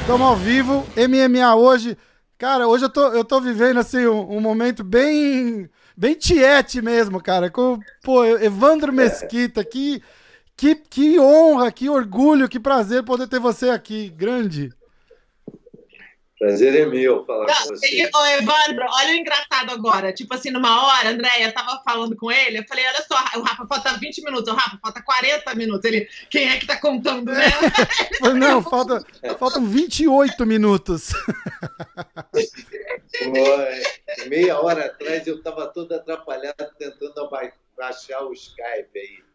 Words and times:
Estamos 0.00 0.26
ao 0.26 0.36
vivo, 0.36 0.84
MMA 0.96 1.54
hoje. 1.54 1.96
Cara, 2.36 2.66
hoje 2.66 2.84
eu 2.84 2.88
tô, 2.88 3.08
eu 3.08 3.24
tô 3.24 3.40
vivendo 3.40 3.78
assim 3.78 4.06
um, 4.06 4.36
um 4.36 4.40
momento 4.40 4.82
bem 4.82 5.70
bem 5.96 6.14
tiete 6.14 6.80
mesmo, 6.80 7.22
cara. 7.22 7.50
Com, 7.50 7.78
pô, 8.02 8.24
Evandro 8.24 8.92
Mesquita, 8.92 9.62
que, 9.62 10.02
que, 10.56 10.74
que 10.74 11.20
honra, 11.20 11.70
que 11.70 11.88
orgulho, 11.90 12.48
que 12.48 12.58
prazer 12.58 13.04
poder 13.04 13.28
ter 13.28 13.38
você 13.38 13.68
aqui. 13.68 14.08
Grande. 14.08 14.70
Prazer 16.40 16.74
é 16.74 16.86
meu 16.86 17.22
falar 17.26 17.46
não, 17.46 17.54
com 17.54 17.76
você. 17.76 18.10
Ô, 18.14 18.26
Evandro, 18.26 18.86
olha 18.88 19.10
o 19.10 19.14
engraçado 19.14 19.72
agora. 19.72 20.10
Tipo 20.10 20.32
assim, 20.32 20.50
numa 20.50 20.86
hora, 20.86 21.10
Andréia, 21.10 21.52
tava 21.52 21.82
falando 21.84 22.16
com 22.16 22.32
ele, 22.32 22.60
eu 22.60 22.64
falei, 22.66 22.86
olha 22.86 23.02
só, 23.02 23.38
o 23.38 23.42
Rafa 23.42 23.66
falta 23.66 23.98
20 23.98 24.24
minutos, 24.24 24.50
o 24.50 24.56
Rafa 24.56 24.78
falta 24.80 25.02
40 25.02 25.54
minutos. 25.54 25.84
Ele, 25.84 26.08
quem 26.30 26.48
é 26.48 26.58
que 26.58 26.66
tá 26.66 26.80
contando, 26.80 27.30
né? 27.30 27.44
não, 28.40 28.62
falta, 28.62 29.04
faltam 29.38 29.66
28 29.66 30.46
minutos. 30.46 31.10
Pô, 32.32 34.26
meia 34.26 34.58
hora 34.58 34.86
atrás 34.86 35.26
eu 35.26 35.42
tava 35.42 35.66
todo 35.66 35.92
atrapalhado 35.92 36.70
tentando 36.78 37.28
baixar 37.76 38.22
o 38.22 38.32
Skype 38.32 38.98
aí. 38.98 39.29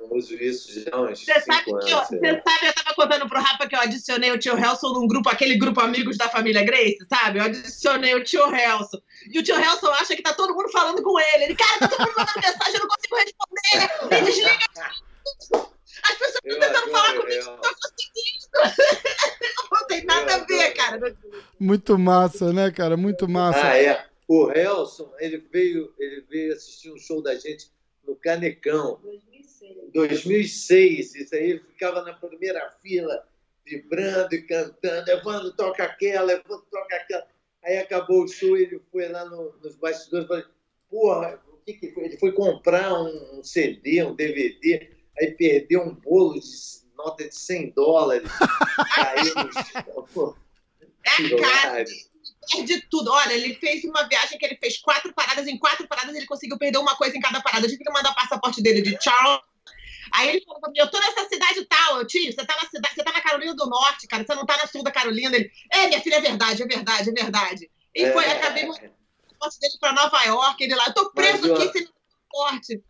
Eu 0.00 0.16
uso 0.16 0.34
isso 0.34 0.80
já 0.80 0.96
uns 1.00 1.24
você 1.24 1.40
sabe 1.40 1.64
que 1.64 1.70
eu, 1.70 1.78
Você 1.78 2.42
sabe, 2.46 2.66
eu 2.66 2.74
tava 2.74 2.94
contando 2.94 3.28
pro 3.28 3.40
Rafa 3.40 3.68
que 3.68 3.74
eu 3.74 3.80
adicionei 3.80 4.30
o 4.30 4.38
tio 4.38 4.58
Helson 4.58 4.92
num 4.92 5.06
grupo, 5.06 5.28
aquele 5.28 5.56
grupo 5.56 5.80
Amigos 5.80 6.16
da 6.16 6.28
Família 6.28 6.64
Grace, 6.64 6.98
sabe? 7.08 7.38
Eu 7.38 7.44
adicionei 7.44 8.14
o 8.14 8.24
tio 8.24 8.42
Helson. 8.54 9.00
E 9.30 9.38
o 9.38 9.42
tio 9.42 9.56
Helson 9.56 9.88
acha 9.88 10.16
que 10.16 10.22
tá 10.22 10.32
todo 10.32 10.54
mundo 10.54 10.70
falando 10.70 11.02
com 11.02 11.18
ele. 11.18 11.44
Ele, 11.44 11.54
cara, 11.54 11.78
tá 11.80 11.88
todo 11.88 12.00
mundo 12.00 12.14
mandando 12.16 12.36
mensagem, 12.36 12.74
eu 12.74 12.80
não 12.80 12.88
consigo 12.88 13.16
responder. 13.16 14.16
Ele 14.16 14.26
desliga. 14.26 14.58
As 16.02 16.14
pessoas 16.14 16.34
estão 16.44 16.60
tentando 16.60 16.90
falar 16.90 17.20
comigo, 17.20 17.44
não 17.44 17.56
tô 17.58 17.68
conseguindo. 17.74 18.48
não 19.72 19.86
tem 19.86 20.04
nada 20.04 20.34
a 20.34 20.38
ver, 20.38 20.74
cara. 20.74 21.16
Muito 21.58 21.98
massa, 21.98 22.52
né, 22.52 22.70
cara? 22.70 22.96
Muito 22.96 23.28
massa. 23.28 23.66
Ah, 23.66 23.76
é. 23.76 24.06
O 24.26 24.50
Helson, 24.50 25.10
ele 25.18 25.38
veio, 25.38 25.92
ele 25.98 26.20
veio 26.28 26.52
assistir 26.52 26.92
um 26.92 26.98
show 26.98 27.22
da 27.22 27.34
gente 27.34 27.70
no 28.06 28.14
Canecão. 28.14 29.00
2006, 29.92 31.14
isso 31.14 31.34
aí 31.34 31.50
ele 31.50 31.60
ficava 31.60 32.02
na 32.02 32.12
primeira 32.14 32.70
fila, 32.82 33.26
vibrando 33.64 34.34
e 34.34 34.42
cantando, 34.42 35.10
Evandro 35.10 35.52
toca 35.52 35.84
aquela, 35.84 36.32
Evandro 36.32 36.66
toca 36.70 36.96
aquela. 36.96 37.26
Aí 37.64 37.78
acabou 37.78 38.24
o 38.24 38.28
show, 38.28 38.56
ele 38.56 38.80
foi 38.90 39.08
lá 39.08 39.24
no, 39.24 39.52
nos 39.62 39.76
bastidores 39.76 40.24
e 40.24 40.28
falou, 40.28 40.44
porra, 40.88 41.42
o 41.48 41.56
que, 41.64 41.74
que 41.74 41.90
foi? 41.92 42.04
Ele 42.04 42.16
foi 42.16 42.32
comprar 42.32 42.92
um, 42.94 43.38
um, 43.38 43.42
CD, 43.42 44.02
um 44.02 44.14
DVD, 44.14 44.90
aí 45.18 45.32
perdeu 45.32 45.82
um 45.82 45.94
bolo 45.94 46.38
de 46.40 46.48
nota 46.96 47.28
de 47.28 47.34
100 47.34 47.70
dólares. 47.70 48.30
caiu 48.94 49.34
no 49.34 49.52
chão. 49.52 50.36
É, 51.04 51.84
perde 52.50 52.80
tudo. 52.90 53.10
Olha, 53.10 53.32
ele 53.32 53.54
fez 53.54 53.84
uma 53.84 54.08
viagem 54.08 54.38
que 54.38 54.44
ele 54.44 54.56
fez 54.56 54.78
quatro 54.78 55.12
paradas, 55.12 55.46
em 55.46 55.58
quatro 55.58 55.86
paradas 55.86 56.14
ele 56.14 56.26
conseguiu 56.26 56.58
perder 56.58 56.78
uma 56.78 56.96
coisa 56.96 57.16
em 57.16 57.20
cada 57.20 57.40
parada. 57.40 57.66
Eu 57.66 57.70
tive 57.70 57.84
que 57.84 57.92
mandar 57.92 58.10
o 58.10 58.14
passaporte 58.14 58.62
dele 58.62 58.82
de 58.82 58.96
Charles 59.02 59.40
Aí 60.12 60.28
ele 60.28 60.44
falou 60.44 60.60
pra 60.60 60.70
mim, 60.70 60.78
eu 60.78 60.90
tô 60.90 60.98
nessa 60.98 61.28
cidade 61.28 61.64
tal, 61.66 61.98
eu 61.98 62.06
tio, 62.06 62.32
você 62.32 62.44
tá 62.44 62.56
na 62.60 62.68
cidade, 62.68 62.94
você 62.94 63.04
tá 63.04 63.12
na 63.12 63.20
Carolina 63.20 63.54
do 63.54 63.66
Norte, 63.66 64.06
cara, 64.06 64.24
você 64.24 64.34
não 64.34 64.46
tá 64.46 64.56
na 64.56 64.66
sul 64.66 64.82
da 64.82 64.90
Carolina. 64.90 65.36
Ele, 65.36 65.50
é, 65.70 65.86
minha 65.88 66.00
filha, 66.00 66.16
é 66.16 66.20
verdade, 66.20 66.62
é 66.62 66.66
verdade, 66.66 67.10
é 67.10 67.12
verdade. 67.12 67.70
E 67.94 68.04
é, 68.04 68.12
foi, 68.12 68.24
acabei 68.24 68.66
mandando 68.66 68.92
o 69.40 69.60
dele 69.60 69.74
pra 69.80 69.92
Nova 69.92 70.22
York, 70.24 70.62
ele 70.62 70.74
lá, 70.74 70.86
eu 70.88 70.94
tô 70.94 71.10
preso 71.10 71.46
eu, 71.46 71.54
aqui 71.54 71.72
sem 71.72 71.86
passaporte. 71.86 72.82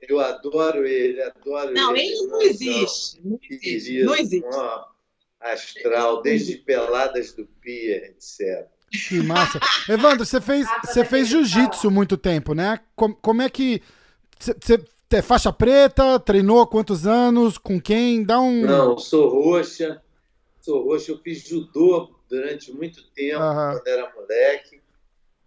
Eu 0.00 0.20
adoro 0.20 0.86
ele, 0.86 1.20
adoro 1.22 1.72
não, 1.72 1.96
ele. 1.96 2.14
Não, 2.14 2.22
ele 2.22 2.30
não 2.30 2.42
existe. 2.42 3.20
Não 3.24 3.38
existe. 3.50 4.02
Não 4.04 4.14
existe. 4.14 4.48
astral, 5.40 6.22
desde 6.22 6.56
peladas 6.58 7.32
do 7.32 7.46
Pia, 7.46 8.06
etc. 8.06 8.68
Que 8.90 9.22
massa. 9.22 9.60
Evandro, 9.88 10.24
você 10.24 10.40
fez, 10.40 10.66
você 10.84 11.04
fez 11.04 11.28
jiu-jitsu 11.28 11.90
muito 11.90 12.16
tempo, 12.16 12.54
né? 12.54 12.80
Como, 12.94 13.14
como 13.16 13.42
é 13.42 13.50
que. 13.50 13.82
Você 14.38 14.78
é 15.16 15.22
faixa 15.22 15.52
preta, 15.52 16.18
treinou 16.20 16.60
há 16.60 16.66
quantos 16.66 17.06
anos? 17.06 17.56
Com 17.58 17.80
quem? 17.80 18.24
Dá 18.24 18.40
um. 18.40 18.66
Não, 18.66 18.98
sou 18.98 19.28
roxa. 19.28 20.02
Sou 20.60 20.84
roxa. 20.84 21.12
Eu 21.12 21.18
fiz 21.18 21.46
judô 21.46 22.14
durante 22.28 22.72
muito 22.72 23.02
tempo, 23.10 23.42
uhum. 23.42 23.72
quando 23.72 23.86
era 23.86 24.12
moleque. 24.14 24.80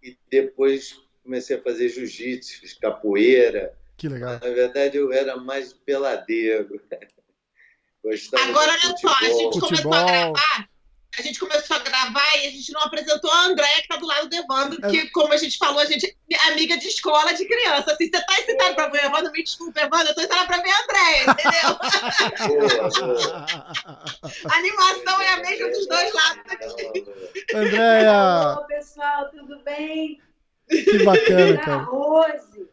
E 0.02 0.16
depois 0.28 1.00
comecei 1.22 1.56
a 1.56 1.62
fazer 1.62 1.88
jiu-jitsu, 1.88 2.60
fiz 2.60 2.74
capoeira. 2.74 3.72
Que 3.96 4.08
legal. 4.08 4.32
Na 4.32 4.38
verdade, 4.38 4.96
eu 4.96 5.12
era 5.12 5.36
mais 5.36 5.72
peladeiro. 5.72 6.80
Gostava 8.04 8.42
Agora, 8.44 8.72
olha 8.72 8.96
só, 8.98 9.08
a 9.08 9.24
gente 9.24 9.60
começou 9.60 9.94
a 9.94 10.04
gravar 10.04 10.71
a 11.18 11.22
gente 11.22 11.38
começou 11.38 11.76
a 11.76 11.80
gravar 11.80 12.36
e 12.38 12.46
a 12.46 12.50
gente 12.50 12.72
não 12.72 12.80
apresentou 12.82 13.30
a 13.30 13.44
Andréia, 13.44 13.76
que 13.76 13.82
está 13.82 13.96
do 13.96 14.06
lado 14.06 14.30
do 14.30 14.34
Evandro, 14.34 14.80
que, 14.88 14.98
é. 14.98 15.06
como 15.10 15.32
a 15.32 15.36
gente 15.36 15.58
falou, 15.58 15.80
a 15.80 15.84
gente 15.84 16.16
é 16.30 16.48
amiga 16.48 16.78
de 16.78 16.88
escola 16.88 17.34
de 17.34 17.44
criança. 17.44 17.92
Assim, 17.92 18.08
você 18.08 18.16
está 18.16 18.40
excitado 18.40 18.74
para 18.74 18.88
ver 18.88 19.02
o 19.02 19.06
Evandro? 19.06 19.32
Me 19.32 19.42
desculpa, 19.42 19.80
Evandro, 19.80 20.06
eu 20.06 20.10
estou 20.10 20.24
excitado 20.24 20.46
para 20.46 20.62
ver 20.62 20.70
a 20.70 20.82
Andréia, 20.82 21.24
entendeu? 21.30 21.78
a 24.48 24.56
animação 24.56 25.20
é 25.20 25.28
a 25.28 25.36
mesma 25.38 25.68
dos 25.68 25.86
dois 25.86 26.14
lados 26.14 26.42
aqui. 26.48 27.04
Andréia! 27.54 28.12
Olá, 28.12 28.64
pessoal, 28.66 29.30
tudo 29.30 29.62
bem? 29.64 30.18
Que 30.68 31.04
bacana, 31.04 31.58
cara. 31.58 31.82
Rose. 31.82 32.70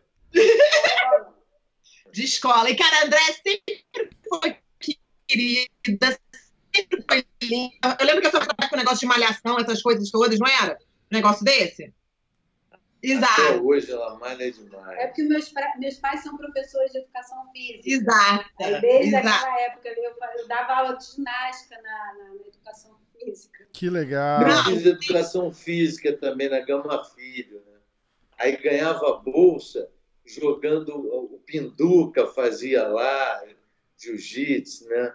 De 2.13 2.23
escola. 2.23 2.69
E, 2.69 2.75
cara, 2.75 3.01
a 3.01 3.06
Andréia 3.06 3.33
sempre 3.33 3.83
foi 4.29 4.57
querida, 5.27 6.19
eu 6.74 8.06
lembro 8.06 8.22
que 8.22 8.28
eu 8.28 8.31
trabalhava 8.31 8.69
com 8.69 8.75
o 8.75 8.78
negócio 8.78 9.00
de 9.00 9.06
malhação, 9.06 9.59
essas 9.59 9.81
coisas 9.81 10.09
todas, 10.12 10.40
não 10.40 10.47
era? 10.47 10.78
Um 11.12 11.16
negócio 11.16 11.44
desse? 11.44 11.94
Exato. 13.02 13.41
Até 13.41 13.56
hoje 13.62 13.91
ela 13.91 14.18
malha 14.19 14.52
demais. 14.52 15.00
É 15.00 15.07
porque 15.07 15.24
meus, 15.24 15.52
meus 15.78 15.96
pais 15.96 16.22
são 16.22 16.35
professores 16.35 16.91
de 16.91 16.97
educação 17.00 17.50
física. 17.52 17.90
Exato. 17.90 18.46
Aí, 18.62 18.81
desde 18.81 19.16
Exato. 19.16 19.28
aquela 19.28 19.62
época 19.62 19.90
eu, 19.90 20.13
eu, 20.38 20.47
dava 20.47 20.74
aula 20.74 20.97
de 20.97 21.06
ginástica 21.06 21.81
na, 21.81 22.13
na, 22.18 22.30
na 22.35 22.47
educação 22.47 22.97
física. 23.18 23.68
Que 23.72 23.90
legal. 23.90 24.41
Eu 24.41 24.63
fiz 24.66 24.86
educação 24.86 25.53
física 25.53 26.18
também 26.18 26.50
na 26.50 26.59
Gama 26.59 27.03
Filho. 27.06 27.63
Né? 27.66 27.80
Aí 28.38 28.57
ganhava 28.57 29.13
bolsa 29.18 29.90
jogando 30.25 30.90
o 30.90 31.40
pinduca, 31.46 32.28
fazia 32.28 32.88
lá, 32.88 33.44
jiu-jitsu, 33.97 34.88
né? 34.88 35.13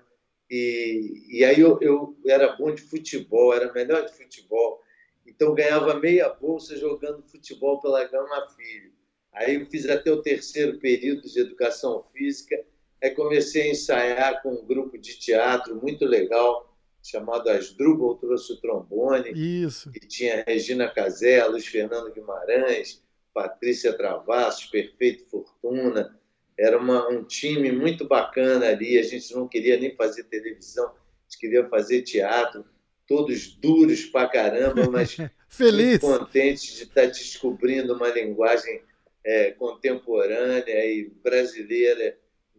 E, 0.57 1.39
e 1.39 1.45
aí 1.45 1.59
eu, 1.59 1.81
eu 1.81 2.17
era 2.25 2.55
bom 2.55 2.73
de 2.73 2.81
futebol, 2.81 3.53
era 3.53 3.73
melhor 3.73 4.07
de 4.07 4.13
futebol. 4.13 4.81
Então 5.27 5.53
ganhava 5.53 5.99
meia 5.99 6.29
bolsa 6.29 6.77
jogando 6.77 7.25
futebol 7.25 7.81
pela 7.81 8.05
Gama 8.05 8.49
Filho. 8.51 8.93
Aí 9.33 9.57
eu 9.57 9.67
fiz 9.67 9.89
até 9.89 10.13
o 10.13 10.23
terceiro 10.23 10.79
período 10.79 11.23
de 11.23 11.41
educação 11.41 12.05
física. 12.13 12.57
Aí 13.03 13.11
comecei 13.11 13.63
a 13.63 13.71
ensaiar 13.73 14.43
com 14.43 14.53
um 14.53 14.65
grupo 14.65 14.97
de 14.97 15.19
teatro 15.19 15.75
muito 15.75 16.05
legal, 16.05 16.73
chamado 17.03 17.51
Asdrubal 17.51 18.15
trouxe 18.15 18.53
o 18.53 18.61
trombone. 18.61 19.33
Isso. 19.33 19.91
E 19.93 19.99
tinha 20.07 20.45
Regina 20.47 20.89
Casé, 20.89 21.45
Luiz 21.47 21.67
Fernando 21.67 22.13
Guimarães, 22.13 23.03
Patrícia 23.33 23.93
Travassos, 23.93 24.67
Perfeito 24.67 25.25
Fortuna, 25.29 26.17
era 26.59 26.79
uma, 26.79 27.09
um 27.09 27.25
time 27.25 27.73
muito 27.73 28.07
bacana 28.07 28.67
ali. 28.69 28.99
A 28.99 29.03
gente 29.03 29.35
não 29.35 29.49
queria 29.49 29.79
nem 29.79 29.95
fazer 29.95 30.25
televisão, 30.25 30.87
a 30.87 31.23
gente 31.25 31.39
queria 31.39 31.69
fazer 31.69 32.03
teatro. 32.03 32.65
Todos 33.07 33.55
duros 33.57 34.07
pra 34.07 34.29
caramba, 34.29 34.89
mas 34.91 35.17
Feliz. 35.47 35.99
contentes 35.99 36.75
de 36.75 36.85
estar 36.85 37.07
descobrindo 37.07 37.95
uma 37.95 38.09
linguagem 38.09 38.83
é, 39.23 39.51
contemporânea 39.53 40.87
e 40.87 41.13
brasileira 41.23 42.17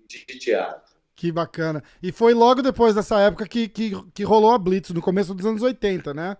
de 0.08 0.20
teatro. 0.38 0.94
Que 1.16 1.32
bacana. 1.32 1.84
E 2.04 2.12
foi 2.12 2.34
logo 2.34 2.62
depois 2.62 2.94
dessa 2.94 3.20
época 3.22 3.48
que, 3.48 3.68
que, 3.70 3.92
que 4.14 4.24
rolou 4.24 4.52
a 4.52 4.58
Blitz, 4.58 4.92
no 4.92 5.02
começo 5.02 5.34
dos 5.34 5.46
anos 5.46 5.62
80, 5.62 6.14
né? 6.14 6.38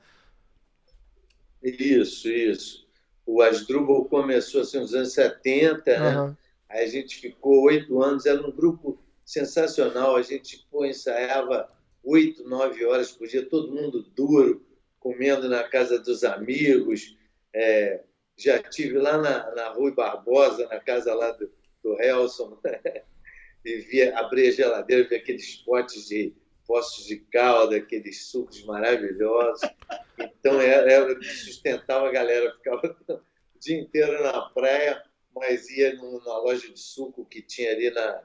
Isso, 1.64 2.30
isso. 2.30 2.86
O 3.26 3.42
Asdrubal 3.42 4.06
começou 4.06 4.62
assim 4.62 4.80
nos 4.80 4.94
anos 4.94 5.14
70, 5.14 6.00
né? 6.00 6.36
A 6.84 6.88
gente 6.88 7.20
ficou 7.20 7.64
oito 7.64 8.02
anos, 8.02 8.26
era 8.26 8.46
um 8.46 8.52
grupo 8.52 9.00
sensacional. 9.24 10.16
A 10.16 10.22
gente 10.22 10.66
pô, 10.70 10.86
ensaiava 10.86 11.70
oito, 12.04 12.48
nove 12.48 12.86
horas 12.86 13.12
por 13.12 13.28
dia, 13.28 13.46
todo 13.46 13.74
mundo 13.74 14.04
duro, 14.16 14.66
comendo 15.00 15.50
na 15.50 15.64
casa 15.64 16.00
dos 16.00 16.24
amigos. 16.24 17.18
É, 17.54 18.04
já 18.38 18.62
tive 18.62 18.98
lá 18.98 19.18
na, 19.18 19.56
na 19.56 19.70
Rui 19.70 19.92
Barbosa, 19.94 20.68
na 20.68 20.80
casa 20.80 21.14
lá 21.14 21.32
do, 21.32 21.50
do 21.82 22.02
Helson, 22.02 22.60
e 23.66 23.78
via, 23.78 24.18
abrir 24.20 24.50
a 24.50 24.52
geladeira, 24.52 25.08
via 25.08 25.18
aqueles 25.18 25.56
potes 25.58 26.08
de 26.08 26.36
Poços 26.68 27.06
de 27.06 27.18
Calda, 27.18 27.78
aqueles 27.78 28.26
sucos 28.26 28.64
maravilhosos. 28.66 29.70
Então 30.20 30.60
era, 30.60 30.92
era 30.92 31.22
sustentava 31.22 32.08
a 32.08 32.12
galera, 32.12 32.52
ficava 32.56 32.98
o 33.10 33.60
dia 33.60 33.80
inteiro 33.80 34.24
na 34.24 34.50
praia, 34.50 35.02
mas 35.36 35.70
ia 35.70 35.94
numa 35.96 36.38
loja 36.40 36.72
de 36.72 36.80
suco 36.80 37.26
que 37.26 37.42
tinha 37.42 37.72
ali 37.72 37.90
na, 37.92 38.24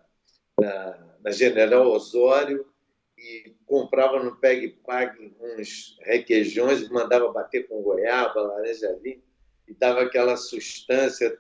na, 0.61 1.17
na 1.25 1.31
General 1.31 1.87
Osório 1.87 2.67
e 3.19 3.55
comprava 3.67 4.23
no 4.23 4.37
Peg 4.37 4.69
Pag 4.87 5.35
uns 5.41 5.99
requeijões 6.01 6.83
e 6.83 6.93
mandava 6.93 7.31
bater 7.33 7.69
com 7.69 7.83
goiaba, 7.83 8.41
laranja 8.41 8.99
vinho 9.03 9.23
e 9.69 9.75
dava 9.75 10.03
aquela 10.03 10.37
sustância 10.37 11.39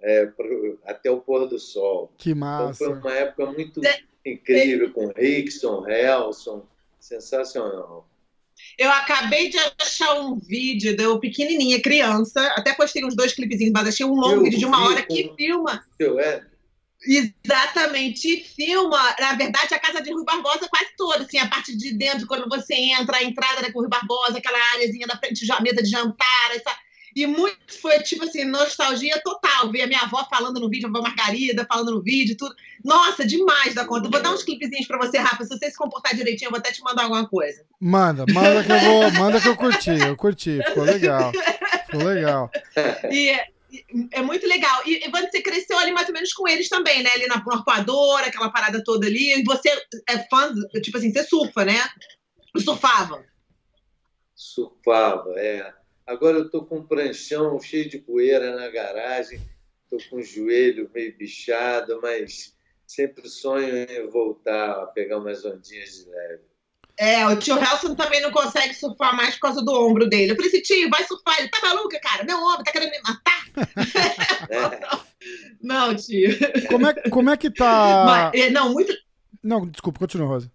é, 0.00 0.26
pro, 0.26 0.78
até 0.84 1.10
o 1.10 1.20
pôr 1.20 1.46
do 1.46 1.58
sol. 1.58 2.12
Que 2.16 2.34
massa. 2.34 2.84
Então 2.84 3.00
foi 3.00 3.00
uma 3.00 3.14
época 3.14 3.46
muito 3.46 3.80
incrível 4.24 4.92
com 4.92 5.08
Rickson, 5.08 5.86
Helson, 5.86 6.66
sensacional. 6.98 8.07
Eu 8.78 8.90
acabei 8.92 9.50
de 9.50 9.58
achar 9.80 10.20
um 10.20 10.38
vídeo 10.38 10.96
de 10.96 11.02
eu 11.02 11.18
pequenininha, 11.18 11.82
criança, 11.82 12.40
até 12.56 12.72
postei 12.72 13.04
uns 13.04 13.16
dois 13.16 13.32
clipezinhos, 13.32 13.72
mas 13.72 13.88
achei 13.88 14.06
um 14.06 14.14
longo 14.14 14.36
eu 14.36 14.42
vídeo 14.44 14.58
de 14.60 14.66
uma 14.66 14.86
hora 14.86 15.02
que 15.02 15.32
filma. 15.36 15.84
Eu, 15.98 16.20
é. 16.20 16.46
Exatamente, 17.04 18.44
filma, 18.56 19.16
na 19.20 19.34
verdade, 19.34 19.74
a 19.74 19.78
casa 19.78 20.00
de 20.00 20.12
Rui 20.12 20.24
Barbosa 20.24 20.68
quase 20.68 20.90
toda, 20.96 21.24
assim, 21.24 21.38
a 21.38 21.48
parte 21.48 21.76
de 21.76 21.92
dentro, 21.92 22.26
quando 22.26 22.48
você 22.48 22.74
entra, 22.74 23.18
a 23.18 23.22
entrada 23.22 23.62
da 23.62 23.68
Rui 23.68 23.88
Barbosa, 23.88 24.38
aquela 24.38 24.58
áreazinha 24.74 25.06
da 25.06 25.16
frente, 25.16 25.50
a 25.50 25.60
mesa 25.60 25.82
de 25.82 25.90
jantar, 25.90 26.50
essa, 26.54 26.76
e 27.22 27.26
muito 27.26 27.56
foi, 27.80 27.98
tipo 28.00 28.24
assim, 28.24 28.44
nostalgia 28.44 29.20
total. 29.22 29.70
Ver 29.70 29.82
a 29.82 29.86
minha 29.86 30.00
avó 30.00 30.26
falando 30.30 30.60
no 30.60 30.68
vídeo, 30.68 30.86
a 30.86 30.90
avó 30.90 31.02
Margarida 31.02 31.66
falando 31.66 31.92
no 31.92 32.02
vídeo, 32.02 32.36
tudo. 32.36 32.54
Nossa, 32.84 33.26
demais 33.26 33.74
da 33.74 33.84
conta. 33.84 34.08
Vou 34.08 34.22
dar 34.22 34.32
uns 34.32 34.42
clipezinhos 34.42 34.86
pra 34.86 34.98
você, 34.98 35.18
Rafa. 35.18 35.44
Se 35.44 35.50
você 35.50 35.70
se 35.70 35.76
comportar 35.76 36.14
direitinho, 36.14 36.48
eu 36.48 36.50
vou 36.52 36.60
até 36.60 36.70
te 36.70 36.82
mandar 36.82 37.04
alguma 37.04 37.28
coisa. 37.28 37.64
Manda, 37.80 38.24
manda 38.32 38.62
que 38.62 38.70
eu 38.70 38.80
vou. 38.80 39.10
Manda 39.12 39.40
que 39.40 39.48
eu 39.48 39.56
curti. 39.56 39.90
Eu 39.90 40.16
curti, 40.16 40.60
ficou 40.64 40.84
legal. 40.84 41.32
Ficou 41.86 42.04
legal. 42.04 42.50
E 43.10 43.30
é, 43.30 43.46
é 44.12 44.22
muito 44.22 44.46
legal. 44.46 44.82
E, 44.86 45.06
e 45.06 45.10
você 45.10 45.42
cresceu 45.42 45.78
ali 45.78 45.90
mais 45.90 46.08
ou 46.08 46.14
menos 46.14 46.32
com 46.32 46.46
eles 46.46 46.68
também, 46.68 47.02
né? 47.02 47.10
Ali 47.14 47.26
na 47.26 47.36
Arpoadora, 47.36 48.26
aquela 48.26 48.50
parada 48.50 48.82
toda 48.84 49.06
ali. 49.06 49.40
E 49.40 49.44
você 49.44 49.70
é 50.08 50.18
fã, 50.28 50.52
tipo 50.82 50.98
assim, 50.98 51.12
você 51.12 51.24
surfa, 51.24 51.64
né? 51.64 51.78
Surfava. 52.56 53.24
Surfava, 54.34 55.34
é. 55.36 55.78
Agora 56.08 56.38
eu 56.38 56.46
estou 56.46 56.64
com 56.64 56.78
um 56.78 56.86
pranchão 56.86 57.60
cheio 57.60 57.86
de 57.86 57.98
poeira 57.98 58.56
na 58.56 58.68
garagem, 58.68 59.38
estou 59.84 60.00
com 60.08 60.16
o 60.16 60.22
joelho 60.22 60.90
meio 60.94 61.14
bichado, 61.18 62.00
mas 62.02 62.56
sempre 62.86 63.28
sonho 63.28 63.76
em 63.76 64.08
voltar 64.08 64.70
a 64.70 64.86
pegar 64.86 65.18
umas 65.18 65.44
ondinhas 65.44 65.90
de 65.90 66.10
leve. 66.10 66.42
É, 66.98 67.26
o 67.26 67.36
tio 67.36 67.58
Helson 67.58 67.94
também 67.94 68.22
não 68.22 68.32
consegue 68.32 68.72
surfar 68.74 69.14
mais 69.14 69.34
por 69.34 69.42
causa 69.42 69.62
do 69.62 69.70
ombro 69.70 70.08
dele. 70.08 70.32
Eu 70.32 70.36
falei 70.36 70.50
assim, 70.50 70.62
tio, 70.62 70.90
vai 70.90 71.04
surfar. 71.04 71.38
Ele 71.38 71.48
tá 71.50 71.60
maluca, 71.60 72.00
cara? 72.00 72.24
Meu 72.24 72.38
ombro 72.38 72.64
tá 72.64 72.72
querendo 72.72 72.90
me 72.90 73.00
matar? 73.02 73.44
É. 74.50 74.98
não, 75.62 75.94
tio. 75.94 76.30
Como 76.68 76.86
é, 76.86 76.94
como 77.10 77.30
é 77.30 77.36
que 77.36 77.50
tá. 77.50 78.04
Mas, 78.06 78.40
é, 78.40 78.50
não, 78.50 78.72
muito. 78.72 78.92
Não, 79.42 79.68
desculpa, 79.68 79.98
continua, 79.98 80.26
Rosa. 80.26 80.50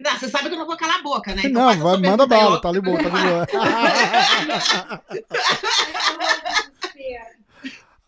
Não, 0.00 0.18
você 0.18 0.28
sabe 0.30 0.48
que 0.48 0.54
eu 0.54 0.58
não 0.58 0.66
vou 0.66 0.78
calar 0.78 1.00
a 1.00 1.02
boca, 1.02 1.34
né? 1.34 1.42
Então 1.44 1.62
não, 1.62 1.78
vai, 1.78 1.98
manda 1.98 2.26
bala, 2.26 2.58
tá 2.58 2.70
ali 2.70 2.80
boa, 2.80 2.98
tá 2.98 3.04
ali 3.04 3.28
boa. 3.28 3.46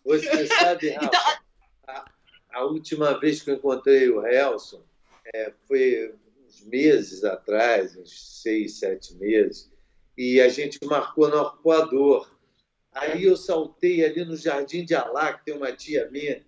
Você 0.03 0.47
sabe, 0.47 0.89
Rafa, 0.99 1.05
então... 1.05 1.21
a, 1.87 2.05
a, 2.51 2.65
última 2.65 3.17
vez 3.19 3.41
que 3.41 3.51
eu 3.51 3.55
encontrei 3.55 4.09
o 4.09 4.25
Helson 4.25 4.83
é, 5.33 5.53
foi 5.65 6.13
uns 6.45 6.61
meses 6.65 7.23
atrás, 7.23 7.95
uns 7.95 8.41
seis, 8.41 8.79
sete 8.79 9.15
meses, 9.15 9.71
e 10.17 10.41
a 10.41 10.49
gente 10.49 10.77
marcou 10.83 11.29
no 11.29 11.39
arcoador. 11.39 12.29
Aí 12.91 13.23
eu 13.23 13.37
saltei 13.37 14.03
ali 14.03 14.25
no 14.25 14.35
Jardim 14.35 14.83
de 14.83 14.93
Alá, 14.93 15.31
que 15.33 15.45
tem 15.45 15.55
uma 15.55 15.71
tia 15.71 16.11
minha, 16.11 16.45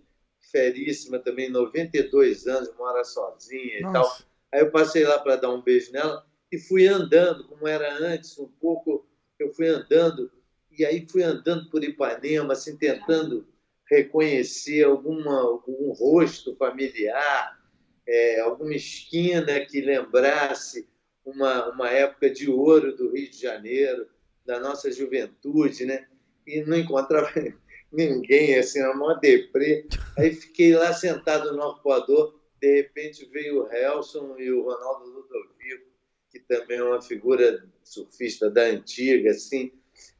feríssima 0.51 1.17
também, 1.17 1.49
92 1.49 2.45
anos, 2.45 2.71
mora 2.77 3.03
sozinha 3.03 3.81
Nossa. 3.81 3.89
e 3.89 3.93
tal 3.93 4.17
Aí 4.55 4.61
eu 4.61 4.71
passei 4.71 5.03
lá 5.03 5.19
para 5.19 5.35
dar 5.35 5.53
um 5.53 5.61
beijo 5.61 5.91
nela 5.91 6.25
e 6.49 6.57
fui 6.57 6.87
andando, 6.87 7.45
como 7.45 7.67
era 7.67 7.93
antes, 7.97 8.39
um 8.39 8.47
pouco. 8.47 9.05
Eu 9.37 9.53
fui 9.53 9.67
andando 9.67 10.31
e 10.71 10.85
aí 10.85 11.05
fui 11.09 11.23
andando 11.23 11.69
por 11.69 11.83
Ipanema, 11.83 12.53
assim, 12.53 12.77
tentando 12.77 13.45
reconhecer 13.89 14.85
alguma, 14.85 15.41
algum 15.41 15.91
rosto 15.91 16.55
familiar, 16.55 17.59
é, 18.07 18.39
alguma 18.39 18.73
esquina 18.73 19.59
que 19.65 19.81
lembrasse 19.81 20.87
uma, 21.25 21.71
uma 21.71 21.89
época 21.89 22.29
de 22.29 22.49
ouro 22.49 22.95
do 22.95 23.11
Rio 23.11 23.29
de 23.29 23.41
Janeiro, 23.41 24.07
da 24.45 24.57
nossa 24.57 24.89
juventude, 24.89 25.85
né? 25.85 26.07
E 26.47 26.61
não 26.61 26.77
encontrava 26.77 27.29
ninguém, 27.91 28.57
assim, 28.57 28.79
era 28.79 28.93
uma 28.93 29.15
deprê. 29.15 29.85
Aí 30.17 30.33
fiquei 30.33 30.73
lá 30.73 30.93
sentado 30.93 31.53
no 31.53 31.61
arcoador, 31.61 32.39
de 32.65 32.81
repente 32.81 33.29
veio 33.31 33.61
o 33.61 33.71
Helson 33.71 34.35
e 34.39 34.51
o 34.51 34.63
Ronaldo 34.63 35.05
Ludovico, 35.05 35.85
que 36.31 36.39
também 36.39 36.79
é 36.79 36.83
uma 36.83 36.99
figura 36.99 37.63
surfista 37.83 38.49
da 38.49 38.63
antiga, 38.63 39.29
assim, 39.29 39.71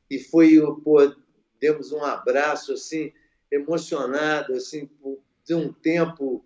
e 0.07 0.19
foi, 0.19 0.62
pô, 0.83 1.12
demos 1.59 1.92
um 1.92 2.03
abraço, 2.03 2.74
assim, 2.74 3.12
emocionado, 3.51 4.53
assim, 4.53 4.88
de 5.44 5.56
um 5.56 5.74
tempo 5.74 6.45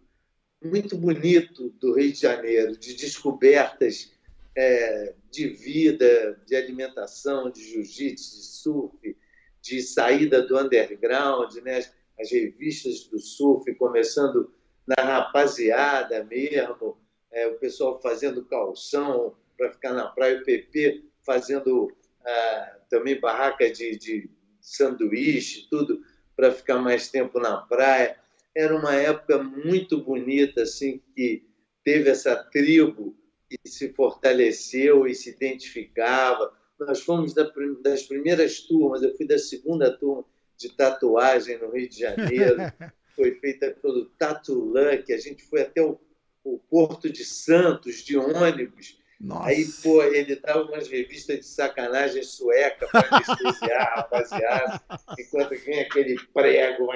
muito 0.63 0.97
bonito 0.97 1.69
do 1.71 1.93
Rio 1.93 2.13
de 2.13 2.19
Janeiro, 2.21 2.77
de 2.77 2.93
descobertas 2.93 4.13
é, 4.55 5.13
de 5.29 5.49
vida, 5.49 6.41
de 6.45 6.55
alimentação, 6.55 7.51
de 7.51 7.61
jiu-jitsu, 7.61 8.37
de 8.37 8.45
surf, 8.45 9.17
de 9.61 9.81
saída 9.81 10.41
do 10.41 10.57
underground, 10.57 11.53
né? 11.55 11.79
as 12.17 12.31
revistas 12.31 13.03
do 13.03 13.19
surf 13.19 13.73
começando 13.75 14.53
na 14.97 15.03
rapaziada 15.03 16.23
mesmo, 16.23 16.97
é, 17.31 17.45
o 17.47 17.59
pessoal 17.59 18.01
fazendo 18.01 18.43
calção 18.45 19.35
para 19.55 19.71
ficar 19.71 19.93
na 19.93 20.07
praia, 20.07 20.39
o 20.39 20.43
PP 20.43 21.03
fazendo 21.23 21.95
ah, 22.25 22.77
também 22.89 23.19
barraca 23.19 23.69
de, 23.71 23.95
de 23.97 24.29
sanduíche, 24.59 25.67
tudo 25.69 26.01
para 26.35 26.51
ficar 26.51 26.79
mais 26.79 27.09
tempo 27.09 27.39
na 27.39 27.57
praia. 27.57 28.17
Era 28.55 28.75
uma 28.75 28.95
época 28.95 29.43
muito 29.43 30.01
bonita, 30.01 30.63
assim, 30.63 31.01
que 31.15 31.45
teve 31.83 32.09
essa 32.09 32.35
tribo 32.35 33.15
que 33.47 33.57
se 33.69 33.93
fortaleceu 33.93 35.05
e 35.05 35.13
se 35.13 35.29
identificava. 35.29 36.51
Nós 36.79 37.01
fomos 37.01 37.33
das 37.33 38.03
primeiras 38.03 38.61
turmas, 38.61 39.03
eu 39.03 39.15
fui 39.15 39.27
da 39.27 39.37
segunda 39.37 39.95
turma 39.95 40.25
de 40.57 40.69
tatuagem 40.69 41.59
no 41.59 41.71
Rio 41.71 41.87
de 41.87 41.99
Janeiro. 41.99 42.57
foi 43.19 43.35
feita 43.35 43.75
pelo 43.81 44.05
Tatulã, 44.05 44.95
que 44.95 45.11
a 45.11 45.17
gente 45.17 45.43
foi 45.43 45.63
até 45.63 45.81
o, 45.81 45.99
o 46.41 46.57
Porto 46.57 47.11
de 47.11 47.25
Santos 47.25 47.97
de 47.97 48.17
ônibus. 48.17 48.97
Nossa. 49.19 49.49
Aí, 49.49 49.65
pô, 49.83 50.01
ele 50.01 50.37
dava 50.37 50.63
umas 50.63 50.87
revistas 50.87 51.39
de 51.39 51.45
sacanagem 51.45 52.23
sueca 52.23 52.87
para 52.87 53.17
anestesiar 53.17 53.91
rapaziada, 53.97 54.81
enquanto 55.19 55.49
vinha 55.49 55.81
aquele 55.81 56.17
prego 56.33 56.93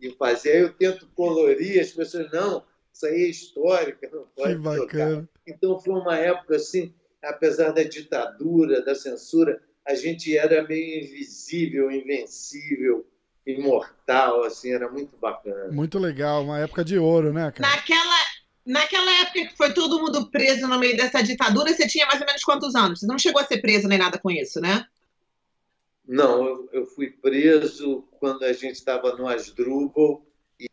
e 0.00 0.10
fazia. 0.18 0.52
Aí 0.52 0.60
eu 0.60 0.72
tento 0.72 1.06
colorir, 1.14 1.78
as 1.78 1.92
pessoas, 1.92 2.32
não, 2.32 2.64
isso 2.90 3.04
aí 3.04 3.24
é 3.24 3.28
histórica, 3.28 4.08
não 4.10 4.26
pode 4.34 4.54
que 4.54 4.60
bacana. 4.60 5.28
Então 5.46 5.78
foi 5.78 5.92
uma 5.92 6.16
época 6.16 6.56
assim, 6.56 6.94
apesar 7.22 7.72
da 7.72 7.82
ditadura, 7.82 8.80
da 8.80 8.94
censura, 8.94 9.62
a 9.86 9.94
gente 9.94 10.34
era 10.34 10.66
meio 10.66 11.04
invisível, 11.04 11.90
invencível, 11.90 13.06
imortal, 13.46 14.44
assim, 14.44 14.72
era 14.72 14.90
muito 14.90 15.16
bacana. 15.16 15.72
Muito 15.72 15.98
legal, 15.98 16.44
uma 16.44 16.58
época 16.58 16.84
de 16.84 16.98
ouro, 16.98 17.32
né, 17.32 17.50
cara? 17.50 17.74
Naquela, 17.74 18.16
naquela 18.64 19.10
época 19.20 19.46
que 19.46 19.56
foi 19.56 19.72
todo 19.72 20.00
mundo 20.00 20.30
preso 20.30 20.66
no 20.68 20.78
meio 20.78 20.96
dessa 20.96 21.22
ditadura, 21.22 21.72
você 21.72 21.86
tinha 21.86 22.06
mais 22.06 22.20
ou 22.20 22.26
menos 22.26 22.42
quantos 22.42 22.74
anos? 22.74 23.00
Você 23.00 23.06
não 23.06 23.18
chegou 23.18 23.40
a 23.40 23.46
ser 23.46 23.60
preso 23.60 23.88
nem 23.88 23.98
nada 23.98 24.18
com 24.18 24.30
isso, 24.30 24.60
né? 24.60 24.86
Não, 26.06 26.46
eu, 26.46 26.68
eu 26.72 26.86
fui 26.86 27.10
preso 27.10 28.02
quando 28.18 28.44
a 28.44 28.52
gente 28.52 28.74
estava 28.74 29.14
no 29.16 29.26
Asdrubal 29.26 30.24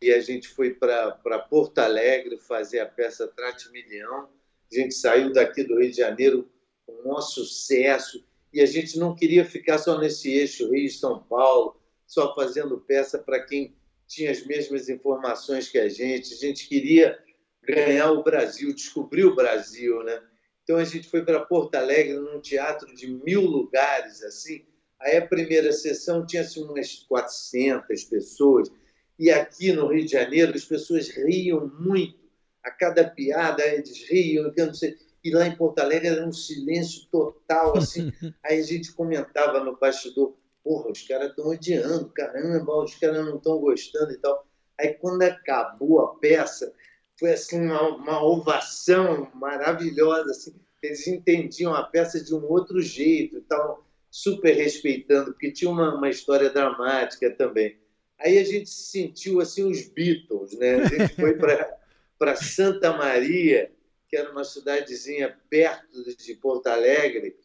e 0.01 0.11
a 0.11 0.19
gente 0.19 0.47
foi 0.47 0.71
para 0.71 1.39
Porto 1.49 1.79
Alegre 1.79 2.37
fazer 2.37 2.79
a 2.79 2.85
peça 2.85 3.27
Trate 3.27 3.71
Milhão. 3.71 4.27
A 4.71 4.75
gente 4.75 4.93
saiu 4.93 5.31
daqui 5.33 5.63
do 5.63 5.79
Rio 5.79 5.89
de 5.89 5.97
Janeiro 5.97 6.49
com 6.85 6.93
um 6.93 7.03
maior 7.05 7.21
sucesso 7.21 8.23
e 8.51 8.61
a 8.61 8.65
gente 8.65 8.97
não 8.97 9.15
queria 9.15 9.45
ficar 9.45 9.77
só 9.77 9.97
nesse 9.97 10.31
eixo 10.31 10.71
Rio-São 10.71 11.23
Paulo, 11.23 11.79
só 12.09 12.33
fazendo 12.33 12.79
peça 12.79 13.19
para 13.19 13.39
quem 13.39 13.75
tinha 14.07 14.31
as 14.31 14.43
mesmas 14.43 14.89
informações 14.89 15.69
que 15.69 15.77
a 15.77 15.87
gente. 15.87 16.33
A 16.33 16.37
gente 16.37 16.67
queria 16.67 17.17
ganhar 17.63 18.11
o 18.11 18.23
Brasil, 18.23 18.73
descobrir 18.73 19.25
o 19.25 19.35
Brasil, 19.35 20.03
né? 20.03 20.19
Então 20.63 20.77
a 20.77 20.83
gente 20.83 21.07
foi 21.07 21.23
para 21.23 21.45
Porto 21.45 21.75
Alegre, 21.75 22.15
num 22.15 22.41
teatro 22.41 22.93
de 22.95 23.07
mil 23.07 23.41
lugares, 23.41 24.23
assim. 24.23 24.65
Aí 24.99 25.17
a 25.17 25.27
primeira 25.27 25.71
sessão 25.71 26.25
tinha 26.25 26.41
assim, 26.41 26.63
umas 26.63 26.95
400 27.07 28.03
pessoas. 28.05 28.71
E 29.17 29.29
aqui 29.29 29.71
no 29.71 29.87
Rio 29.87 30.03
de 30.03 30.11
Janeiro 30.11 30.55
as 30.55 30.65
pessoas 30.65 31.09
riam 31.09 31.71
muito. 31.79 32.17
a 32.63 32.71
cada 32.71 33.07
piada 33.07 33.63
eles 33.67 34.09
riam, 34.09 34.51
eu 34.57 34.65
não 34.65 34.73
sei. 34.73 34.97
E 35.23 35.29
lá 35.31 35.45
em 35.45 35.55
Porto 35.55 35.77
Alegre 35.77 36.07
era 36.07 36.25
um 36.25 36.33
silêncio 36.33 37.05
total, 37.11 37.77
assim. 37.77 38.11
Aí 38.43 38.59
a 38.59 38.63
gente 38.63 38.93
comentava 38.93 39.63
no 39.63 39.77
bastidor, 39.77 40.35
porra, 40.69 40.91
os 40.91 41.01
caras 41.01 41.31
estão 41.31 41.47
odiando, 41.47 42.09
caramba, 42.09 42.83
os 42.83 42.93
caras 42.93 43.25
não 43.25 43.37
estão 43.37 43.57
gostando 43.57 44.11
e 44.11 44.17
tal. 44.17 44.47
Aí 44.79 44.93
quando 44.93 45.23
acabou 45.23 45.99
a 46.01 46.15
peça, 46.19 46.71
foi 47.19 47.31
assim 47.31 47.59
uma, 47.65 47.95
uma 47.95 48.23
ovação 48.23 49.31
maravilhosa, 49.33 50.29
assim. 50.29 50.53
Eles 50.83 51.07
entendiam 51.07 51.73
a 51.73 51.81
peça 51.81 52.23
de 52.23 52.35
um 52.35 52.45
outro 52.45 52.79
jeito, 52.79 53.39
estavam 53.39 53.79
super 54.11 54.53
respeitando, 54.53 55.31
porque 55.31 55.51
tinha 55.51 55.71
uma, 55.71 55.95
uma 55.95 56.07
história 56.07 56.51
dramática 56.51 57.31
também. 57.31 57.79
Aí 58.19 58.37
a 58.37 58.43
gente 58.43 58.69
se 58.69 58.91
sentiu 58.91 59.41
assim 59.41 59.63
os 59.63 59.89
Beatles, 59.89 60.55
né? 60.55 60.75
A 60.75 60.85
gente 60.85 61.15
foi 61.15 61.33
para 61.35 62.35
Santa 62.37 62.93
Maria, 62.93 63.71
que 64.07 64.15
era 64.15 64.31
uma 64.31 64.43
cidadezinha 64.43 65.35
perto 65.49 66.15
de 66.15 66.35
Porto 66.35 66.67
Alegre, 66.67 67.35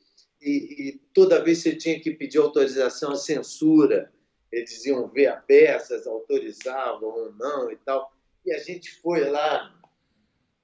e, 0.45 0.89
e, 0.89 1.01
toda 1.15 1.43
vez 1.43 1.59
você 1.59 1.75
tinha 1.75 1.99
que 1.99 2.11
pedir 2.11 2.39
autorização 2.39 3.13
à 3.13 3.17
censura. 3.17 4.13
Eles 4.53 4.85
iam 4.85 5.09
ver 5.09 5.29
a 5.29 5.37
peça, 5.37 6.03
autorizavam 6.07 7.09
ou 7.09 7.33
não 7.33 7.71
e 7.71 7.77
tal. 7.77 8.13
E 8.45 8.53
a 8.53 8.59
gente 8.59 9.01
foi 9.01 9.29
lá, 9.29 9.75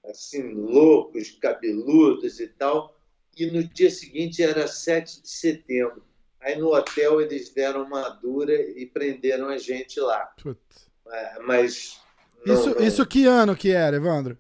assim, 0.05 0.53
loucos, 0.53 1.31
cabeludos 1.31 2.39
e 2.39 2.49
tal. 2.49 2.95
E 3.37 3.47
no 3.47 3.65
dia 3.65 3.91
seguinte 3.91 4.43
era 4.43 4.69
7 4.69 5.23
de 5.23 5.29
setembro. 5.29 6.05
Aí 6.41 6.59
no 6.59 6.75
hotel 6.75 7.21
eles 7.21 7.51
deram 7.51 7.85
uma 7.85 8.09
dura 8.09 8.55
e 8.55 8.87
prenderam 8.87 9.49
a 9.49 9.59
gente 9.59 9.99
lá. 9.99 10.27
Putz. 10.43 10.91
É, 11.09 11.39
mas. 11.41 12.01
Não, 12.45 12.55
isso, 12.55 12.71
não... 12.71 12.87
isso 12.87 13.07
que 13.07 13.25
ano 13.25 13.57
que 13.57 13.71
era, 13.71 13.97
Evandro? 13.97 14.39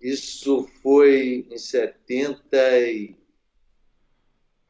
Isso 0.00 0.66
foi 0.82 1.46
em 1.50 1.58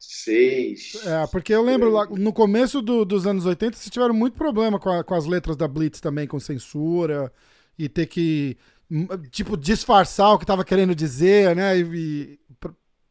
76. 0.01 1.05
É, 1.05 1.27
porque 1.27 1.53
eu 1.53 1.61
lembro 1.61 1.91
lá, 1.91 2.05
no 2.07 2.33
começo 2.33 2.81
do, 2.81 3.05
dos 3.05 3.27
anos 3.27 3.45
80, 3.45 3.77
vocês 3.77 3.89
tiveram 3.89 4.13
muito 4.13 4.35
problema 4.35 4.79
com, 4.79 4.89
a, 4.89 5.03
com 5.03 5.13
as 5.13 5.25
letras 5.25 5.55
da 5.55 5.67
Blitz 5.67 6.01
também, 6.01 6.27
com 6.27 6.39
censura, 6.39 7.31
e 7.77 7.87
ter 7.87 8.07
que, 8.07 8.57
tipo, 9.29 9.55
disfarçar 9.55 10.33
o 10.33 10.37
que 10.37 10.43
estava 10.43 10.65
querendo 10.65 10.95
dizer, 10.95 11.55
né? 11.55 11.77
E, 11.77 12.39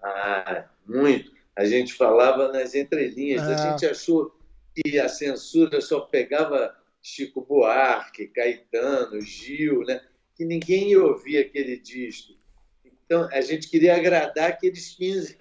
Ah, 0.03 0.65
muito. 0.87 1.31
A 1.57 1.65
gente 1.65 1.95
falava 1.95 2.51
nas 2.53 2.75
entrelinhas, 2.75 3.43
é. 3.43 3.55
a 3.55 3.71
gente 3.71 3.87
achou 3.87 4.35
que 4.75 4.99
a 4.99 5.09
censura 5.09 5.81
só 5.81 6.01
pegava 6.01 6.75
Chico 7.03 7.45
Buarque, 7.47 8.29
Caetano, 8.29 9.21
Gil, 9.21 9.83
né? 9.85 10.01
que 10.41 10.45
ninguém 10.47 10.93
ia 10.93 11.05
ouvir 11.05 11.37
aquele 11.37 11.77
disco. 11.79 12.33
Então, 12.83 13.29
a 13.31 13.43
gente 13.43 13.69
queria 13.69 13.95
agradar 13.97 14.49
aqueles 14.49 14.95
15 14.95 15.37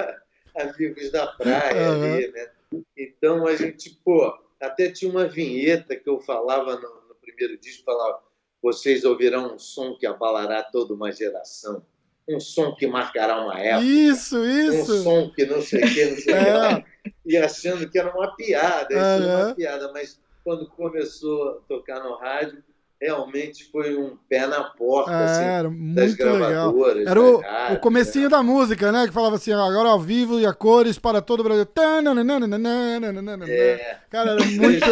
amigos 0.59 1.11
da 1.11 1.27
praia 1.27 1.91
uhum. 1.91 2.03
ali, 2.03 2.31
né? 2.31 2.51
Então, 2.97 3.47
a 3.47 3.55
gente, 3.55 3.89
pô, 4.03 4.37
até 4.59 4.91
tinha 4.91 5.09
uma 5.09 5.27
vinheta 5.27 5.95
que 5.95 6.09
eu 6.09 6.19
falava 6.19 6.75
no, 6.75 7.07
no 7.07 7.15
primeiro 7.15 7.57
disco, 7.57 7.83
falava, 7.83 8.21
vocês 8.61 9.03
ouvirão 9.05 9.55
um 9.55 9.59
som 9.59 9.95
que 9.97 10.05
abalará 10.05 10.63
toda 10.63 10.93
uma 10.93 11.11
geração 11.11 11.83
um 12.29 12.39
som 12.39 12.75
que 12.75 12.85
marcará 12.85 13.43
uma 13.43 13.59
época. 13.59 13.85
Isso, 13.85 14.45
isso. 14.45 14.93
Um 14.93 15.03
som 15.03 15.31
que 15.31 15.45
não 15.45 15.61
sei 15.61 15.83
o 15.83 15.93
que, 15.93 16.05
não 16.05 16.17
sei 16.17 16.33
o 16.33 16.37
é. 16.37 16.81
que. 16.81 17.13
E 17.25 17.37
achando 17.37 17.89
que 17.89 17.97
era 17.97 18.15
uma 18.15 18.35
piada, 18.35 18.93
isso 18.93 19.23
uhum. 19.23 19.29
era 19.29 19.45
uma 19.45 19.55
piada. 19.55 19.91
Mas 19.91 20.19
quando 20.43 20.69
começou 20.69 21.49
a 21.49 21.53
tocar 21.67 22.03
no 22.03 22.15
rádio, 22.17 22.63
realmente 23.01 23.63
foi 23.71 23.95
um 23.95 24.17
pé 24.27 24.45
na 24.45 24.63
porta 24.63 25.11
é, 25.11 25.23
assim, 25.23 25.43
era 25.43 25.69
muito 25.69 26.23
legal. 26.23 26.75
Era 27.07 27.21
o, 27.21 27.37
rádio, 27.37 27.77
o 27.77 27.79
comecinho 27.79 28.25
né? 28.25 28.29
da 28.29 28.43
música, 28.43 28.91
né? 28.91 29.07
Que 29.07 29.13
falava 29.13 29.37
assim, 29.37 29.53
agora 29.53 29.89
ao 29.89 29.99
vivo 29.99 30.39
e 30.39 30.45
a 30.45 30.53
cores 30.53 30.99
para 30.99 31.21
todo 31.21 31.39
o 31.39 31.43
Brasil. 31.43 31.65
É. 33.47 33.97
Cara, 34.09 34.31
era 34.31 34.45
muito... 34.45 34.85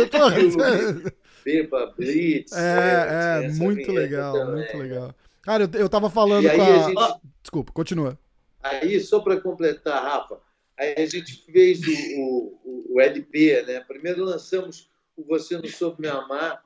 Beba 1.44 1.94
Blitz. 1.98 2.52
É, 2.54 3.44
é, 3.46 3.50
muito 3.54 3.92
legal, 3.92 4.34
também. 4.34 4.56
muito 4.56 4.78
legal. 4.78 5.16
Cara, 5.42 5.64
eu, 5.64 5.80
eu 5.80 5.90
tava 5.90 6.10
falando 6.10 6.50
com 6.50 6.62
a... 6.62 6.66
a 6.66 6.80
gente... 6.80 7.22
Desculpa, 7.42 7.72
continua. 7.72 8.20
Aí, 8.62 9.00
só 9.00 9.20
para 9.22 9.40
completar, 9.40 10.04
Rafa, 10.04 10.40
aí 10.78 10.96
a 10.98 11.06
gente 11.06 11.46
fez 11.50 11.80
o, 12.18 12.60
o, 12.66 12.96
o 12.96 13.02
LP, 13.02 13.64
né? 13.66 13.80
Primeiro 13.82 14.26
lançamos 14.26 14.90
o 15.16 15.24
Você 15.24 15.58
Não 15.58 15.68
Soube 15.70 16.02
Me 16.02 16.10
Amar, 16.10 16.62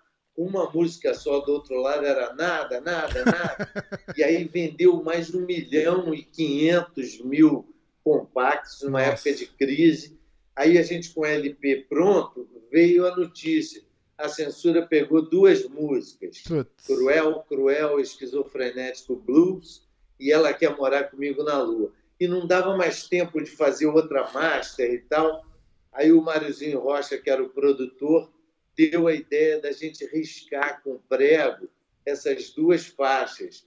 uma 0.46 0.70
música 0.72 1.14
só 1.14 1.40
do 1.40 1.52
outro 1.54 1.80
lado 1.80 2.06
era 2.06 2.34
nada, 2.34 2.82
nada, 2.82 3.26
nada. 3.26 3.70
e 4.18 4.24
aí 4.24 4.44
vendeu 4.46 5.02
mais 5.04 5.28
de 5.28 5.38
um 5.38 5.46
milhão 5.46 6.14
e 6.14 6.24
quinhentos 6.24 7.20
mil 7.22 7.68
compactos 8.04 8.82
numa 8.82 9.00
Nossa. 9.00 9.30
época 9.30 9.34
de 9.34 9.46
crise. 9.46 10.20
Aí 10.56 10.78
a 10.78 10.84
gente 10.84 11.12
com 11.12 11.22
o 11.22 11.26
LP 11.26 11.86
pronto, 11.88 12.48
veio 12.72 13.06
a 13.08 13.16
notícia. 13.16 13.82
A 14.18 14.28
censura 14.30 14.86
pegou 14.86 15.28
duas 15.28 15.68
músicas, 15.68 16.40
Putz. 16.48 16.86
Cruel, 16.86 17.44
Cruel, 17.48 18.00
Esquizofrenético 18.00 19.16
Blues 19.16 19.88
e 20.20 20.32
Ela 20.32 20.54
Quer 20.54 20.76
Morar 20.76 21.06
Comigo 21.06 21.44
na 21.44 21.60
Lua. 21.62 21.92
E 22.20 22.28
não 22.28 22.46
dava 22.46 22.78
mais 22.78 23.08
tempo 23.08 23.42
de 23.42 23.50
fazer 23.50 23.88
outra 23.88 24.32
master 24.32 24.94
e 24.94 25.00
tal. 25.00 25.44
Aí 25.92 26.12
o 26.12 26.22
Máriozinho 26.22 26.80
Rocha, 26.80 27.18
que 27.18 27.30
era 27.30 27.44
o 27.44 27.50
produtor, 27.50 28.32
deu 28.75 29.08
a 29.08 29.13
ideia 29.13 29.60
da 29.60 29.72
gente 29.72 30.06
riscar 30.06 30.82
com 30.84 30.98
prego 31.10 31.68
essas 32.06 32.50
duas 32.51 32.88
faixas. 32.88 33.63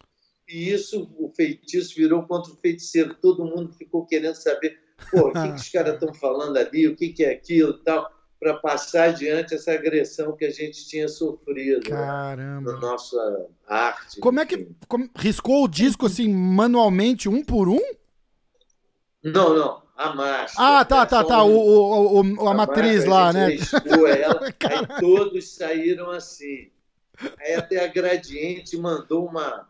E 0.49 0.71
isso, 0.71 1.11
o 1.19 1.31
feitiço 1.31 1.95
virou 1.97 2.27
contra 2.27 2.53
o 2.53 2.57
feiticeiro. 2.57 3.15
Todo 3.15 3.45
mundo 3.45 3.73
ficou 3.73 4.05
querendo 4.05 4.35
saber 4.35 4.79
Pô, 5.11 5.29
o 5.29 5.33
que, 5.33 5.49
que 5.49 5.55
os 5.55 5.69
caras 5.71 5.95
estão 5.95 6.13
falando 6.15 6.57
ali, 6.57 6.87
o 6.87 6.97
que, 6.97 7.11
que 7.11 7.25
é 7.25 7.33
aquilo 7.33 7.75
tal, 7.79 8.11
para 8.39 8.55
passar 8.55 9.11
adiante 9.11 9.55
essa 9.55 9.73
agressão 9.73 10.37
que 10.37 10.45
a 10.45 10.51
gente 10.51 10.87
tinha 10.87 11.09
sofrido 11.09 11.89
né, 11.89 11.97
Caramba. 11.97 12.73
Na 12.73 12.81
nossa 12.81 13.47
arte. 13.67 14.21
Como 14.21 14.41
é 14.41 14.47
que 14.47 14.69
como, 14.87 15.09
riscou 15.17 15.65
o 15.65 15.69
disco 15.69 16.07
assim 16.07 16.29
manualmente, 16.29 17.29
um 17.29 17.43
por 17.43 17.69
um? 17.69 17.81
Não, 19.23 19.57
não 19.57 19.84
a 19.97 20.13
máscara. 20.15 20.81
Ah, 20.81 20.85
tá, 20.85 21.07
tá, 21.07 21.25
tá. 21.25 21.43
O, 21.45 21.57
o, 21.57 22.21
o, 22.21 22.49
a, 22.49 22.51
a 22.51 22.55
matriz 22.55 23.05
lá, 23.05 23.33
né? 23.33 23.57
Ela, 24.19 24.41
aí 24.69 25.01
todos 25.01 25.55
saíram 25.55 26.11
assim. 26.11 26.71
Aí 27.39 27.55
até 27.55 27.85
a 27.85 27.87
Gradiente 27.87 28.77
mandou 28.77 29.27
uma, 29.27 29.69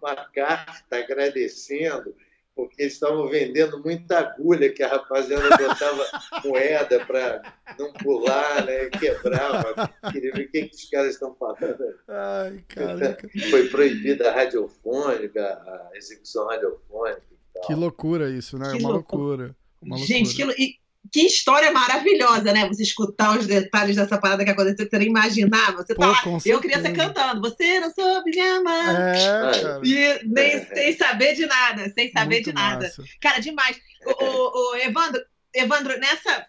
uma 0.00 0.16
carta 0.16 0.96
agradecendo, 0.96 2.14
porque 2.56 2.82
eles 2.82 2.94
estavam 2.94 3.28
vendendo 3.28 3.82
muita 3.82 4.18
agulha 4.18 4.72
que 4.72 4.82
a 4.82 4.88
rapaziada 4.88 5.50
botava 5.56 6.04
moeda 6.44 7.04
para 7.04 7.42
não 7.78 7.92
pular, 7.92 8.64
né? 8.64 8.86
Quebrava. 8.86 9.88
Queria 10.10 10.32
ver 10.32 10.46
o 10.46 10.50
que, 10.50 10.62
que 10.62 10.74
os 10.74 10.90
caras 10.90 11.12
estão 11.12 11.34
falando. 11.34 11.94
Ai, 12.08 12.64
caraca. 12.68 13.28
Foi 13.50 13.68
proibida 13.68 14.30
a 14.30 14.34
radiofônica, 14.34 15.42
a 15.44 15.90
execução 15.94 16.46
radiofônica. 16.46 17.37
Que 17.66 17.74
loucura 17.74 18.30
isso, 18.30 18.58
né? 18.58 18.70
Que 18.72 18.82
uma 18.82 18.90
loucura. 18.90 19.56
Uma 19.80 19.98
Gente, 19.98 20.34
que, 20.34 20.42
e, 20.42 20.78
que 21.10 21.20
história 21.20 21.70
maravilhosa, 21.72 22.52
né? 22.52 22.66
Você 22.68 22.82
escutar 22.82 23.38
os 23.38 23.46
detalhes 23.46 23.96
dessa 23.96 24.18
parada 24.18 24.44
que 24.44 24.50
aconteceu, 24.50 24.88
você 24.88 24.98
nem 24.98 25.08
imaginar. 25.08 25.74
Você 25.76 25.94
Pô, 25.94 26.02
tá 26.02 26.08
lá, 26.08 26.22
eu 26.44 26.60
criança 26.60 26.92
cantando, 26.92 27.40
você 27.40 27.80
não 27.80 27.90
soube 27.90 28.30
me 28.30 28.40
amar. 28.40 29.16
É, 29.16 29.80
e 29.84 30.20
nem 30.24 30.64
sem 30.66 30.96
saber 30.96 31.34
de 31.34 31.46
nada, 31.46 31.92
sem 31.94 32.10
saber 32.12 32.36
Muito 32.36 32.50
de 32.50 32.52
nada. 32.52 32.84
Massa. 32.86 33.04
Cara, 33.20 33.38
demais. 33.38 33.78
O, 34.04 34.24
o, 34.24 34.72
o, 34.72 34.76
Evandro, 34.76 35.20
Evandro, 35.54 35.98
nessa, 35.98 36.46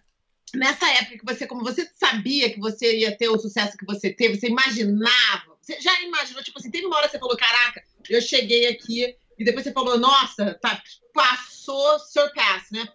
nessa 0.56 0.89
época 0.94 1.20
que 1.20 1.25
você, 1.25 1.48
como 1.48 1.63
você 1.63 1.89
sabia 1.96 2.51
que 2.51 2.60
você 2.60 3.00
ia 3.00 3.15
ter 3.15 3.29
o 3.29 3.39
sucesso 3.39 3.77
que 3.77 3.86
você 3.86 4.12
teve, 4.12 4.39
você 4.39 4.48
imaginava, 4.48 5.58
você 5.62 5.79
já 5.79 6.01
imaginou, 6.01 6.44
tipo 6.44 6.60
assim, 6.60 6.72
teve 6.72 6.86
uma 6.86 6.98
hora 6.98 7.08
que 7.08 7.12
você 7.12 7.20
falou, 7.20 7.38
caraca, 7.38 7.82
eu 8.10 8.22
cheguei 8.22 8.68
aqui 8.68 9.15
e 9.39 9.46
depois 9.46 9.63
você 9.63 9.72
falou, 9.72 9.98
nossa, 9.98 10.53
tá, 10.62 10.81
passou, 11.13 11.98
surpass, 12.00 12.69
né? 12.72 12.86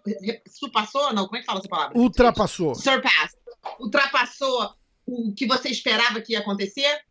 Passou? 0.71 1.11
Não, 1.11 1.25
como 1.25 1.37
é 1.37 1.39
que 1.39 1.45
fala 1.45 1.59
essa 1.59 1.67
palavra? 1.67 1.97
Ultrapassou. 1.97 2.75
Surpass. 2.75 3.35
Ultrapassou 3.79 4.75
o 5.07 5.33
que 5.33 5.47
você 5.47 5.69
esperava 5.69 6.21
que 6.21 6.33
ia 6.33 6.39
acontecer? 6.39 7.01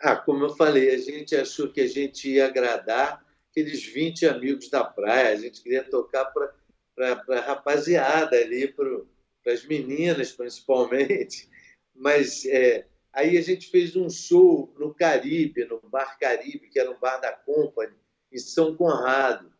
Ah, 0.00 0.14
como 0.14 0.44
eu 0.44 0.56
falei, 0.56 0.94
a 0.94 0.98
gente 0.98 1.34
achou 1.34 1.72
que 1.72 1.80
a 1.80 1.88
gente 1.88 2.30
ia 2.30 2.46
agradar 2.46 3.24
aqueles 3.50 3.84
20 3.84 4.26
amigos 4.26 4.70
da 4.70 4.84
praia, 4.84 5.30
a 5.30 5.36
gente 5.36 5.60
queria 5.60 5.82
tocar 5.82 6.26
para 6.26 7.24
a 7.30 7.40
rapaziada 7.40 8.36
ali, 8.36 8.68
para 8.68 9.52
as 9.52 9.64
meninas 9.66 10.30
principalmente, 10.30 11.48
mas 11.92 12.44
é, 12.46 12.86
Aí 13.18 13.36
a 13.36 13.42
gente 13.42 13.68
fez 13.68 13.96
um 13.96 14.08
show 14.08 14.72
no 14.78 14.94
Caribe, 14.94 15.64
no 15.64 15.80
Bar 15.90 16.16
Caribe, 16.20 16.68
que 16.70 16.78
era 16.78 16.88
um 16.88 17.00
bar 17.00 17.18
da 17.18 17.32
Company, 17.32 17.92
em 18.32 18.38
São 18.38 18.76
Conrado. 18.76 19.52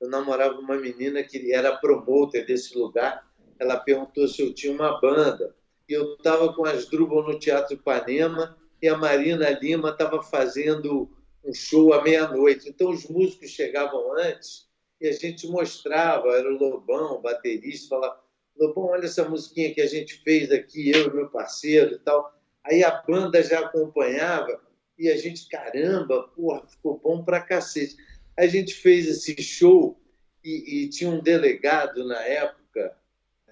Eu 0.00 0.08
namorava 0.08 0.58
uma 0.58 0.74
menina 0.76 1.22
que 1.22 1.52
era 1.52 1.76
promoter 1.76 2.44
desse 2.44 2.76
lugar. 2.76 3.24
Ela 3.56 3.78
perguntou 3.78 4.26
se 4.26 4.42
eu 4.42 4.52
tinha 4.52 4.72
uma 4.72 5.00
banda. 5.00 5.54
Eu 5.88 6.14
estava 6.14 6.52
com 6.54 6.64
as 6.64 6.86
Drubal 6.86 7.22
no 7.22 7.38
Teatro 7.38 7.74
Ipanema 7.74 8.58
e 8.82 8.88
a 8.88 8.98
Marina 8.98 9.48
Lima 9.48 9.90
estava 9.90 10.20
fazendo 10.20 11.08
um 11.44 11.54
show 11.54 11.92
à 11.92 12.02
meia-noite. 12.02 12.68
Então 12.68 12.90
os 12.90 13.08
músicos 13.08 13.50
chegavam 13.50 14.12
antes 14.18 14.66
e 15.00 15.06
a 15.06 15.12
gente 15.12 15.46
mostrava, 15.46 16.30
era 16.30 16.52
o 16.52 16.58
Lobão, 16.58 17.18
o 17.18 17.22
baterista, 17.22 17.90
falava, 17.90 18.20
Lobão, 18.58 18.86
olha 18.86 19.04
essa 19.04 19.28
musiquinha 19.28 19.72
que 19.72 19.80
a 19.80 19.86
gente 19.86 20.20
fez 20.24 20.50
aqui, 20.50 20.90
eu 20.90 21.10
e 21.10 21.14
meu 21.14 21.28
parceiro 21.28 21.94
e 21.94 21.98
tal. 22.00 22.33
Aí 22.64 22.82
a 22.82 22.90
banda 22.90 23.42
já 23.42 23.60
acompanhava 23.60 24.60
e 24.98 25.10
a 25.10 25.16
gente, 25.16 25.48
caramba, 25.48 26.28
porra, 26.28 26.66
ficou 26.66 26.98
bom 26.98 27.24
pra 27.24 27.40
cacete. 27.40 27.96
A 28.36 28.46
gente 28.46 28.74
fez 28.74 29.06
esse 29.06 29.40
show 29.42 30.00
e, 30.42 30.84
e 30.84 30.88
tinha 30.88 31.10
um 31.10 31.20
delegado 31.20 32.04
na 32.04 32.20
época, 32.22 32.96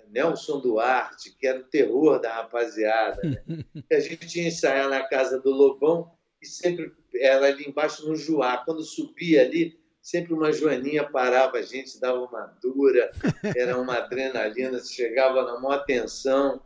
Nelson 0.08 0.60
Duarte, 0.60 1.34
que 1.38 1.46
era 1.46 1.58
o 1.58 1.64
terror 1.64 2.20
da 2.20 2.34
rapaziada. 2.34 3.22
Né? 3.22 3.64
a 3.90 4.00
gente 4.00 4.40
ia 4.40 4.48
ensaiar 4.48 4.88
na 4.88 5.02
casa 5.02 5.40
do 5.40 5.50
Lobão 5.50 6.12
e 6.40 6.46
sempre 6.46 6.92
era 7.14 7.46
ali 7.46 7.64
embaixo 7.66 8.06
no 8.06 8.14
Juá. 8.14 8.58
Quando 8.58 8.82
subia 8.82 9.42
ali, 9.42 9.80
sempre 10.02 10.34
uma 10.34 10.52
joaninha 10.52 11.08
parava 11.08 11.58
a 11.58 11.62
gente, 11.62 11.98
dava 11.98 12.20
uma 12.20 12.46
dura, 12.60 13.10
era 13.56 13.78
uma 13.80 13.96
adrenalina, 13.96 14.78
chegava 14.80 15.44
na 15.44 15.58
maior 15.58 15.84
tensão. 15.84 16.60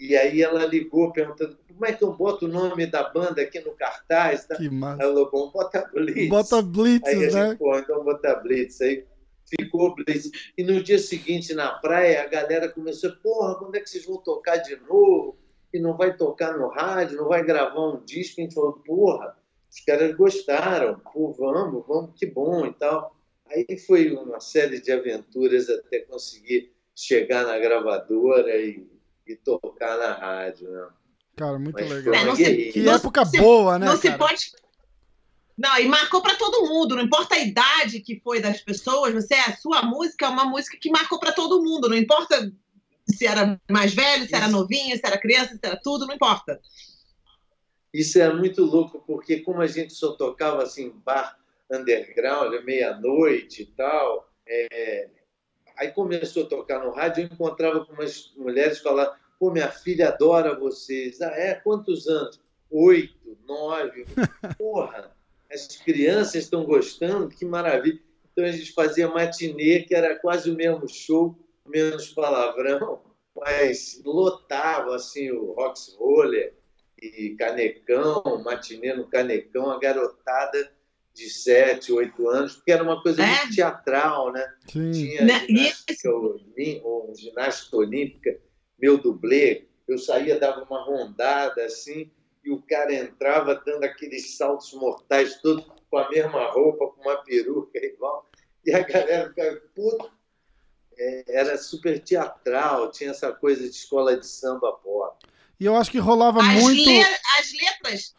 E 0.00 0.16
aí 0.16 0.40
ela 0.40 0.64
ligou 0.64 1.12
perguntando 1.12 1.58
como 1.68 1.84
é 1.84 1.92
que 1.92 2.02
eu 2.02 2.12
boto 2.14 2.46
o 2.46 2.48
nome 2.48 2.86
da 2.86 3.10
banda 3.10 3.42
aqui 3.42 3.60
no 3.60 3.72
cartaz? 3.72 4.46
Tá? 4.46 4.56
Que 4.56 4.70
massa. 4.70 5.02
Ela 5.02 5.30
falou, 5.30 5.50
bota 5.50 5.90
Blitz. 5.92 6.28
Bota 6.30 6.62
Blitz, 6.62 7.06
aí 7.06 7.16
a 7.16 7.18
né? 7.18 7.48
gente, 7.48 7.58
pô, 7.58 7.78
então 7.78 8.02
bota 8.02 8.34
Blitz. 8.36 8.80
Aí 8.80 9.04
ficou 9.46 9.94
Blitz. 9.94 10.30
E 10.56 10.64
no 10.64 10.82
dia 10.82 10.98
seguinte, 10.98 11.52
na 11.52 11.72
praia, 11.72 12.22
a 12.22 12.26
galera 12.26 12.70
começou, 12.70 13.12
porra, 13.22 13.56
quando 13.56 13.74
é 13.74 13.80
que 13.80 13.90
vocês 13.90 14.06
vão 14.06 14.16
tocar 14.16 14.56
de 14.56 14.74
novo? 14.76 15.36
E 15.72 15.78
não 15.78 15.94
vai 15.94 16.16
tocar 16.16 16.56
no 16.56 16.68
rádio, 16.68 17.18
não 17.18 17.28
vai 17.28 17.44
gravar 17.44 17.88
um 17.88 18.02
disco? 18.02 18.40
A 18.40 18.44
gente 18.44 18.54
falou, 18.54 18.72
porra, 18.72 19.36
os 19.70 19.80
caras 19.84 20.16
gostaram, 20.16 20.98
pô, 21.12 21.30
vamos, 21.32 21.86
vamos, 21.86 22.18
que 22.18 22.24
bom 22.24 22.64
e 22.64 22.72
tal. 22.72 23.14
Aí 23.46 23.78
foi 23.86 24.12
uma 24.12 24.40
série 24.40 24.80
de 24.80 24.92
aventuras 24.92 25.68
até 25.68 26.00
conseguir 26.00 26.72
chegar 26.94 27.44
na 27.44 27.58
gravadora 27.58 28.56
e, 28.56 28.86
e 29.32 29.36
tocar 29.36 29.98
na 29.98 30.12
rádio, 30.12 30.70
né? 30.70 30.88
Cara, 31.36 31.58
muito 31.58 31.74
Mas 31.74 31.88
legal. 31.90 32.14
É, 32.14 32.34
se-. 32.36 32.72
Que 32.72 32.80
não 32.82 32.94
época 32.94 33.24
se- 33.24 33.38
boa, 33.38 33.78
né? 33.78 33.86
não 33.86 33.96
se 33.96 34.08
cara? 34.08 34.18
pode. 34.18 34.52
Não, 35.56 35.78
e 35.78 35.86
marcou 35.88 36.22
para 36.22 36.36
todo 36.36 36.66
mundo, 36.68 36.96
não 36.96 37.02
importa 37.02 37.34
a 37.34 37.38
idade 37.38 38.00
que 38.00 38.18
foi 38.20 38.40
das 38.40 38.62
pessoas, 38.62 39.12
você 39.12 39.34
a 39.34 39.54
sua 39.56 39.82
música 39.82 40.24
é 40.24 40.28
uma 40.28 40.46
música 40.46 40.78
que 40.80 40.90
marcou 40.90 41.20
para 41.20 41.32
todo 41.32 41.62
mundo, 41.62 41.88
não 41.88 41.96
importa 41.96 42.50
se 43.06 43.26
era 43.26 43.60
mais 43.70 43.92
velho, 43.92 44.26
se 44.26 44.34
era 44.34 44.46
Isso. 44.46 44.52
novinho, 44.56 44.96
se 44.96 45.02
era 45.04 45.18
criança, 45.18 45.54
se 45.54 45.60
era 45.62 45.78
tudo, 45.82 46.06
não 46.06 46.14
importa. 46.14 46.58
Isso 47.92 48.18
é 48.20 48.32
muito 48.32 48.64
louco, 48.64 49.02
porque 49.06 49.40
como 49.40 49.60
a 49.60 49.66
gente 49.66 49.92
só 49.92 50.12
tocava 50.12 50.62
assim, 50.62 50.90
bar 51.04 51.36
underground, 51.70 52.54
à 52.54 52.62
meia-noite 52.62 53.62
e 53.62 53.66
tal, 53.66 54.32
é, 54.46 55.08
aí 55.80 55.90
começou 55.90 56.44
a 56.44 56.46
tocar 56.46 56.84
no 56.84 56.92
rádio, 56.92 57.22
eu 57.22 57.26
encontrava 57.32 57.84
com 57.86 57.94
umas 57.94 58.30
mulheres 58.36 58.80
falando, 58.80 59.12
pô, 59.38 59.50
minha 59.50 59.70
filha 59.70 60.08
adora 60.08 60.58
vocês. 60.58 61.22
Ah, 61.22 61.32
é? 61.32 61.54
Quantos 61.54 62.06
anos? 62.06 62.38
Oito, 62.70 63.38
nove. 63.46 64.04
Porra, 64.58 65.10
as 65.50 65.66
crianças 65.78 66.44
estão 66.44 66.64
gostando, 66.64 67.28
que 67.28 67.46
maravilha. 67.46 67.98
Então 68.30 68.44
a 68.44 68.52
gente 68.52 68.72
fazia 68.72 69.08
matinê, 69.08 69.80
que 69.80 69.94
era 69.94 70.14
quase 70.16 70.50
o 70.50 70.54
mesmo 70.54 70.86
show, 70.86 71.34
menos 71.66 72.12
palavrão, 72.12 73.00
mas 73.34 74.02
lotava 74.04 74.94
assim 74.94 75.30
o 75.30 75.52
Rox 75.52 75.96
Roller 75.98 76.54
e 77.00 77.30
Canecão, 77.30 78.22
matinê 78.44 78.92
no 78.92 79.06
Canecão, 79.06 79.70
a 79.70 79.78
garotada 79.78 80.70
de 81.20 81.28
7, 81.30 81.92
8 81.92 82.28
anos, 82.28 82.54
porque 82.56 82.72
era 82.72 82.82
uma 82.82 83.02
coisa 83.02 83.22
É? 83.22 83.26
muito 83.26 83.54
teatral, 83.54 84.32
né? 84.32 84.54
Sim. 84.70 84.90
Tinha 84.92 85.24
Né, 85.24 85.46
ginástica, 85.46 86.10
olí- 86.10 86.80
ou 86.82 87.14
ginástica 87.14 87.76
olímpica, 87.76 88.38
meu 88.78 88.96
dublê, 88.98 89.66
eu 89.86 89.98
saía, 89.98 90.38
dava 90.38 90.62
uma 90.64 90.82
rondada 90.84 91.64
assim, 91.64 92.10
e 92.42 92.50
o 92.50 92.62
cara 92.62 92.94
entrava 92.94 93.54
dando 93.54 93.84
aqueles 93.84 94.36
saltos 94.36 94.72
mortais, 94.72 95.40
todos 95.42 95.64
com 95.90 95.98
a 95.98 96.08
mesma 96.08 96.50
roupa, 96.50 96.86
com 96.88 97.02
uma 97.02 97.16
peruca 97.22 97.78
igual, 97.78 98.26
e 98.64 98.72
a 98.72 98.80
galera 98.80 99.28
ficava, 99.28 99.56
puta, 99.74 100.10
É, 101.02 101.24
era 101.28 101.56
super 101.56 101.98
teatral, 101.98 102.90
tinha 102.92 103.10
essa 103.10 103.32
coisa 103.32 103.62
de 103.62 103.70
escola 103.74 104.18
de 104.18 104.26
samba 104.26 104.70
pop. 104.72 105.16
E 105.58 105.64
eu 105.64 105.74
acho 105.74 105.90
que 105.90 105.98
rolava 105.98 106.40
As, 106.40 106.62
muito. 106.62 106.90
le- 106.90 107.02
as 107.38 107.52
letras. 107.52 108.14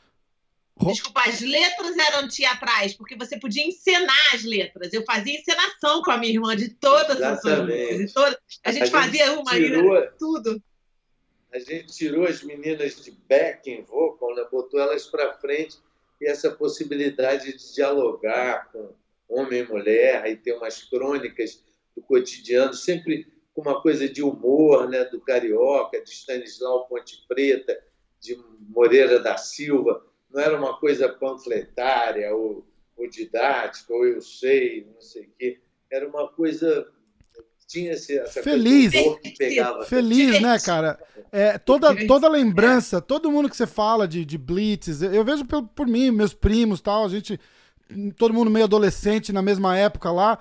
Desculpa, 0.87 1.21
as 1.27 1.41
letras 1.41 1.97
eram 1.97 2.27
teatrais, 2.27 2.93
porque 2.93 3.15
você 3.15 3.39
podia 3.39 3.65
encenar 3.65 4.33
as 4.35 4.43
letras. 4.43 4.91
Eu 4.93 5.03
fazia 5.03 5.39
encenação 5.39 6.01
com 6.01 6.11
a 6.11 6.17
minha 6.17 6.33
irmã 6.33 6.55
de 6.55 6.69
todas 6.69 7.21
as 7.21 7.41
suas 7.41 7.53
Exatamente. 7.53 7.81
músicas. 7.93 8.07
de 8.07 8.13
todas- 8.13 8.37
A 8.63 8.71
gente 8.71 8.83
A 8.83 8.85
gente 8.85 8.91
fazia 8.91 9.33
uma 9.39 9.51
tirou- 9.51 10.07
tudo. 10.17 10.63
A 11.53 11.59
gente 11.59 11.87
tirou 11.95 12.25
as 12.25 12.41
meninas 12.43 13.03
de 13.03 13.11
backing 13.11 13.81
vocal, 13.83 14.33
né? 14.35 14.45
botou 14.51 14.79
elas 14.79 15.05
para 15.05 15.33
frente 15.33 15.77
e 16.19 16.27
essa 16.27 16.49
possibilidade 16.51 17.51
de 17.57 17.73
dialogar 17.75 18.71
com 18.71 18.93
homem 19.27 19.61
e 19.61 19.67
mulher 19.67 20.25
e 20.27 20.35
ter 20.37 20.53
umas 20.53 20.83
crônicas 20.83 21.63
do 21.95 22.01
cotidiano, 22.01 22.73
sempre 22.73 23.27
com 23.53 23.61
uma 23.61 23.81
coisa 23.81 24.07
de 24.07 24.23
humor, 24.23 24.89
né? 24.89 25.03
do 25.05 25.19
carioca, 25.19 26.01
de 26.01 26.09
Stanislau 26.09 26.87
Ponte 26.87 27.25
Preta, 27.27 27.77
de 28.19 28.35
Moreira 28.69 29.19
da 29.19 29.35
Silva. 29.37 30.05
Não 30.33 30.41
era 30.41 30.57
uma 30.57 30.77
coisa 30.77 31.09
panfletária 31.09 32.33
ou, 32.33 32.65
ou 32.97 33.09
didática, 33.09 33.93
ou 33.93 34.05
eu 34.05 34.21
sei, 34.21 34.87
não 34.93 35.01
sei 35.01 35.23
o 35.23 35.29
quê. 35.37 35.59
Era 35.91 36.07
uma 36.07 36.27
coisa. 36.29 36.87
Tinha 37.67 37.93
esse- 37.93 38.17
essa 38.17 38.43
Feliz. 38.43 38.91
coisa 38.91 38.97
do 39.03 39.09
humor 39.09 39.19
que 39.21 39.31
pegava. 39.37 39.85
Feliz, 39.85 40.41
né, 40.41 40.59
cara? 40.59 40.99
É, 41.31 41.57
toda, 41.57 41.95
toda 42.05 42.27
lembrança, 42.27 42.99
todo 43.01 43.31
mundo 43.31 43.49
que 43.49 43.55
você 43.55 43.65
fala 43.65 44.05
de, 44.07 44.25
de 44.25 44.37
Blitz, 44.37 45.01
eu 45.01 45.23
vejo 45.23 45.45
por, 45.45 45.63
por 45.69 45.87
mim, 45.87 46.11
meus 46.11 46.33
primos 46.33 46.81
tal, 46.81 47.05
a 47.05 47.09
gente, 47.09 47.39
todo 48.17 48.33
mundo 48.33 48.51
meio 48.51 48.65
adolescente 48.65 49.31
na 49.31 49.41
mesma 49.41 49.77
época 49.77 50.11
lá. 50.11 50.37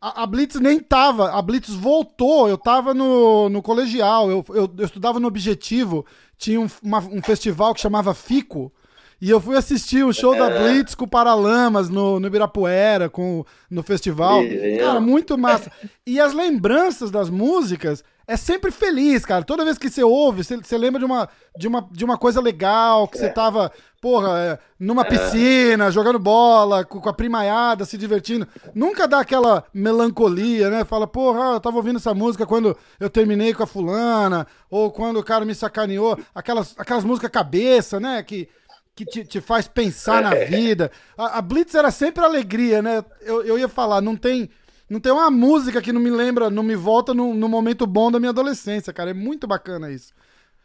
A, 0.00 0.22
a 0.22 0.26
Blitz 0.26 0.58
nem 0.58 0.80
tava, 0.80 1.30
a 1.32 1.42
Blitz 1.42 1.68
voltou, 1.74 2.48
eu 2.48 2.56
tava 2.56 2.94
no, 2.94 3.50
no 3.50 3.60
colegial, 3.60 4.30
eu, 4.30 4.42
eu, 4.48 4.72
eu 4.78 4.84
estudava 4.86 5.20
no 5.20 5.28
Objetivo, 5.28 6.06
tinha 6.38 6.58
um, 6.58 6.66
uma- 6.82 7.00
um 7.06 7.22
festival 7.22 7.74
que 7.74 7.82
chamava 7.82 8.14
Fico, 8.14 8.72
e 9.20 9.28
eu 9.28 9.40
fui 9.40 9.56
assistir 9.56 10.02
o 10.04 10.12
show 10.12 10.36
da 10.36 10.48
Blitz 10.48 10.94
com 10.94 11.04
o 11.04 11.08
Paralamas 11.08 11.90
no, 11.90 12.18
no 12.18 12.26
Ibirapuera, 12.26 13.10
com, 13.10 13.44
no 13.70 13.82
festival. 13.82 14.40
Cara, 14.78 15.00
muito 15.00 15.36
massa. 15.36 15.70
E 16.06 16.18
as 16.18 16.32
lembranças 16.32 17.10
das 17.10 17.28
músicas 17.28 18.02
é 18.26 18.36
sempre 18.36 18.70
feliz, 18.70 19.26
cara. 19.26 19.44
Toda 19.44 19.64
vez 19.64 19.76
que 19.76 19.90
você 19.90 20.04
ouve, 20.04 20.44
você, 20.44 20.56
você 20.56 20.78
lembra 20.78 21.00
de 21.00 21.04
uma, 21.04 21.28
de, 21.58 21.66
uma, 21.66 21.88
de 21.90 22.04
uma 22.04 22.16
coisa 22.16 22.40
legal, 22.40 23.08
que 23.08 23.18
você 23.18 23.28
tava, 23.28 23.72
porra, 24.00 24.38
é, 24.38 24.58
numa 24.78 25.04
piscina, 25.04 25.90
jogando 25.90 26.18
bola, 26.18 26.84
com, 26.84 27.00
com 27.00 27.08
a 27.08 27.12
primaiada, 27.12 27.84
se 27.84 27.98
divertindo. 27.98 28.46
Nunca 28.72 29.08
dá 29.08 29.18
aquela 29.18 29.64
melancolia, 29.74 30.70
né? 30.70 30.84
Fala, 30.84 31.08
porra, 31.08 31.54
eu 31.54 31.60
tava 31.60 31.76
ouvindo 31.76 31.96
essa 31.96 32.14
música 32.14 32.46
quando 32.46 32.76
eu 33.00 33.10
terminei 33.10 33.52
com 33.52 33.64
a 33.64 33.66
fulana, 33.66 34.46
ou 34.70 34.92
quando 34.92 35.18
o 35.18 35.24
cara 35.24 35.44
me 35.44 35.54
sacaneou. 35.54 36.16
Aquelas, 36.32 36.74
aquelas 36.78 37.04
músicas 37.04 37.30
cabeça, 37.30 37.98
né? 37.98 38.22
Que, 38.22 38.48
que 38.94 39.04
te, 39.04 39.24
te 39.24 39.40
faz 39.40 39.66
pensar 39.68 40.22
na 40.22 40.34
vida. 40.34 40.90
A, 41.16 41.38
a 41.38 41.42
Blitz 41.42 41.74
era 41.74 41.90
sempre 41.90 42.24
alegria, 42.24 42.82
né? 42.82 43.04
Eu, 43.20 43.42
eu 43.42 43.58
ia 43.58 43.68
falar, 43.68 44.00
não 44.00 44.16
tem, 44.16 44.50
não 44.88 45.00
tem 45.00 45.12
uma 45.12 45.30
música 45.30 45.80
que 45.80 45.92
não 45.92 46.00
me 46.00 46.10
lembra, 46.10 46.50
não 46.50 46.62
me 46.62 46.76
volta 46.76 47.14
no, 47.14 47.34
no 47.34 47.48
momento 47.48 47.86
bom 47.86 48.10
da 48.10 48.18
minha 48.18 48.30
adolescência, 48.30 48.92
cara. 48.92 49.10
É 49.10 49.14
muito 49.14 49.46
bacana 49.46 49.90
isso. 49.90 50.12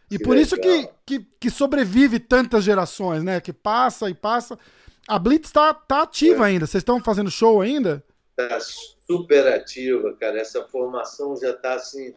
E 0.09 0.17
Que 0.17 0.23
por 0.23 0.37
isso 0.37 0.57
que, 0.57 0.67
legal. 0.67 1.01
que, 1.05 1.19
que 1.39 1.49
sobrevive 1.49 2.19
tantas 2.19 2.63
gerações, 2.63 3.23
né? 3.23 3.39
Que 3.41 3.53
passa 3.53 4.09
e 4.09 4.13
passa. 4.13 4.57
A 5.07 5.17
Blitz 5.19 5.51
tá, 5.51 5.73
tá 5.73 6.03
ativa 6.03 6.45
ainda. 6.45 6.65
Vocês 6.65 6.81
estão 6.81 7.01
fazendo 7.01 7.31
show 7.31 7.61
ainda? 7.61 8.03
Está 8.37 8.59
super 9.07 9.47
ativa, 9.47 10.13
cara. 10.15 10.39
Essa 10.39 10.63
formação 10.67 11.35
já 11.37 11.51
está 11.51 11.75
assim, 11.75 12.13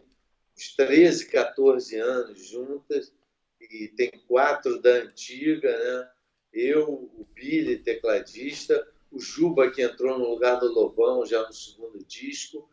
uns 0.57 0.75
13, 0.77 1.27
14 1.27 1.97
anos 1.97 2.47
juntas, 2.47 3.13
e 3.71 3.89
tem 3.89 4.11
quatro 4.27 4.81
da 4.81 4.91
antiga, 4.91 5.71
né? 5.71 6.11
Eu, 6.53 6.89
o 6.89 7.27
Billy, 7.35 7.79
tecladista, 7.79 8.87
o 9.11 9.21
Juba, 9.21 9.71
que 9.71 9.83
entrou 9.83 10.19
no 10.19 10.31
lugar 10.31 10.59
do 10.59 10.73
Lobão 10.73 11.25
já 11.25 11.47
no 11.47 11.53
segundo 11.53 12.03
disco, 12.05 12.69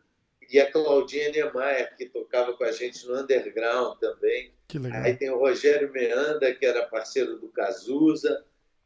e 0.50 0.60
a 0.60 0.70
Claudinha 0.70 1.30
Niemeyer, 1.30 1.96
que 1.96 2.06
tocava 2.06 2.52
com 2.52 2.64
a 2.64 2.72
gente 2.72 3.06
no 3.06 3.18
underground 3.18 3.98
também. 3.98 4.52
Aí 4.92 5.14
tem 5.16 5.30
o 5.30 5.38
Rogério 5.38 5.90
Meanda, 5.92 6.54
que 6.54 6.64
era 6.64 6.86
parceiro 6.86 7.38
do 7.38 7.48
Cazuza, 7.48 8.44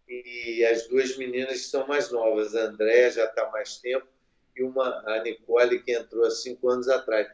e 0.09 0.65
as 0.65 0.89
duas 0.89 1.17
meninas 1.17 1.53
que 1.53 1.69
são 1.69 1.87
mais 1.87 2.11
novas. 2.11 2.55
A 2.57 2.65
Andréa 2.65 3.11
já 3.11 3.25
está 3.27 3.51
mais 3.51 3.77
tempo, 3.77 4.07
e 4.57 4.63
uma, 4.63 5.03
a 5.07 5.23
Nicole, 5.23 5.83
que 5.83 5.93
entrou 5.93 6.25
há 6.25 6.31
cinco 6.31 6.69
anos 6.69 6.89
atrás. 6.89 7.29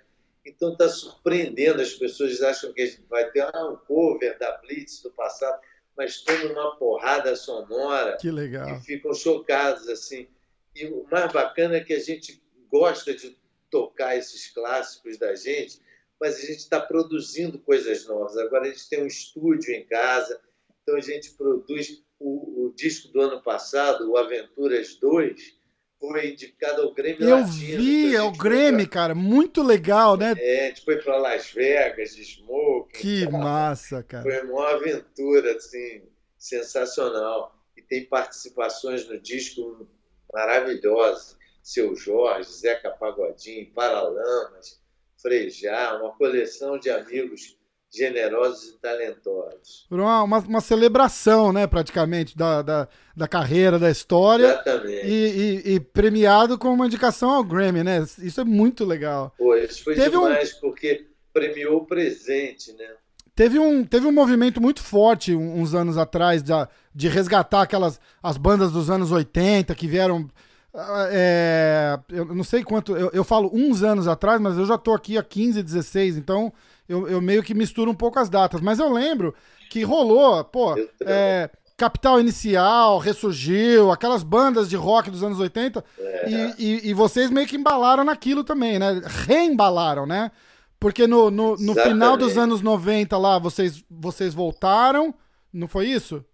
Então 0.47 0.73
está 0.73 0.89
surpreendendo, 0.89 1.83
as 1.83 1.95
pessoas 1.95 2.41
acham 2.41 2.73
que 2.73 2.81
a 2.81 2.87
gente 2.87 3.03
vai 3.11 3.29
ter 3.33 3.41
ah, 3.41 3.69
um 3.69 3.77
cover 3.77 4.39
da 4.39 4.57
Blitz 4.59 5.03
do 5.03 5.11
passado. 5.11 5.61
mas 5.97 6.23
tomam 6.23 6.53
uma 6.53 6.77
porrada 6.77 7.35
sonora. 7.35 8.17
Que 8.19 8.31
legal. 8.31 8.69
E 8.69 8.81
ficam 8.81 9.13
chocados, 9.13 9.89
assim. 9.89 10.29
E 10.75 10.87
o 10.87 11.05
mais 11.11 11.33
bacana 11.33 11.77
é 11.77 11.81
que 11.81 11.95
a 11.95 11.99
gente 11.99 12.41
gosta 12.71 13.13
de 13.13 13.37
tocar 13.71 14.17
esses 14.17 14.49
clássicos 14.49 15.19
da 15.19 15.35
gente, 15.35 15.81
mas 16.21 16.37
a 16.37 16.41
gente 16.41 16.59
está 16.59 16.81
produzindo 16.81 17.59
coisas 17.59 18.07
novas. 18.07 18.37
Agora 18.37 18.67
a 18.67 18.69
gente 18.69 18.89
tem 18.89 19.03
um 19.03 19.07
estúdio 19.07 19.75
em 19.75 19.85
casa, 19.85 20.41
então 20.83 20.97
a 20.97 21.01
gente 21.01 21.31
produz 21.33 22.03
o, 22.21 22.67
o 22.67 22.73
disco 22.75 23.09
do 23.09 23.21
ano 23.21 23.43
passado, 23.43 24.11
o 24.11 24.17
Aventuras 24.17 24.95
2, 24.95 25.56
foi 25.99 26.31
indicado 26.33 26.83
ao 26.83 26.93
Grêmio 26.95 27.23
Eu 27.29 27.37
Latino. 27.41 27.83
vi, 27.83 28.15
é 28.15 28.23
o 28.23 28.31
Grêmio, 28.33 28.81
foi 28.81 28.89
cara, 28.89 29.15
muito 29.15 29.63
legal, 29.63 30.17
né? 30.17 30.35
pra- 30.35 30.45
É, 30.45 30.65
a 30.65 30.69
gente 30.69 30.85
foi 30.85 30.97
para 31.03 31.17
Las 31.17 31.51
Vegas, 31.51 32.15
de 32.15 32.25
Smoke. 32.25 32.93
Que 32.99 33.29
massa, 33.31 34.03
cara. 34.03 34.23
Foi 34.23 34.43
uma 34.51 34.71
aventura, 34.71 35.57
assim, 35.57 36.03
sensacional. 36.39 37.55
E 37.77 37.83
tem 37.83 38.05
participações 38.05 39.09
no 39.09 39.19
disco 39.21 39.89
maravilhosas. 40.33 41.37
Seu 41.63 41.97
Jorge, 41.97 42.49
Zeca 42.53 42.91
Pagodinho, 42.91 43.73
Paralamas, 43.73 44.81
Frejá, 45.21 45.99
uma 46.01 46.13
coleção 46.15 46.79
de 46.79 46.89
amigos 46.91 47.59
generosos 47.97 48.69
e 48.69 48.79
talentosos. 48.79 49.87
Uma, 49.91 50.23
uma, 50.23 50.39
uma 50.39 50.61
celebração, 50.61 51.53
né, 51.53 51.67
praticamente, 51.67 52.37
da, 52.37 52.63
da, 52.63 52.89
da 53.17 53.29
carreira, 53.29 53.79
da 53.79 53.91
história. 53.91 54.47
Exatamente. 54.47 55.07
E, 55.07 55.63
e- 55.67 55.75
e 55.75 55.81
premiado 55.81 56.59
com 56.59 56.69
uma 56.73 56.87
indicação 56.87 57.31
ao 57.31 57.43
Grammy, 57.45 57.83
né? 57.83 58.05
Isso 58.19 58.41
é 58.41 58.45
muito 58.45 58.85
legal. 58.85 59.35
Pô, 59.39 59.55
isso 59.57 59.83
foi 59.83 59.95
Teve 59.95 60.17
um- 60.17 60.23
demais, 60.29 60.53
porque 60.55 61.07
premiou 61.33 61.79
o 61.79 61.87
presente, 61.87 62.73
né? 62.75 62.87
Teve 63.35 63.59
um, 63.59 63.85
teve 63.85 64.07
um 64.07 64.13
movimento 64.13 64.61
muito 64.63 64.83
forte 64.83 65.35
um- 65.35 65.61
uns 65.61 65.75
anos 65.75 65.99
atrás 65.99 66.43
de, 66.43 66.53
de 66.95 67.09
resgatar 67.09 67.63
aquelas 67.63 68.01
as 68.23 68.37
bandas 68.39 68.73
dos 68.73 68.89
anos 68.91 69.13
80 69.13 69.75
que 69.75 69.87
vieram. 69.87 70.27
ah, 70.75 71.09
é, 71.11 71.99
eu 72.11 72.25
não 72.27 72.43
sei 72.45 72.63
quanto. 72.65 72.97
Eu, 72.97 73.11
eu 73.13 73.25
falo 73.25 73.51
uns 73.53 73.83
anos 73.83 74.09
atrás, 74.09 74.41
mas 74.41 74.57
eu 74.57 74.65
já 74.67 74.79
tô 74.79 74.93
aqui 74.95 75.19
há 75.19 75.23
15, 75.23 75.63
16, 75.63 76.17
então 76.17 76.51
eu, 76.89 77.09
eu 77.09 77.21
meio 77.21 77.43
que 77.43 77.55
misturo 77.55 77.91
um 77.91 77.95
pouco 77.95 78.19
as 78.19 78.29
datas. 78.29 78.61
Mas 78.61 78.79
eu 78.79 78.93
lembro 78.93 79.35
que 79.71 79.83
rolou, 79.83 80.43
pô, 80.45 80.75
é, 81.03 81.51
Capital 81.77 82.21
Inicial, 82.21 82.99
Ressurgiu, 82.99 83.91
aquelas 83.91 84.23
bandas 84.23 84.69
de 84.69 84.77
rock 84.77 85.11
dos 85.11 85.23
anos 85.23 85.39
80, 85.41 85.85
É. 85.99 86.31
e, 86.31 86.55
e- 86.59 86.91
e 86.91 86.95
vocês 86.95 87.31
meio 87.31 87.47
que 87.47 87.57
embalaram 87.57 88.05
naquilo 88.05 88.43
também, 88.45 88.79
né? 88.79 89.01
Reembalaram, 89.05 90.07
né? 90.07 90.31
Porque 90.79 91.07
no, 91.07 91.31
no, 91.31 91.57
no 91.57 91.75
final 91.75 92.17
dos 92.17 92.37
anos 92.39 92.61
90 92.61 93.17
lá, 93.19 93.39
vocês, 93.39 93.83
vocês 93.91 94.35
voltaram, 94.35 95.15
não 95.53 95.67
foi 95.67 95.87
isso? 95.89 96.25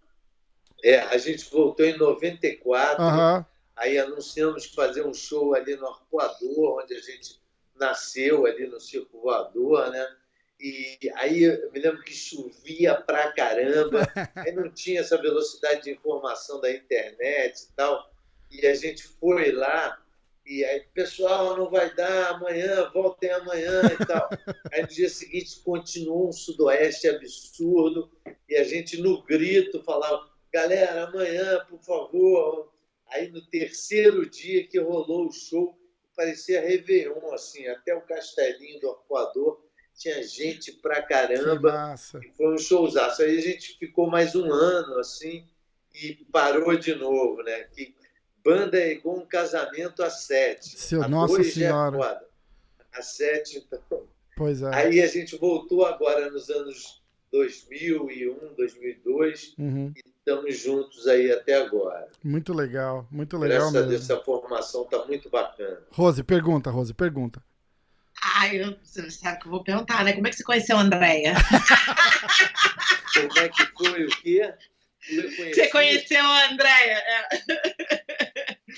É, 0.85 0.99
a 0.99 1.17
gente 1.17 1.49
voltou 1.51 1.87
em 1.87 1.97
94, 1.97 3.03
Aham. 3.03 3.47
aí 3.77 3.99
anunciamos 3.99 4.67
que 4.67 4.75
fazer 4.75 5.07
um 5.07 5.15
show 5.15 5.55
ali 5.55 5.77
no 5.77 5.87
Arcoador, 5.87 6.81
onde 6.83 6.93
a 6.95 7.01
gente 7.01 7.41
nasceu, 7.79 8.45
ali 8.47 8.67
no 8.67 8.81
Circo 8.81 9.21
Voador, 9.21 9.91
né? 9.91 10.07
E 10.63 11.11
aí 11.17 11.43
eu 11.43 11.73
me 11.73 11.81
lembro 11.81 12.05
que 12.05 12.15
chovia 12.15 12.95
pra 12.95 13.33
caramba, 13.33 14.01
aí 14.37 14.53
não 14.53 14.71
tinha 14.71 15.01
essa 15.01 15.21
velocidade 15.21 15.83
de 15.83 15.91
informação 15.91 16.61
da 16.61 16.71
internet 16.71 17.65
e 17.65 17.73
tal, 17.75 18.09
e 18.49 18.65
a 18.65 18.73
gente 18.73 19.03
foi 19.03 19.51
lá, 19.51 20.01
e 20.47 20.65
aí, 20.65 20.85
pessoal, 20.95 21.57
não 21.57 21.69
vai 21.69 21.93
dar 21.97 22.35
amanhã, 22.35 22.89
voltem 22.95 23.31
amanhã 23.31 23.81
e 24.01 24.07
tal. 24.07 24.29
Aí 24.73 24.83
no 24.83 24.89
dia 24.89 25.09
seguinte 25.09 25.61
continuou 25.61 26.29
um 26.29 26.33
sudoeste 26.33 27.09
absurdo, 27.09 28.11
e 28.49 28.57
a 28.57 28.65
gente 28.65 29.01
no 29.01 29.23
grito 29.23 29.83
falava, 29.85 30.29
galera, 30.53 31.05
amanhã, 31.05 31.65
por 31.69 31.81
favor. 31.81 32.73
Aí 33.09 33.31
no 33.31 33.41
terceiro 33.47 34.29
dia 34.29 34.67
que 34.67 34.79
rolou 34.81 35.29
o 35.29 35.33
show, 35.33 35.79
parecia 36.17 36.61
Réveillon, 36.61 37.33
assim, 37.33 37.67
até 37.69 37.95
o 37.95 38.03
Castelinho 38.03 38.81
do 38.81 38.91
Arcoador, 38.91 39.61
tinha 39.97 40.23
gente 40.23 40.73
pra 40.73 41.03
Que 41.03 41.09
caramba, 41.09 41.73
massa. 41.73 42.19
e 42.25 42.31
foi 42.37 42.55
um 42.55 42.59
showzaço. 42.59 43.23
Aí 43.23 43.39
a 43.39 43.41
gente 43.43 43.79
ficou 43.79 44.09
mais 44.11 44.35
um 44.35 44.51
ano, 44.53 44.99
assim, 44.99 45.47
e 45.95 46.15
parou 46.33 46.77
de 46.77 46.95
novo, 46.95 47.43
né? 47.43 47.65
Que 47.75 47.95
banda 48.45 48.79
é 48.79 48.93
igual 48.93 49.19
um 49.19 49.27
casamento 49.27 50.03
a 50.03 50.11
sete. 50.11 50.79
Seu- 50.79 51.03
a 51.03 51.09
nossa 51.09 51.35
dois 51.35 51.55
Senhora. 51.55 51.97
É 51.97 52.01
foda. 52.01 52.29
A 52.95 53.03
sete, 53.03 53.59
então. 53.59 54.07
Pois 54.37 54.63
é. 54.63 54.75
Aí 54.75 55.01
a 55.03 55.07
gente 55.07 55.37
voltou 55.37 55.85
agora 55.87 56.31
nos 56.31 56.49
anos 56.51 57.01
2001, 57.31 58.55
2002, 58.57 59.55
Uhum. 59.59 59.93
estamos 60.19 60.59
juntos 60.59 61.07
aí 61.07 61.31
até 61.31 61.55
agora. 61.55 62.09
Muito 62.23 62.53
legal, 62.53 63.07
muito 63.11 63.37
legal 63.39 63.59
Graças 63.59 63.75
a 63.75 63.79
mesmo. 63.79 63.91
Deus, 63.91 64.03
essa 64.03 64.21
formação 64.23 64.83
está 64.85 65.05
muito 65.07 65.29
bacana. 65.31 65.81
Rose, 65.91 66.23
pergunta, 66.23 66.71
Rose, 66.71 66.93
pergunta. 66.95 67.43
Ai, 68.23 68.63
eu, 68.63 68.77
você 68.83 69.11
sabe 69.11 69.41
que 69.41 69.47
eu 69.47 69.51
vou 69.51 69.65
perguntar, 69.65 70.05
né? 70.05 70.13
Como 70.13 70.27
é 70.27 70.31
que 70.31 70.37
você 70.37 70.45
conheceu 70.45 70.77
a 70.77 70.83
Andréia? 70.83 71.35
Como 73.15 73.39
é 73.39 73.49
que 73.49 73.67
foi 73.67 74.05
o 74.05 74.09
quê? 74.09 74.55
Você 75.53 75.69
conheceu 75.69 76.25
a 76.25 76.51
Andréia? 76.51 76.99
É. 76.99 77.29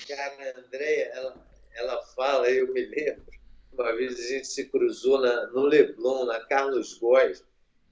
Cara, 0.07 0.53
a 0.55 0.59
Andréia, 0.59 1.11
ela, 1.13 1.47
ela 1.75 2.05
fala, 2.15 2.49
eu 2.49 2.73
me 2.73 2.85
lembro, 2.85 3.23
uma 3.71 3.95
vez 3.95 4.19
a 4.19 4.27
gente 4.29 4.47
se 4.47 4.65
cruzou 4.65 5.21
na, 5.21 5.47
no 5.47 5.61
Leblon, 5.61 6.25
na 6.25 6.39
Carlos 6.47 6.97
Góes, 6.97 7.43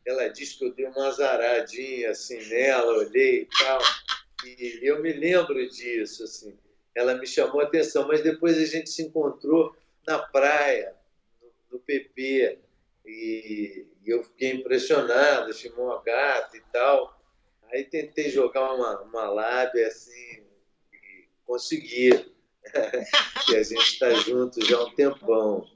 ela 0.05 0.27
disse 0.29 0.57
que 0.57 0.65
eu 0.65 0.73
dei 0.73 0.87
uma 0.87 1.07
azaradinha 1.07 2.09
assim 2.09 2.43
nela, 2.47 2.97
olhei 2.97 3.43
e 3.43 3.49
tal, 3.63 3.79
e 4.43 4.79
eu 4.81 5.01
me 5.01 5.13
lembro 5.13 5.69
disso, 5.69 6.23
assim, 6.23 6.57
ela 6.95 7.15
me 7.15 7.27
chamou 7.27 7.61
a 7.61 7.65
atenção, 7.65 8.07
mas 8.07 8.21
depois 8.21 8.57
a 8.57 8.65
gente 8.65 8.89
se 8.89 9.03
encontrou 9.03 9.75
na 10.05 10.19
praia, 10.19 10.95
no, 11.73 11.77
no 11.77 11.79
PP, 11.79 12.59
e, 13.05 13.87
e 14.03 14.09
eu 14.09 14.23
fiquei 14.23 14.51
impressionado, 14.53 15.53
chamou 15.53 15.91
a 15.91 16.01
gata 16.01 16.55
e 16.55 16.61
tal, 16.71 17.19
aí 17.71 17.83
tentei 17.83 18.29
jogar 18.29 18.73
uma, 18.73 19.01
uma 19.01 19.29
lábia 19.29 19.87
assim, 19.87 20.43
e 20.93 21.27
consegui. 21.45 22.31
e 23.49 23.55
a 23.55 23.63
gente 23.63 23.81
está 23.81 24.13
junto 24.13 24.65
já 24.65 24.77
há 24.77 24.83
um 24.85 24.95
tempão. 24.95 25.67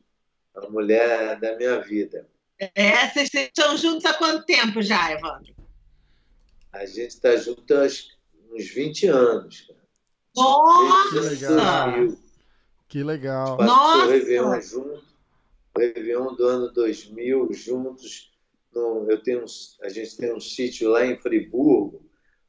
A 0.56 0.70
mulher 0.70 1.40
da 1.40 1.56
minha 1.56 1.80
vida. 1.82 2.28
É, 2.74 3.08
vocês 3.10 3.32
estão 3.32 3.78
juntos 3.78 4.04
há 4.06 4.14
quanto 4.16 4.44
tempo 4.46 4.82
já, 4.82 5.12
Evandro? 5.12 5.54
A 6.74 6.86
gente 6.86 7.12
está 7.12 7.36
junto 7.36 7.72
há 7.76 7.84
uns- 7.84 8.18
uns 8.52 8.68
20 8.70 9.06
anos. 9.08 9.62
cara. 9.62 9.80
Nossa! 10.36 11.10
Que 11.10 11.20
legal. 11.20 11.92
2000. 11.92 12.20
Que 12.88 13.04
legal. 13.04 13.58
Nossa! 13.58 14.62
junto. 14.62 15.07
Réveillon 15.78 16.36
do 16.36 16.46
ano 16.46 16.72
2000 16.72 17.50
juntos. 17.54 18.34
No, 18.74 19.10
eu 19.10 19.22
tenho 19.22 19.46
a 19.82 19.90
gente 19.90 20.18
tem 20.18 20.34
um 20.34 20.40
sítio 20.40 20.90
lá 20.90 21.06
em 21.06 21.18
Friburgo, 21.18 22.06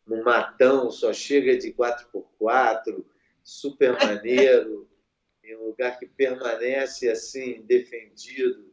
no 0.06 0.22
Matão, 0.24 0.90
só 0.90 1.12
chega 1.12 1.56
de 1.56 1.72
4x4, 1.72 3.04
super 3.42 3.92
maneiro, 3.92 4.88
em 5.44 5.56
um 5.56 5.66
lugar 5.66 5.98
que 5.98 6.06
permanece 6.06 7.08
assim, 7.08 7.62
defendido. 7.62 8.72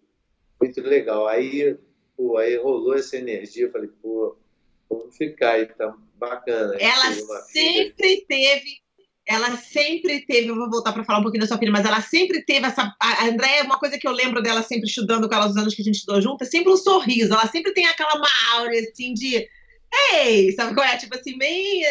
Muito 0.60 0.82
legal. 0.82 1.28
Aí, 1.28 1.78
pô, 2.16 2.38
aí 2.38 2.56
rolou 2.58 2.96
essa 2.96 3.18
energia, 3.18 3.66
eu 3.66 3.72
falei, 3.72 3.90
pô, 4.02 4.38
vamos 4.90 5.16
ficar 5.16 5.52
aí, 5.52 5.66
tá 5.66 5.96
bacana. 6.16 6.76
Ela 6.80 7.10
uma 7.24 7.42
filha 7.44 7.94
sempre 7.96 8.26
teve. 8.28 8.85
Ela 9.28 9.58
sempre 9.58 10.24
teve, 10.26 10.50
eu 10.50 10.56
vou 10.56 10.70
voltar 10.70 10.94
para 10.94 11.04
falar 11.04 11.20
um 11.20 11.24
pouquinho 11.24 11.42
da 11.42 11.48
sua 11.48 11.58
filha, 11.58 11.72
mas 11.72 11.86
ela 11.86 12.00
sempre 12.00 12.44
teve 12.46 12.68
essa. 12.68 12.96
A 13.02 13.26
Andréia, 13.26 13.64
uma 13.64 13.80
coisa 13.80 13.98
que 13.98 14.08
eu 14.08 14.12
lembro 14.12 14.42
dela 14.42 14.62
sempre 14.62 14.88
estudando 14.88 15.28
com 15.28 15.34
ela 15.34 15.48
os 15.48 15.58
anos 15.58 15.74
que 15.74 15.82
a 15.82 15.86
gente 15.86 15.96
estudou 15.96 16.22
junto, 16.22 16.44
é 16.44 16.48
sempre 16.48 16.72
um 16.72 16.78
sorriso. 16.78 17.34
Ela 17.34 17.48
sempre 17.48 17.74
tem 17.74 17.88
aquela 17.88 18.22
aura 18.54 18.80
assim 18.80 19.14
de. 19.14 19.48
Ei, 20.14 20.52
sabe 20.52 20.76
qual 20.76 20.86
é? 20.86 20.98
Tipo 20.98 21.18
assim, 21.18 21.38
bem. 21.38 21.82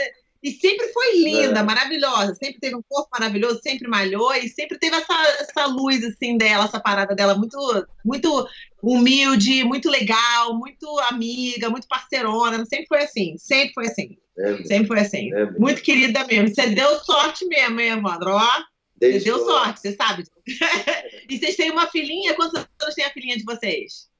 E 0.45 0.51
sempre 0.53 0.89
foi 0.93 1.17
linda, 1.23 1.61
É. 1.61 1.63
maravilhosa. 1.63 2.35
Sempre 2.35 2.61
teve 2.61 2.77
um 2.77 2.83
corpo 2.87 3.09
maravilhoso, 3.11 3.61
sempre 3.63 3.89
malhou 3.89 4.35
e 4.35 4.47
sempre 4.47 4.79
teve 4.79 4.95
essa, 4.95 5.15
essa 5.41 5.65
luz 5.65 6.05
assim 6.05 6.37
dela, 6.37 6.67
essa 6.67 6.79
parada 6.79 7.15
dela 7.15 7.35
muito, 7.35 7.57
muito 8.05 8.47
humilde, 8.83 9.65
muito 9.65 9.89
legal, 9.89 10.55
muito 10.55 10.87
amiga, 11.09 11.71
muito 11.71 11.89
parceirona. 11.89 12.63
Sempre 12.67 12.87
foi 12.89 12.99
assim, 13.03 13.39
sempre 13.39 13.73
foi 13.73 13.87
assim. 13.87 14.19
né? 14.37 14.63
Sempre 14.65 14.87
foi 14.89 15.01
assim. 15.01 15.33
É. 15.35 15.51
Muito 15.53 15.81
querida 15.81 16.27
mesmo. 16.27 16.55
Você 16.55 16.67
deu 16.75 17.01
sorte 17.01 17.47
mesmo, 17.47 17.81
hein, 17.81 17.93
Evandro? 17.93 18.33
Ó, 18.33 18.63
você 19.01 19.19
deu 19.21 19.39
sorte, 19.47 19.81
você 19.81 19.93
sabe. 19.95 20.25
e 21.31 21.39
vocês 21.39 21.57
têm 21.57 21.71
uma 21.71 21.87
filhinha? 21.87 22.35
Quantos 22.35 22.67
anos 22.83 22.95
tem 22.95 23.05
a 23.07 23.11
filhinha 23.11 23.39
de 23.39 23.45
vocês? 23.45 24.11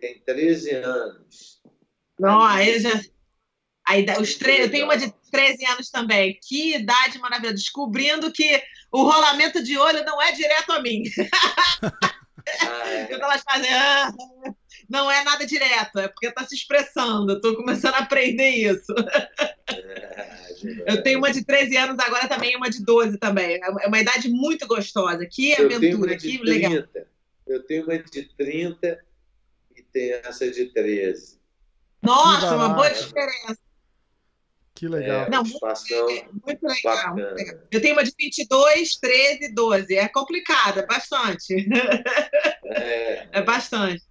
Tem 0.00 0.20
13 0.26 0.70
anos. 0.72 1.62
Não, 2.18 2.42
aí 2.42 2.80
já. 2.80 3.00
Aí, 3.86 4.06
os 4.18 4.34
tre... 4.36 4.62
Eu 4.62 4.70
tenho 4.70 4.86
uma 4.86 4.96
de 4.96 5.12
13 5.34 5.66
anos 5.66 5.90
também. 5.90 6.38
Que 6.40 6.76
idade 6.76 7.18
maravilhosa. 7.18 7.54
Descobrindo 7.56 8.30
que 8.30 8.62
o 8.92 9.02
rolamento 9.02 9.62
de 9.62 9.76
olho 9.76 10.04
não 10.04 10.22
é 10.22 10.30
direto 10.32 10.70
a 10.70 10.80
mim. 10.80 11.02
É. 12.46 13.04
Quando 13.06 13.22
elas 13.24 13.42
fazem. 13.42 13.72
"Ah", 13.72 14.12
não 14.88 15.10
é 15.10 15.24
nada 15.24 15.44
direto, 15.44 15.98
é 15.98 16.08
porque 16.08 16.26
está 16.26 16.44
se 16.46 16.54
expressando. 16.54 17.32
Estou 17.32 17.56
começando 17.56 17.94
a 17.94 17.98
aprender 17.98 18.50
isso. 18.50 18.92
Eu 20.86 21.02
tenho 21.02 21.18
uma 21.18 21.32
de 21.32 21.44
13 21.44 21.76
anos 21.76 21.98
agora 21.98 22.28
também, 22.28 22.56
uma 22.56 22.70
de 22.70 22.84
12 22.84 23.18
também. 23.18 23.58
É 23.62 23.88
uma 23.88 23.98
idade 23.98 24.28
muito 24.28 24.66
gostosa. 24.66 25.26
Que 25.26 25.54
aventura, 25.54 26.16
que 26.16 26.38
30. 26.38 26.44
legal. 26.44 26.84
Eu 27.46 27.62
tenho 27.66 27.84
uma 27.84 27.98
de 27.98 28.22
30 28.36 28.98
e 29.76 29.82
tenho 29.82 30.16
essa 30.24 30.48
de 30.50 30.66
13. 30.66 31.38
Nossa, 32.02 32.54
uma 32.54 32.68
boa 32.68 32.90
diferença. 32.90 33.63
Que 34.74 34.88
legal. 34.88 35.26
É, 35.26 35.30
Não, 35.30 35.42
muito, 35.44 35.58
muito, 36.44 36.66
legal, 36.66 37.14
muito, 37.14 37.34
legal, 37.34 37.60
Eu 37.70 37.80
tenho 37.80 37.94
uma 37.94 38.02
de 38.02 38.12
22, 38.18 38.96
13, 38.96 39.54
12. 39.54 39.96
É 39.96 40.08
complicada, 40.08 40.80
é 40.80 40.86
bastante. 40.86 41.54
É, 42.64 43.28
é 43.38 43.42
bastante. 43.42 44.02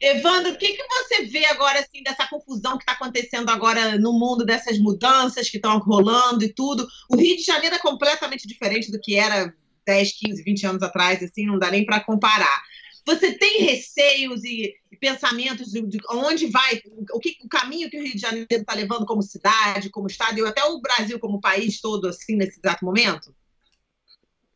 Evandro, 0.00 0.52
o 0.52 0.56
que, 0.56 0.74
que 0.74 0.84
você 0.84 1.24
vê 1.24 1.44
agora, 1.46 1.80
assim, 1.80 2.04
dessa 2.04 2.28
confusão 2.28 2.78
que 2.78 2.84
está 2.84 2.92
acontecendo 2.92 3.50
agora 3.50 3.98
no 3.98 4.12
mundo, 4.12 4.44
dessas 4.44 4.78
mudanças 4.78 5.50
que 5.50 5.56
estão 5.56 5.78
rolando 5.80 6.44
e 6.44 6.52
tudo? 6.52 6.86
O 7.10 7.16
Rio 7.16 7.36
de 7.36 7.42
Janeiro 7.42 7.74
é 7.74 7.80
completamente 7.80 8.46
diferente 8.46 8.92
do 8.92 9.00
que 9.00 9.16
era 9.16 9.52
10, 9.84 10.12
15, 10.12 10.42
20 10.44 10.66
anos 10.66 10.82
atrás, 10.84 11.20
assim, 11.22 11.46
não 11.46 11.58
dá 11.58 11.70
nem 11.70 11.84
para 11.84 11.98
comparar. 11.98 12.62
Você 13.04 13.32
tem 13.32 13.62
receios 13.62 14.44
e 14.44 14.72
pensamentos 14.98 15.70
de, 15.70 15.80
de, 15.82 15.98
onde 16.10 16.46
vai, 16.46 16.82
o, 17.12 17.18
que, 17.18 17.36
o 17.42 17.48
caminho 17.48 17.90
que 17.90 17.98
o 17.98 18.02
Rio 18.02 18.14
de 18.14 18.20
Janeiro 18.20 18.46
está 18.50 18.74
levando 18.74 19.06
como 19.06 19.22
cidade, 19.22 19.90
como 19.90 20.06
estado, 20.06 20.38
e 20.38 20.46
até 20.46 20.62
o 20.64 20.80
Brasil 20.80 21.18
como 21.18 21.40
país 21.40 21.80
todo, 21.80 22.08
assim, 22.08 22.36
nesse 22.36 22.58
exato 22.58 22.84
momento? 22.84 23.34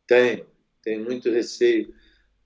Tem, 0.07 0.45
tem 0.81 0.99
muito 0.99 1.29
receio. 1.29 1.93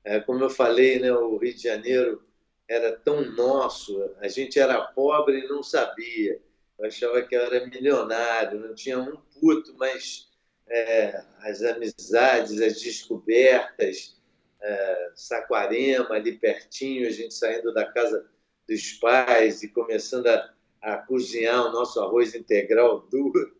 É, 0.03 0.19
como 0.19 0.43
eu 0.43 0.49
falei, 0.49 0.99
né, 0.99 1.11
o 1.11 1.37
Rio 1.37 1.53
de 1.53 1.63
Janeiro 1.63 2.23
era 2.67 2.91
tão 2.91 3.23
nosso, 3.31 4.11
a 4.19 4.27
gente 4.27 4.59
era 4.59 4.81
pobre 4.81 5.39
e 5.39 5.47
não 5.47 5.63
sabia. 5.63 6.39
Eu 6.77 6.85
achava 6.85 7.21
que 7.21 7.35
eu 7.35 7.41
era 7.41 7.65
milionário, 7.65 8.59
não 8.59 8.75
tinha 8.75 8.99
um 8.99 9.17
puto, 9.39 9.75
mas 9.77 10.27
é, 10.67 11.23
as 11.41 11.61
amizades, 11.61 12.61
as 12.61 12.81
descobertas, 12.81 14.16
é, 14.61 15.11
Saquarema, 15.15 16.15
ali 16.15 16.37
pertinho, 16.37 17.07
a 17.07 17.11
gente 17.11 17.33
saindo 17.33 17.73
da 17.73 17.85
casa 17.85 18.25
dos 18.67 18.93
pais 18.93 19.63
e 19.63 19.69
começando 19.69 20.27
a, 20.27 20.53
a 20.81 20.97
cozinhar 20.97 21.65
o 21.65 21.71
nosso 21.71 21.99
arroz 21.99 22.35
integral 22.35 23.07
duro 23.09 23.55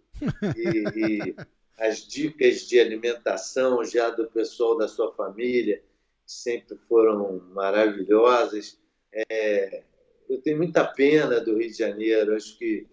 e, 0.56 1.00
e 1.00 1.36
as 1.78 2.06
dicas 2.06 2.68
de 2.68 2.80
alimentação 2.80 3.84
já 3.86 4.10
do 4.10 4.28
pessoal 4.28 4.78
da 4.78 4.88
sua 4.88 5.14
família, 5.14 5.78
que 6.26 6.32
sempre 6.32 6.78
foram 6.90 7.40
maravilhosas. 7.54 8.80
É, 9.14 9.84
eu 10.30 10.42
tenho 10.42 10.58
muita 10.58 10.84
pena 10.86 11.40
do 11.40 11.58
Rio 11.58 11.70
de 11.70 11.78
Janeiro, 11.78 12.36
acho 12.36 12.58
que 12.58 12.88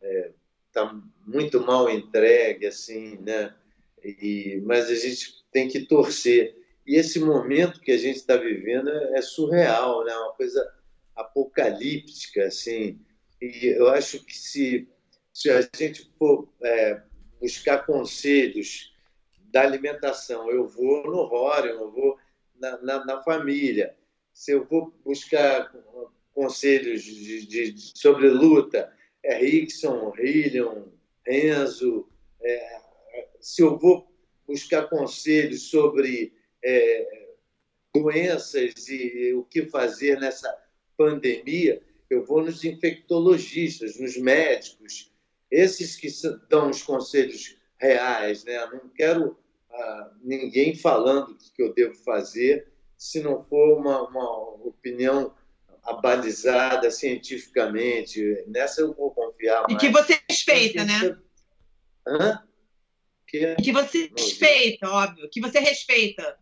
está 0.00 0.08
é, 0.08 0.32
tá 0.72 1.02
muito 1.26 1.60
mal 1.60 1.88
entregue, 1.88 2.66
assim, 2.66 3.16
né? 3.18 3.54
E, 4.02 4.62
mas 4.64 4.90
a 4.90 4.94
gente 4.94 5.44
tem 5.50 5.68
que 5.68 5.86
torcer. 5.86 6.55
E 6.86 6.96
esse 6.96 7.18
momento 7.18 7.80
que 7.80 7.92
a 7.92 7.98
gente 7.98 8.16
está 8.16 8.36
vivendo 8.36 8.90
é, 8.90 9.18
é 9.18 9.22
surreal, 9.22 10.04
né? 10.04 10.14
Uma 10.16 10.32
coisa 10.32 10.72
apocalíptica, 11.14 12.46
assim. 12.46 13.00
E 13.40 13.66
eu 13.66 13.88
acho 13.88 14.24
que 14.24 14.36
se, 14.36 14.88
se 15.32 15.50
a 15.50 15.68
gente 15.76 16.10
for 16.18 16.48
é, 16.62 17.02
buscar 17.40 17.84
conselhos 17.84 18.94
da 19.50 19.62
alimentação, 19.62 20.50
eu 20.50 20.66
vou 20.66 21.04
no 21.04 21.24
Rorion, 21.24 21.80
eu 21.80 21.90
vou 21.90 22.18
na, 22.58 22.80
na, 22.82 23.04
na 23.04 23.22
família 23.22 23.94
se 24.36 24.52
eu 24.52 24.66
vou 24.66 24.92
buscar 25.02 25.74
conselhos 26.34 27.02
de, 27.02 27.46
de, 27.46 27.98
sobre 27.98 28.28
luta, 28.28 28.92
é 29.22 29.38
Rickson, 29.38 30.12
Hillion, 30.18 30.88
Renzo, 31.26 32.06
é, 32.42 32.80
se 33.40 33.62
eu 33.62 33.78
vou 33.78 34.06
buscar 34.46 34.90
conselhos 34.90 35.70
sobre 35.70 36.35
é, 36.66 37.28
doenças 37.94 38.88
e 38.88 39.32
o 39.34 39.44
que 39.44 39.66
fazer 39.66 40.18
nessa 40.18 40.52
pandemia, 40.96 41.80
eu 42.10 42.24
vou 42.24 42.42
nos 42.44 42.64
infectologistas, 42.64 43.98
nos 44.00 44.16
médicos, 44.16 45.12
esses 45.50 45.94
que 45.96 46.08
dão 46.48 46.70
os 46.70 46.82
conselhos 46.82 47.56
reais. 47.78 48.44
Né? 48.44 48.56
Eu 48.56 48.72
não 48.72 48.88
quero 48.88 49.38
ah, 49.70 50.10
ninguém 50.22 50.74
falando 50.74 51.30
o 51.30 51.36
que 51.36 51.62
eu 51.62 51.72
devo 51.72 51.94
fazer 51.94 52.72
se 52.96 53.20
não 53.20 53.44
for 53.44 53.78
uma, 53.78 54.08
uma 54.08 54.40
opinião 54.66 55.34
abalizada 55.84 56.90
cientificamente. 56.90 58.44
Nessa 58.48 58.80
eu 58.80 58.92
vou 58.92 59.12
confiar 59.12 59.62
mais. 59.62 59.74
E 59.74 59.76
que 59.76 59.92
você 59.92 60.20
respeita, 60.28 60.84
né? 60.84 61.16
Hã? 62.06 62.42
Que, 63.26 63.54
que 63.56 63.72
você 63.72 64.10
respeita, 64.16 64.88
óbvio. 64.88 65.28
Que 65.30 65.40
você 65.40 65.58
respeita. 65.58 66.38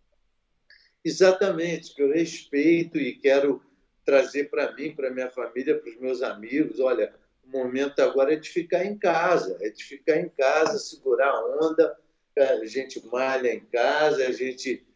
Exatamente, 1.05 1.95
que 1.95 2.03
eu 2.03 2.12
respeito 2.12 2.99
e 2.99 3.14
quero 3.14 3.62
trazer 4.05 4.51
para 4.51 4.73
mim, 4.73 4.95
para 4.95 5.11
minha 5.11 5.31
família, 5.31 5.79
para 5.79 5.90
os 5.90 6.01
meus 6.01 6.23
amigos. 6.23 6.81
Olha, 6.81 7.14
o 7.45 7.51
momento 7.51 8.01
agora 8.01 8.33
é 8.33 8.37
de 8.37 8.49
ficar 8.49 8.85
em 8.85 8.97
casa, 8.97 9.59
é 9.61 9.71
de 9.71 9.85
ficar 9.85 10.17
em 10.17 10.29
casa, 10.29 10.79
segurar 10.79 11.29
a 11.29 11.67
onda. 11.67 11.97
A 12.37 12.64
gente 12.64 13.05
malha 13.07 13.53
em 13.53 13.64
casa, 13.67 14.27
a 14.27 14.33
gente 14.33 14.87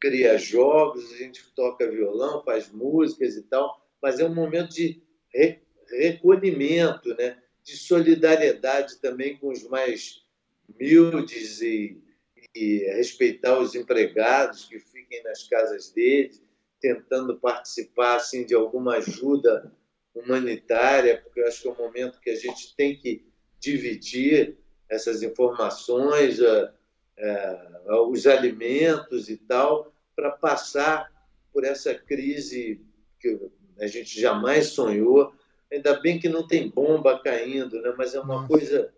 cria 0.00 0.38
jogos, 0.38 1.12
a 1.12 1.16
gente 1.16 1.44
toca 1.54 1.90
violão, 1.90 2.42
faz 2.44 2.70
músicas 2.70 3.36
e 3.36 3.42
tal, 3.42 3.86
mas 4.00 4.18
é 4.20 4.24
um 4.24 4.34
momento 4.34 4.70
de 4.70 5.02
recolhimento, 5.90 7.14
né? 7.16 7.36
de 7.68 7.76
solidariedade 7.76 8.96
também 8.96 9.36
com 9.36 9.50
os 9.50 9.62
mais 9.64 10.24
humildes 10.66 11.60
e, 11.60 12.02
respeitar 12.94 13.58
os 13.58 13.74
empregados 13.74 14.64
que 14.64 14.78
fiquem 14.78 15.22
nas 15.22 15.46
casas 15.48 15.90
deles, 15.90 16.42
tentando 16.80 17.38
participar 17.38 18.16
assim 18.16 18.44
de 18.44 18.54
alguma 18.54 18.96
ajuda 18.96 19.72
humanitária, 20.14 21.20
porque 21.20 21.40
eu 21.40 21.46
acho 21.46 21.62
que 21.62 21.68
é 21.68 21.70
um 21.72 21.76
momento 21.76 22.20
que 22.20 22.30
a 22.30 22.36
gente 22.36 22.74
tem 22.76 22.96
que 22.96 23.26
dividir 23.58 24.56
essas 24.88 25.22
informações, 25.22 26.38
é, 26.40 27.60
os 28.08 28.26
alimentos 28.26 29.28
e 29.28 29.36
tal, 29.36 29.92
para 30.16 30.30
passar 30.30 31.10
por 31.52 31.64
essa 31.64 31.94
crise 31.94 32.80
que 33.20 33.38
a 33.80 33.86
gente 33.86 34.20
jamais 34.20 34.68
sonhou. 34.68 35.32
Ainda 35.70 36.00
bem 36.00 36.18
que 36.18 36.28
não 36.28 36.46
tem 36.46 36.70
bomba 36.70 37.20
caindo, 37.20 37.80
né? 37.82 37.94
mas 37.96 38.14
é 38.14 38.20
uma 38.20 38.46
coisa 38.48 38.92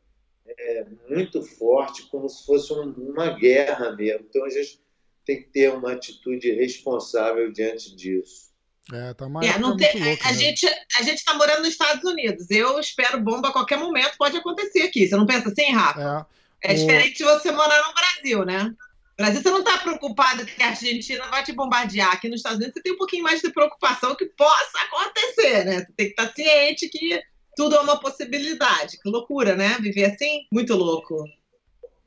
é, 0.58 0.86
muito 1.08 1.42
forte, 1.42 2.02
como 2.10 2.28
se 2.28 2.44
fosse 2.44 2.72
um, 2.72 2.92
uma 2.92 3.30
guerra 3.30 3.92
mesmo. 3.92 4.26
Então 4.28 4.44
a 4.44 4.50
gente 4.50 4.80
tem 5.24 5.42
que 5.42 5.48
ter 5.48 5.72
uma 5.72 5.92
atitude 5.92 6.50
responsável 6.52 7.52
diante 7.52 7.94
disso. 7.94 8.50
É, 8.92 9.14
tá 9.14 9.28
mais, 9.28 9.48
é, 9.48 9.58
não 9.58 9.76
tá 9.76 9.86
tem, 9.86 10.02
louco, 10.02 10.26
a, 10.26 10.32
gente, 10.32 10.66
a 10.66 11.02
gente 11.02 11.18
está 11.18 11.34
morando 11.34 11.60
nos 11.60 11.68
Estados 11.68 12.02
Unidos. 12.04 12.50
Eu 12.50 12.78
espero 12.80 13.20
bomba 13.20 13.48
a 13.48 13.52
qualquer 13.52 13.78
momento, 13.78 14.16
pode 14.18 14.36
acontecer 14.36 14.82
aqui. 14.82 15.06
Você 15.06 15.16
não 15.16 15.26
pensa 15.26 15.48
assim, 15.48 15.72
Rafa? 15.72 16.26
É. 16.62 16.72
É 16.72 16.74
diferente 16.74 17.18
de 17.18 17.24
você 17.24 17.50
morar 17.52 17.82
no 17.86 17.94
Brasil, 17.94 18.44
né? 18.44 18.64
No 18.64 18.76
Brasil, 19.16 19.42
você 19.42 19.50
não 19.50 19.60
está 19.60 19.78
preocupado 19.78 20.44
que 20.44 20.62
a 20.62 20.68
Argentina 20.68 21.26
vai 21.28 21.42
te 21.44 21.52
bombardear. 21.52 22.12
Aqui 22.12 22.28
nos 22.28 22.40
Estados 22.40 22.58
Unidos, 22.58 22.74
você 22.74 22.82
tem 22.82 22.92
um 22.92 22.98
pouquinho 22.98 23.22
mais 23.22 23.40
de 23.40 23.50
preocupação 23.50 24.14
que 24.14 24.26
possa 24.26 24.78
acontecer, 24.80 25.64
né? 25.64 25.78
Você 25.78 25.92
tem 25.96 26.06
que 26.06 26.20
estar 26.20 26.34
ciente 26.34 26.88
que 26.88 27.22
tudo 27.56 27.76
é 27.76 27.80
uma 27.80 27.98
possibilidade. 27.98 28.98
Que 28.98 29.08
loucura, 29.08 29.54
né? 29.54 29.76
Viver 29.80 30.04
assim? 30.04 30.46
Muito 30.52 30.74
louco. 30.74 31.24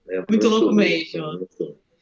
É 0.09 0.23
muito, 0.29 0.49
louco 0.49 0.73
mesmo. 0.73 1.47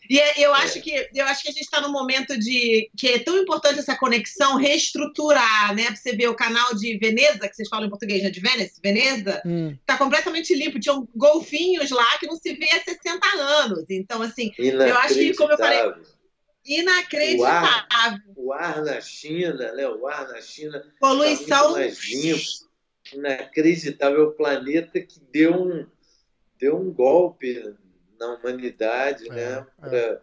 E 0.10 0.20
é, 0.20 0.46
eu 0.46 0.54
acho 0.54 0.82
que 0.82 0.92
eu 1.14 1.26
acho 1.26 1.44
que 1.44 1.50
a 1.50 1.52
gente 1.54 1.64
está 1.64 1.80
num 1.80 1.92
momento 1.92 2.38
de 2.38 2.90
que 2.98 3.08
é 3.08 3.20
tão 3.20 3.38
importante 3.38 3.80
essa 3.80 3.96
conexão 3.96 4.58
reestruturar, 4.58 5.74
né? 5.74 5.86
Pra 5.86 5.96
você 5.96 6.14
ver 6.14 6.28
o 6.28 6.36
canal 6.36 6.76
de 6.76 6.98
Veneza, 6.98 7.48
que 7.48 7.56
vocês 7.56 7.70
falam 7.70 7.86
em 7.86 7.90
português, 7.90 8.22
né? 8.22 8.30
De 8.30 8.42
Venice, 8.42 8.82
Veneza, 8.84 9.42
hum. 9.46 9.78
tá 9.86 9.98
completamente 9.98 10.54
limpo. 10.54 10.80
Tinham 10.80 11.08
golfinhos 11.16 11.92
lá 11.92 12.18
que 12.18 12.28
não 12.28 12.36
se 12.36 12.54
vê 12.54 12.68
há 12.72 12.84
60 12.84 13.26
anos. 13.38 13.86
Então, 13.90 14.22
assim, 14.22 14.52
eu 14.58 14.98
acho 14.98 15.14
que, 15.14 15.34
como 15.36 15.54
eu 15.54 15.58
falei, 15.58 15.94
inacreditável. 16.66 18.20
O 18.36 18.52
ar, 18.52 18.76
o 18.76 18.82
ar 18.82 18.84
na 18.84 19.00
China, 19.00 19.72
né? 19.72 19.88
O 19.88 20.08
ar 20.08 20.28
na 20.28 20.42
China. 20.42 20.84
Poluição. 21.00 21.74
Tá 21.74 21.80
mais 21.80 22.04
limpo. 22.12 22.71
Inacreditável. 23.14 24.28
O 24.28 24.32
planeta 24.32 25.00
que 25.00 25.20
deu 25.32 25.54
um, 25.54 25.88
deu 26.60 26.78
um 26.78 26.92
golpe 26.92 27.76
na 28.20 28.36
humanidade, 28.36 29.28
é, 29.30 29.34
né? 29.34 29.68
É. 29.84 29.88
Pra 29.90 30.22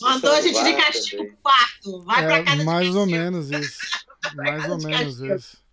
Mandou 0.00 0.32
a 0.32 0.40
gente 0.40 0.62
de 0.62 0.74
castigo 0.74 1.24
pro 1.24 1.36
quarto. 1.38 2.04
Vai 2.04 2.24
é, 2.24 2.26
pra 2.26 2.44
casa 2.44 2.64
Mais 2.64 2.94
ou 2.94 3.06
menos 3.06 3.50
isso. 3.50 3.78
mais 4.34 4.68
ou 4.68 4.78
menos 4.78 5.20
isso. 5.20 5.64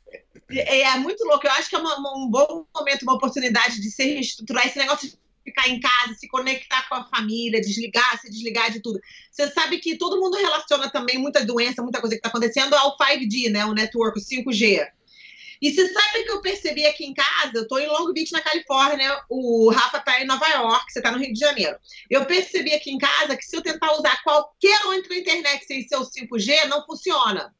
É, 0.49 0.82
é, 0.82 0.97
muito 0.97 1.23
louco. 1.25 1.45
Eu 1.45 1.51
acho 1.51 1.69
que 1.69 1.75
é 1.75 1.80
uma, 1.80 1.97
um 2.15 2.30
bom 2.30 2.65
momento, 2.75 3.04
uma 3.04 3.15
oportunidade 3.15 3.82
de 3.82 3.89
se 3.89 4.04
reestruturar 4.04 4.67
esse 4.67 4.77
negócio 4.77 5.12
ficar 5.43 5.67
em 5.67 5.80
casa, 5.80 6.13
se 6.13 6.27
conectar 6.27 6.88
com 6.88 6.95
a 6.95 7.04
família, 7.06 7.62
desligar, 7.62 8.19
se 8.19 8.30
desligar 8.30 8.71
de 8.71 8.80
tudo. 8.80 8.99
Você 9.32 9.49
sabe 9.49 9.80
que 9.80 9.97
todo 9.97 10.19
mundo 10.19 10.38
relaciona 10.38 10.89
também 10.89 11.17
muita 11.17 11.43
doença, 11.43 11.82
muita 11.82 11.99
coisa 11.99 12.15
que 12.15 12.19
está 12.19 12.30
acontecendo 12.30 12.73
ao 12.75 12.95
5G, 12.97 13.49
né? 13.49 13.65
O 13.65 13.73
network, 13.73 14.19
o 14.19 14.23
5G. 14.23 14.88
E 15.62 15.71
você 15.71 15.88
sabe 15.93 16.24
que 16.24 16.32
eu 16.32 16.41
percebi 16.41 16.86
aqui 16.88 17.06
em 17.06 17.13
casa, 17.13 17.52
eu 17.54 17.62
estou 17.62 17.80
em 17.80 17.88
Long 17.88 18.12
Beach, 18.12 18.32
na 18.32 18.41
Califórnia, 18.41 19.21
o 19.30 19.69
Rafa 19.69 20.00
está 20.00 20.19
em 20.19 20.26
Nova 20.26 20.47
York, 20.47 20.91
você 20.91 21.00
está 21.00 21.12
no 21.12 21.19
Rio 21.19 21.32
de 21.32 21.39
Janeiro. 21.39 21.78
Eu 22.10 22.26
percebi 22.26 22.74
aqui 22.74 22.89
em 22.91 22.97
casa 22.97 23.38
que 23.38 23.45
se 23.45 23.56
eu 23.56 23.62
tentar 23.62 23.93
usar 23.93 24.24
qualquer 24.24 24.86
outra 24.88 25.15
internet 25.15 25.63
sem 25.65 25.88
ser 25.88 25.97
o 25.97 26.10
5G, 26.10 26.67
não 26.67 26.84
funciona. 26.84 27.54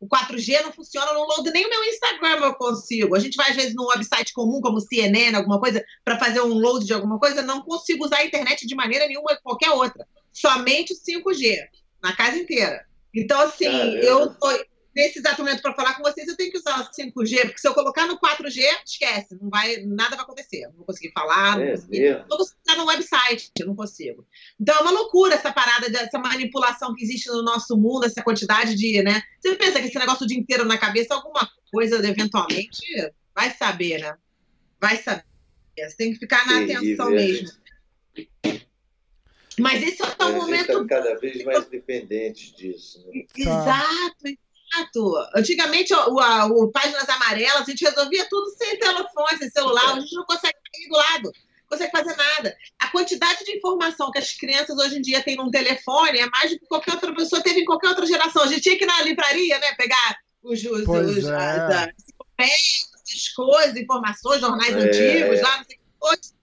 O 0.00 0.08
4G 0.08 0.62
não 0.62 0.72
funciona 0.72 1.12
no 1.12 1.24
load, 1.24 1.48
nem 1.52 1.64
o 1.64 1.70
meu 1.70 1.84
Instagram 1.84 2.40
eu 2.44 2.54
consigo. 2.54 3.14
A 3.14 3.20
gente 3.20 3.36
vai, 3.36 3.50
às 3.50 3.56
vezes, 3.56 3.74
num 3.74 3.86
website 3.86 4.32
comum, 4.32 4.60
como 4.60 4.80
CNN, 4.80 5.36
alguma 5.36 5.60
coisa, 5.60 5.82
para 6.04 6.18
fazer 6.18 6.40
um 6.40 6.54
load 6.54 6.84
de 6.84 6.92
alguma 6.92 7.20
coisa, 7.20 7.40
não 7.40 7.62
consigo 7.62 8.04
usar 8.04 8.18
a 8.18 8.24
internet 8.24 8.66
de 8.66 8.74
maneira 8.74 9.06
nenhuma, 9.06 9.38
qualquer 9.42 9.70
outra. 9.70 10.06
Somente 10.32 10.92
o 10.92 10.96
5G, 10.96 11.56
na 12.02 12.14
casa 12.14 12.36
inteira. 12.36 12.84
Então, 13.14 13.40
assim, 13.40 13.66
eu 13.66 14.34
tô, 14.34 14.48
nesse 14.94 15.18
exato 15.18 15.42
momento 15.42 15.62
para 15.62 15.74
falar 15.74 15.94
com 15.94 16.02
vocês, 16.02 16.28
eu 16.28 16.36
tenho 16.36 16.50
que 16.50 16.58
usar 16.58 16.80
o 16.80 16.90
5G, 16.90 17.42
porque 17.42 17.58
se 17.58 17.68
eu 17.68 17.74
colocar 17.74 18.06
no 18.06 18.18
4G, 18.18 18.62
esquece, 18.84 19.36
não 19.40 19.50
vai, 19.50 19.78
nada 19.84 20.16
vai 20.16 20.24
acontecer. 20.24 20.66
Não 20.68 20.76
vou 20.76 20.86
conseguir 20.86 21.12
falar, 21.12 21.56
não, 21.56 21.64
é 21.64 21.70
conseguir, 21.72 22.12
não 22.28 22.36
vou 22.36 22.46
estar 22.46 22.76
no 22.76 22.86
website, 22.86 23.50
eu 23.58 23.66
não 23.66 23.76
consigo. 23.76 24.26
Então 24.60 24.76
é 24.76 24.80
uma 24.80 24.90
loucura 24.90 25.34
essa 25.34 25.52
parada, 25.52 25.88
dessa 25.90 26.18
manipulação 26.18 26.94
que 26.94 27.04
existe 27.04 27.28
no 27.28 27.42
nosso 27.42 27.76
mundo, 27.76 28.04
essa 28.04 28.22
quantidade 28.22 28.74
de, 28.74 29.02
né? 29.02 29.22
Você 29.40 29.54
pensa 29.56 29.80
que 29.80 29.88
esse 29.88 29.98
negócio 29.98 30.24
o 30.24 30.28
dia 30.28 30.38
inteiro 30.38 30.64
na 30.64 30.78
cabeça, 30.78 31.14
alguma 31.14 31.48
coisa, 31.70 31.96
eventualmente, 32.06 32.82
vai 33.34 33.50
saber, 33.50 34.00
né? 34.00 34.16
Vai 34.80 34.96
saber. 34.96 35.24
Você 35.76 35.96
tem 35.96 36.12
que 36.12 36.18
ficar 36.20 36.46
na 36.46 36.60
atenção 36.60 37.10
mesmo. 37.10 37.48
Mas 39.58 39.82
esse 39.82 40.02
é 40.02 40.24
o 40.24 40.32
momento. 40.32 40.86
Tá 40.86 41.00
cada 41.00 41.18
vez 41.18 41.44
mais 41.44 41.64
dependente 41.66 42.54
disso. 42.56 43.04
Né? 43.06 43.24
Exato, 43.36 44.24
Exato. 44.74 45.14
Antigamente, 45.34 45.94
o, 45.94 46.20
a, 46.20 46.46
o 46.46 46.70
Páginas 46.70 47.08
Amarelas, 47.08 47.62
a 47.62 47.70
gente 47.70 47.84
resolvia 47.84 48.26
tudo 48.28 48.50
sem 48.56 48.78
telefone, 48.78 49.38
sem 49.38 49.50
celular. 49.50 49.92
A 49.92 50.00
gente 50.00 50.14
não 50.14 50.24
consegue 50.24 50.58
ir 50.78 50.88
do 50.88 50.96
lado, 50.96 51.24
não 51.24 51.68
consegue 51.68 51.92
fazer 51.92 52.16
nada. 52.16 52.56
A 52.78 52.88
quantidade 52.88 53.44
de 53.44 53.56
informação 53.56 54.10
que 54.10 54.18
as 54.18 54.32
crianças 54.32 54.76
hoje 54.76 54.98
em 54.98 55.02
dia 55.02 55.22
têm 55.22 55.36
num 55.36 55.50
telefone 55.50 56.18
é 56.18 56.28
mais 56.28 56.50
do 56.50 56.58
que 56.58 56.66
qualquer 56.66 56.94
outra 56.94 57.14
pessoa 57.14 57.42
teve 57.42 57.60
em 57.60 57.64
qualquer 57.64 57.88
outra 57.88 58.06
geração. 58.06 58.42
A 58.42 58.46
gente 58.46 58.62
tinha 58.62 58.78
que 58.78 58.84
ir 58.84 58.86
na 58.86 59.02
livraria, 59.02 59.58
né? 59.58 59.74
Pegar 59.74 60.18
os, 60.42 60.62
os, 60.64 60.86
os 60.88 61.24
é. 61.24 61.92
as, 62.38 62.50
as 63.14 63.28
coisas, 63.34 63.76
informações, 63.76 64.40
jornais 64.40 64.74
é. 64.74 64.78
antigos 64.78 65.40
lá, 65.40 65.58
não 65.58 65.64
sei. 65.64 65.78
Hoje 66.00 66.34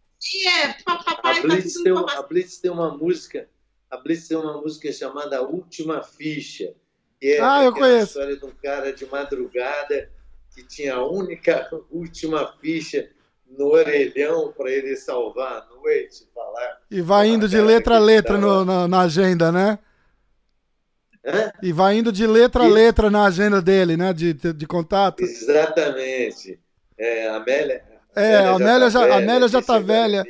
é 0.47 0.73
papai, 0.83 1.39
a, 1.39 1.41
Blitz 1.41 1.73
tá 1.73 1.83
tem, 1.83 1.93
a 1.93 2.21
Blitz 2.21 2.57
tem 2.57 2.71
uma 2.71 2.95
música, 2.95 3.49
a 3.89 3.97
Blitz 3.97 4.27
tem 4.27 4.37
uma 4.37 4.61
música 4.61 4.91
chamada 4.91 5.41
Última 5.41 6.03
Ficha 6.03 6.73
que 7.21 7.34
é 7.34 7.39
ah, 7.39 7.63
eu 7.63 7.71
conheço. 7.71 8.19
a 8.19 8.23
história 8.23 8.38
de 8.38 8.45
um 8.45 8.51
cara 8.63 8.91
de 8.91 9.05
madrugada 9.05 10.10
que 10.55 10.63
tinha 10.63 10.95
a 10.95 11.07
única 11.07 11.69
última 11.91 12.51
ficha 12.60 13.07
no 13.47 13.67
orelhão 13.67 14.51
para 14.51 14.71
ele 14.71 14.95
salvar 14.95 15.62
a 15.62 15.75
noite, 15.75 16.27
falar. 16.34 16.79
E 16.89 16.99
vai 16.99 17.27
indo 17.27 17.47
de 17.47 17.62
letra 17.62 17.97
a 17.97 17.99
letra 17.99 18.38
no, 18.38 18.65
na, 18.65 18.88
na, 18.88 19.01
agenda, 19.01 19.51
né? 19.51 19.77
Hã? 21.23 21.51
E 21.62 21.71
vai 21.71 21.97
indo 21.97 22.12
de 22.12 22.25
letra 22.25 22.63
a 22.63 22.67
letra 22.67 23.12
na 23.12 23.25
agenda 23.25 23.62
dele, 23.62 23.95
né? 23.95 24.13
De, 24.13 24.34
de, 24.34 24.53
de 24.53 24.65
contato. 24.65 25.21
Exatamente. 25.21 26.60
É, 26.97 27.27
Amélia. 27.29 27.84
É, 28.15 28.38
a 28.38 28.56
Amélia 28.56 28.89
já, 28.89 29.00
tá 29.08 29.15
Amélia 29.15 29.47
já 29.47 29.62
tá 29.62 29.80
velha. 29.80 30.26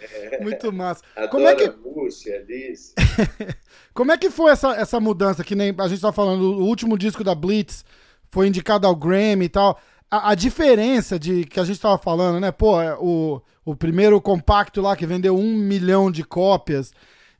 É. 0.00 0.40
Muito 0.42 0.72
massa. 0.72 1.02
Adoro 1.14 1.30
Como 1.30 1.48
é 1.48 1.54
que... 1.54 1.70
Múcia, 1.70 2.36
Alice. 2.36 2.94
Como 3.94 4.12
é 4.12 4.18
que 4.18 4.30
foi 4.30 4.52
essa, 4.52 4.74
essa 4.74 5.00
mudança? 5.00 5.42
Que 5.42 5.54
nem 5.54 5.74
a 5.76 5.88
gente 5.88 6.00
tá 6.00 6.12
falando, 6.12 6.42
o 6.42 6.64
último 6.66 6.98
disco 6.98 7.24
da 7.24 7.34
Blitz 7.34 7.84
foi 8.30 8.46
indicado 8.46 8.86
ao 8.86 8.94
Grammy 8.94 9.46
e 9.46 9.48
tal. 9.48 9.80
A, 10.10 10.32
a 10.32 10.34
diferença 10.34 11.18
de 11.18 11.44
que 11.44 11.58
a 11.58 11.64
gente 11.64 11.80
tava 11.80 11.98
falando, 11.98 12.38
né? 12.38 12.52
Pô, 12.52 12.80
é, 12.80 12.94
o, 13.00 13.40
o 13.64 13.74
primeiro 13.74 14.20
compacto 14.20 14.80
lá 14.80 14.94
que 14.94 15.06
vendeu 15.06 15.36
um 15.36 15.54
milhão 15.56 16.10
de 16.10 16.22
cópias. 16.22 16.92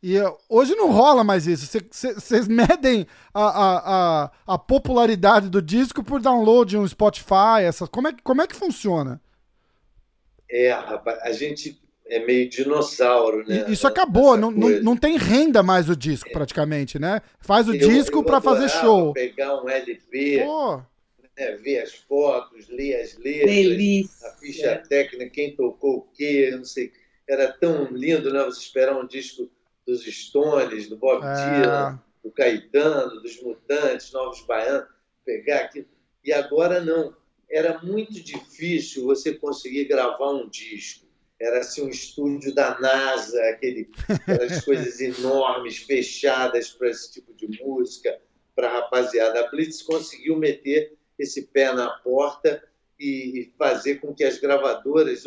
E 0.07 0.21
uh, 0.21 0.39
hoje 0.49 0.73
não 0.77 0.93
rola 0.93 1.25
mais 1.25 1.49
isso. 1.49 1.67
Vocês 1.91 2.47
medem 2.47 3.09
a, 3.35 3.43
a, 3.43 3.79
a, 4.23 4.31
a, 4.55 4.57
popularidade 4.57 5.49
do 5.49 5.61
disco 5.61 6.05
por 6.05 6.21
download 6.21 6.77
no 6.77 6.87
Spotify. 6.87 7.63
Essas, 7.65 7.89
como, 7.89 8.07
é, 8.07 8.15
como 8.23 8.41
é 8.41 8.47
que 8.47 8.55
funciona? 8.55 9.21
É, 10.49 10.71
rapaz, 10.71 11.19
a 11.23 11.33
gente 11.33 11.83
é 12.07 12.25
meio 12.25 12.49
dinossauro, 12.49 13.45
né? 13.49 13.65
Isso 13.67 13.85
acabou, 13.85 14.37
não, 14.37 14.53
não, 14.53 14.69
não, 14.81 14.97
tem 14.97 15.19
renda 15.19 15.61
mais 15.61 15.91
o 15.91 15.97
disco, 15.97 16.31
praticamente, 16.31 17.01
né? 17.01 17.21
Faz 17.41 17.67
o 17.67 17.75
eu, 17.75 17.89
disco 17.89 18.23
para 18.23 18.41
fazer 18.41 18.69
show. 18.69 19.13
pegar 19.13 19.61
um 19.61 19.69
LP, 19.69 20.47
né, 21.37 21.57
ver 21.57 21.81
as 21.81 21.95
fotos, 21.95 22.69
ler 22.69 23.01
as 23.01 23.19
letras, 23.19 23.51
Delícia. 23.51 24.29
a 24.29 24.33
ficha 24.35 24.83
técnica, 24.89 25.31
quem 25.31 25.57
tocou 25.57 25.97
o 25.97 26.03
quê, 26.17 26.53
não 26.57 26.65
sei. 26.65 26.93
Era 27.29 27.51
tão 27.51 27.87
lindo, 27.87 28.33
né? 28.33 28.45
Você 28.45 28.61
esperar 28.61 28.97
um 28.97 29.05
disco 29.05 29.51
dos 29.87 30.05
Stones, 30.05 30.89
do 30.89 30.97
Bob 30.97 31.25
é. 31.25 31.35
Dylan, 31.35 32.03
do 32.25 32.31
Caetano, 32.31 33.21
dos 33.23 33.41
Mutantes, 33.43 34.13
Novos 34.13 34.41
Baianos, 34.43 34.89
pegar 35.25 35.61
aquilo. 35.61 35.87
E 36.25 36.33
agora 36.33 36.81
não. 36.81 37.15
Era 37.49 37.81
muito 37.81 38.21
difícil 38.21 39.05
você 39.05 39.33
conseguir 39.33 39.85
gravar 39.85 40.33
um 40.33 40.49
disco 40.49 41.07
era 41.39 41.61
assim 41.61 41.83
um 41.83 41.89
estúdio 41.89 42.55
da 42.55 42.79
NASA, 42.81 43.39
aquele, 43.51 43.91
aquelas 44.09 44.61
coisas 44.65 45.01
enormes, 45.01 45.79
fechadas 45.79 46.71
para 46.71 46.89
esse 46.89 47.13
tipo 47.13 47.35
de 47.35 47.63
música, 47.63 48.19
para 48.55 48.69
a 48.69 48.81
rapaziada. 48.81 49.41
A 49.41 49.51
Blitz 49.51 49.83
conseguiu 49.83 50.37
meter 50.39 50.97
esse 51.19 51.43
pé 51.43 51.73
na 51.73 51.91
porta 51.91 52.63
e 52.99 53.53
fazer 53.59 53.97
com 53.97 54.15
que 54.15 54.25
as 54.25 54.39
gravadoras 54.39 55.25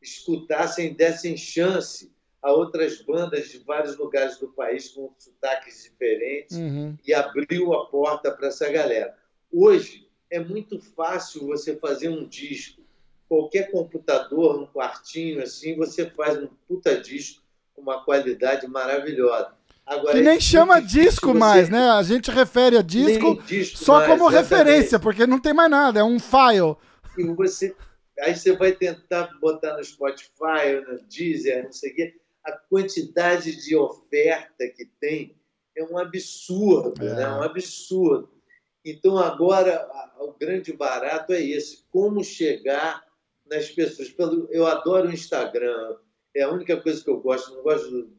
escutassem, 0.00 0.94
dessem 0.94 1.36
chance 1.36 2.12
a 2.42 2.52
outras 2.52 3.02
bandas 3.02 3.50
de 3.50 3.58
vários 3.58 3.96
lugares 3.96 4.38
do 4.38 4.48
país 4.48 4.88
com 4.88 5.12
sotaques 5.18 5.82
diferentes 5.84 6.56
uhum. 6.56 6.96
e 7.06 7.12
abriu 7.12 7.74
a 7.74 7.86
porta 7.86 8.30
para 8.30 8.48
essa 8.48 8.70
galera. 8.70 9.14
Hoje 9.52 10.08
é 10.30 10.38
muito 10.38 10.80
fácil 10.80 11.46
você 11.46 11.76
fazer 11.76 12.08
um 12.08 12.26
disco 12.26 12.80
qualquer 13.30 13.70
computador, 13.70 14.58
num 14.58 14.66
quartinho 14.66 15.40
assim, 15.40 15.76
você 15.76 16.10
faz 16.10 16.36
um 16.36 16.48
puta 16.66 17.00
disco 17.00 17.40
com 17.72 17.80
uma 17.80 18.04
qualidade 18.04 18.66
maravilhosa. 18.66 19.52
Agora, 19.86 20.14
que 20.14 20.20
nem 20.20 20.36
é 20.36 20.40
chama 20.40 20.80
disco 20.80 21.32
mais, 21.32 21.68
né? 21.68 21.90
A 21.90 22.02
gente 22.02 22.28
refere 22.30 22.76
a 22.76 22.82
disco, 22.82 23.40
disco 23.42 23.78
só 23.78 23.94
mais, 23.94 24.08
como 24.08 24.28
exatamente. 24.28 24.50
referência, 24.50 24.98
porque 24.98 25.26
não 25.26 25.40
tem 25.40 25.54
mais 25.54 25.70
nada, 25.70 26.00
é 26.00 26.04
um 26.04 26.18
file. 26.18 26.76
E 27.16 27.24
você, 27.24 27.74
aí 28.20 28.34
você 28.34 28.52
vai 28.56 28.72
tentar 28.72 29.30
botar 29.40 29.76
no 29.76 29.84
Spotify, 29.84 30.80
no 30.88 31.00
Deezer, 31.08 31.64
não 31.64 31.72
sei 31.72 31.92
o 31.92 31.94
quê. 31.94 32.14
A 32.50 32.58
quantidade 32.68 33.54
de 33.64 33.76
oferta 33.76 34.68
que 34.68 34.84
tem 35.00 35.36
é 35.76 35.84
um 35.84 35.96
absurdo, 35.96 37.06
é. 37.06 37.14
né? 37.14 37.28
Um 37.28 37.42
absurdo. 37.42 38.28
Então 38.84 39.18
agora 39.18 39.88
o 40.18 40.32
grande 40.32 40.72
barato 40.72 41.32
é 41.32 41.40
esse, 41.40 41.84
como 41.90 42.24
chegar 42.24 43.04
nas 43.46 43.70
pessoas. 43.70 44.12
Eu 44.50 44.66
adoro 44.66 45.08
o 45.08 45.12
Instagram, 45.12 45.96
é 46.34 46.42
a 46.42 46.50
única 46.50 46.80
coisa 46.80 47.02
que 47.02 47.10
eu 47.10 47.20
gosto. 47.20 47.50
Eu 47.50 47.56
não 47.56 47.62
gosto 47.62 47.90
do 47.90 48.12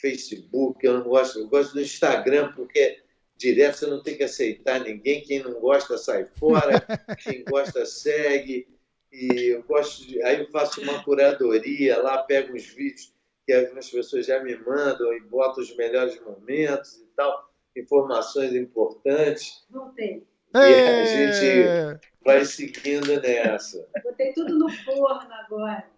Facebook, 0.00 0.84
eu 0.84 0.98
não 0.98 1.04
gosto, 1.04 1.38
eu 1.38 1.48
gosto 1.48 1.74
do 1.74 1.80
Instagram 1.80 2.52
porque 2.54 3.02
direto 3.36 3.78
você 3.78 3.86
não 3.86 4.02
tem 4.02 4.16
que 4.16 4.24
aceitar 4.24 4.80
ninguém. 4.80 5.22
Quem 5.22 5.42
não 5.42 5.60
gosta 5.60 5.96
sai 5.96 6.24
fora, 6.24 6.80
quem 7.22 7.44
gosta 7.44 7.84
segue. 7.84 8.68
E 9.12 9.52
eu 9.52 9.62
gosto 9.62 10.06
de, 10.06 10.22
aí 10.22 10.40
eu 10.40 10.50
faço 10.50 10.80
uma 10.82 11.02
curadoria 11.02 12.02
lá, 12.02 12.22
pego 12.22 12.54
uns 12.54 12.66
vídeos 12.66 13.14
que 13.46 13.52
algumas 13.52 13.88
pessoas 13.88 14.26
já 14.26 14.42
me 14.42 14.56
mandam 14.56 15.14
e 15.14 15.20
boto 15.20 15.60
os 15.60 15.74
melhores 15.76 16.20
momentos 16.20 16.96
e 16.96 17.06
tal, 17.16 17.48
informações 17.76 18.52
importantes. 18.54 19.64
Voltei. 19.70 20.26
E 20.52 20.58
a 20.58 21.04
gente 21.04 22.08
vai 22.24 22.44
seguindo 22.44 23.20
nessa. 23.20 23.86
Botei 24.02 24.32
tudo 24.32 24.58
no 24.58 24.68
forno 24.68 25.32
agora. 25.32 25.88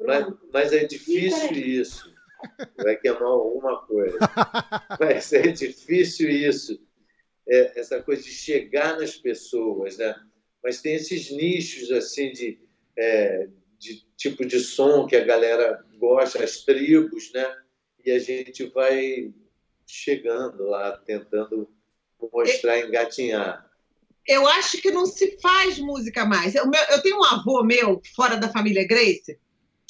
Mas, 0.00 0.26
mas, 0.52 0.72
é 0.72 0.84
difícil 0.84 1.52
isso. 1.52 2.12
Vai 2.76 2.96
queimar 2.96 3.22
alguma 3.22 3.82
coisa. 3.86 4.18
Mas 5.00 5.32
é 5.32 5.48
difícil 5.48 6.28
isso. 6.28 6.80
É, 7.48 7.80
essa 7.80 8.02
coisa 8.02 8.22
de 8.22 8.30
chegar 8.30 8.98
nas 8.98 9.16
pessoas, 9.16 9.96
né? 9.96 10.14
Mas 10.62 10.82
tem 10.82 10.94
esses 10.94 11.30
nichos 11.30 11.90
assim 11.90 12.30
de, 12.32 12.60
é, 12.96 13.48
de 13.78 14.04
tipo 14.16 14.44
de 14.44 14.60
som 14.60 15.06
que 15.06 15.16
a 15.16 15.24
galera 15.24 15.82
gosta, 15.98 16.42
as 16.42 16.64
tribos, 16.64 17.32
né? 17.32 17.56
E 18.04 18.10
a 18.10 18.18
gente 18.18 18.64
vai 18.66 19.32
chegando 19.86 20.64
lá, 20.64 20.96
tentando 20.98 21.68
mostrar, 22.32 22.80
engatinhar 22.80 23.68
eu 24.28 24.46
acho 24.46 24.76
que 24.78 24.90
não 24.90 25.06
se 25.06 25.38
faz 25.40 25.78
música 25.78 26.26
mais. 26.26 26.54
Eu, 26.54 26.70
eu 26.90 27.02
tenho 27.02 27.18
um 27.18 27.24
avô 27.24 27.64
meu, 27.64 28.00
fora 28.14 28.36
da 28.36 28.50
família 28.50 28.86
Grace, 28.86 29.38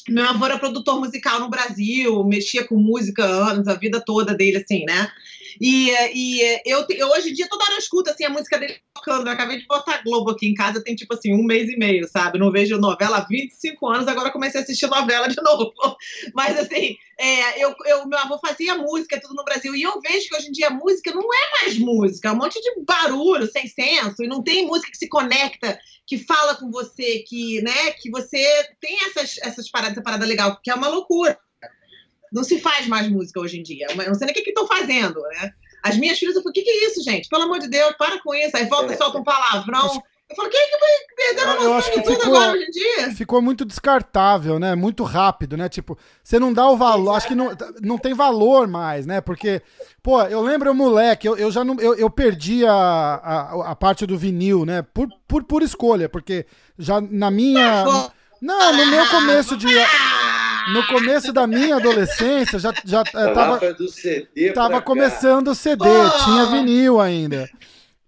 Meu 0.08 0.24
avô 0.24 0.46
era 0.46 0.58
produtor 0.58 1.00
musical 1.00 1.40
no 1.40 1.50
Brasil, 1.50 2.24
mexia 2.24 2.64
com 2.64 2.76
música 2.76 3.24
anos, 3.24 3.66
a 3.66 3.74
vida 3.74 4.00
toda 4.00 4.34
dele, 4.34 4.58
assim, 4.58 4.84
né? 4.84 5.10
E, 5.60 5.90
e 6.14 6.60
eu, 6.64 6.84
eu, 6.90 7.08
hoje 7.10 7.30
em 7.30 7.32
dia 7.32 7.48
toda 7.48 7.64
hora 7.64 7.74
eu 7.74 7.78
escuto 7.78 8.10
assim, 8.10 8.24
a 8.24 8.30
música 8.30 8.58
dele 8.58 8.76
tocando. 8.94 9.26
Eu 9.26 9.32
acabei 9.32 9.58
de 9.58 9.66
botar 9.66 10.02
Globo 10.02 10.30
aqui 10.30 10.46
em 10.46 10.54
casa, 10.54 10.82
tem 10.82 10.94
tipo 10.94 11.14
assim, 11.14 11.32
um 11.32 11.44
mês 11.44 11.68
e 11.68 11.76
meio, 11.76 12.06
sabe? 12.08 12.38
Não 12.38 12.50
vejo 12.50 12.78
novela 12.78 13.18
há 13.18 13.26
25 13.26 13.86
anos, 13.88 14.08
agora 14.08 14.30
comecei 14.30 14.60
a 14.60 14.62
assistir 14.62 14.86
novela 14.86 15.28
de 15.28 15.36
novo. 15.42 15.72
Mas 16.34 16.58
assim, 16.58 16.96
é, 17.18 17.64
eu, 17.64 17.74
eu, 17.86 18.06
meu 18.06 18.18
avô 18.18 18.38
fazia 18.38 18.76
música, 18.76 19.20
tudo 19.20 19.34
no 19.34 19.44
Brasil, 19.44 19.74
e 19.74 19.82
eu 19.82 20.00
vejo 20.00 20.28
que 20.28 20.36
hoje 20.36 20.48
em 20.48 20.52
dia 20.52 20.68
a 20.68 20.72
música 20.74 21.12
não 21.12 21.22
é 21.22 21.62
mais 21.62 21.78
música, 21.78 22.28
é 22.28 22.32
um 22.32 22.36
monte 22.36 22.60
de 22.60 22.84
barulho, 22.84 23.50
sem 23.50 23.66
senso, 23.66 24.22
e 24.22 24.28
não 24.28 24.42
tem 24.42 24.66
música 24.66 24.90
que 24.90 24.98
se 24.98 25.08
conecta, 25.08 25.78
que 26.06 26.18
fala 26.18 26.54
com 26.54 26.70
você, 26.70 27.24
que, 27.26 27.60
né, 27.62 27.92
que 27.92 28.10
você 28.10 28.44
tem 28.80 28.96
essas, 29.06 29.36
essas 29.42 29.70
paradas, 29.70 29.92
essa 29.92 30.02
parada 30.02 30.24
legal, 30.24 30.58
que 30.62 30.70
é 30.70 30.74
uma 30.74 30.88
loucura. 30.88 31.38
Não 32.32 32.44
se 32.44 32.60
faz 32.60 32.86
mais 32.86 33.08
música 33.08 33.40
hoje 33.40 33.58
em 33.58 33.62
dia. 33.62 33.86
Eu 33.90 33.96
não 33.96 34.14
sei 34.14 34.26
nem 34.26 34.32
o 34.32 34.44
que 34.44 34.48
estão 34.48 34.66
fazendo, 34.66 35.20
né? 35.20 35.52
As 35.82 35.96
minhas 35.96 36.18
filhas, 36.18 36.34
eu 36.34 36.42
falei, 36.42 36.50
o 36.50 36.54
que, 36.54 36.62
que 36.62 36.70
é 36.70 36.86
isso, 36.86 37.02
gente? 37.02 37.28
Pelo 37.28 37.44
amor 37.44 37.58
de 37.58 37.68
Deus, 37.68 37.94
para 37.96 38.20
com 38.20 38.34
isso. 38.34 38.56
Aí 38.56 38.66
volta 38.66 38.92
e 38.92 38.94
é. 38.94 38.98
solta 38.98 39.18
um 39.18 39.24
palavrão. 39.24 40.02
Eu 40.28 40.36
falei, 40.36 40.50
quem 40.50 40.60
é 40.60 40.64
que 40.64 40.78
vai 40.78 40.90
perder 41.16 41.40
a 41.40 41.54
noção 41.54 41.74
acho 41.78 41.90
que 41.90 42.02
ficou, 42.02 42.26
agora 42.26 42.52
hoje 42.52 42.64
em 42.64 42.70
dia? 42.70 43.14
Ficou 43.14 43.40
muito 43.40 43.64
descartável, 43.64 44.58
né? 44.58 44.74
Muito 44.74 45.02
rápido, 45.02 45.56
né? 45.56 45.70
Tipo, 45.70 45.96
você 46.22 46.38
não 46.38 46.52
dá 46.52 46.68
o 46.68 46.76
valor, 46.76 47.14
acho 47.14 47.28
que 47.28 47.34
não, 47.34 47.50
não 47.80 47.96
tem 47.96 48.12
valor 48.12 48.68
mais, 48.68 49.06
né? 49.06 49.22
Porque, 49.22 49.62
pô, 50.02 50.20
eu 50.24 50.42
lembro, 50.42 50.74
moleque, 50.74 51.26
eu, 51.26 51.34
eu 51.36 51.50
já 51.50 51.64
não, 51.64 51.76
eu, 51.80 51.94
eu 51.94 52.10
perdi 52.10 52.66
a, 52.66 52.74
a, 52.74 53.70
a 53.70 53.76
parte 53.76 54.04
do 54.04 54.18
vinil, 54.18 54.66
né? 54.66 54.82
Por, 54.82 55.08
por, 55.26 55.44
por 55.44 55.62
escolha, 55.62 56.10
porque 56.10 56.44
já 56.78 57.00
na 57.00 57.30
minha... 57.30 57.84
Não, 58.40 58.72
no 58.72 58.86
meu 58.86 59.04
começo 59.08 59.56
de 59.56 59.66
no 60.72 60.86
começo 60.86 61.32
da 61.32 61.46
minha 61.46 61.76
adolescência, 61.76 62.58
já, 62.58 62.72
já 62.84 63.00
é, 63.00 63.32
tava, 63.32 63.60
tava 64.54 64.82
começando 64.82 65.48
o 65.48 65.54
CD, 65.54 65.84
oh! 65.84 66.24
tinha 66.24 66.46
vinil 66.46 67.00
ainda. 67.00 67.48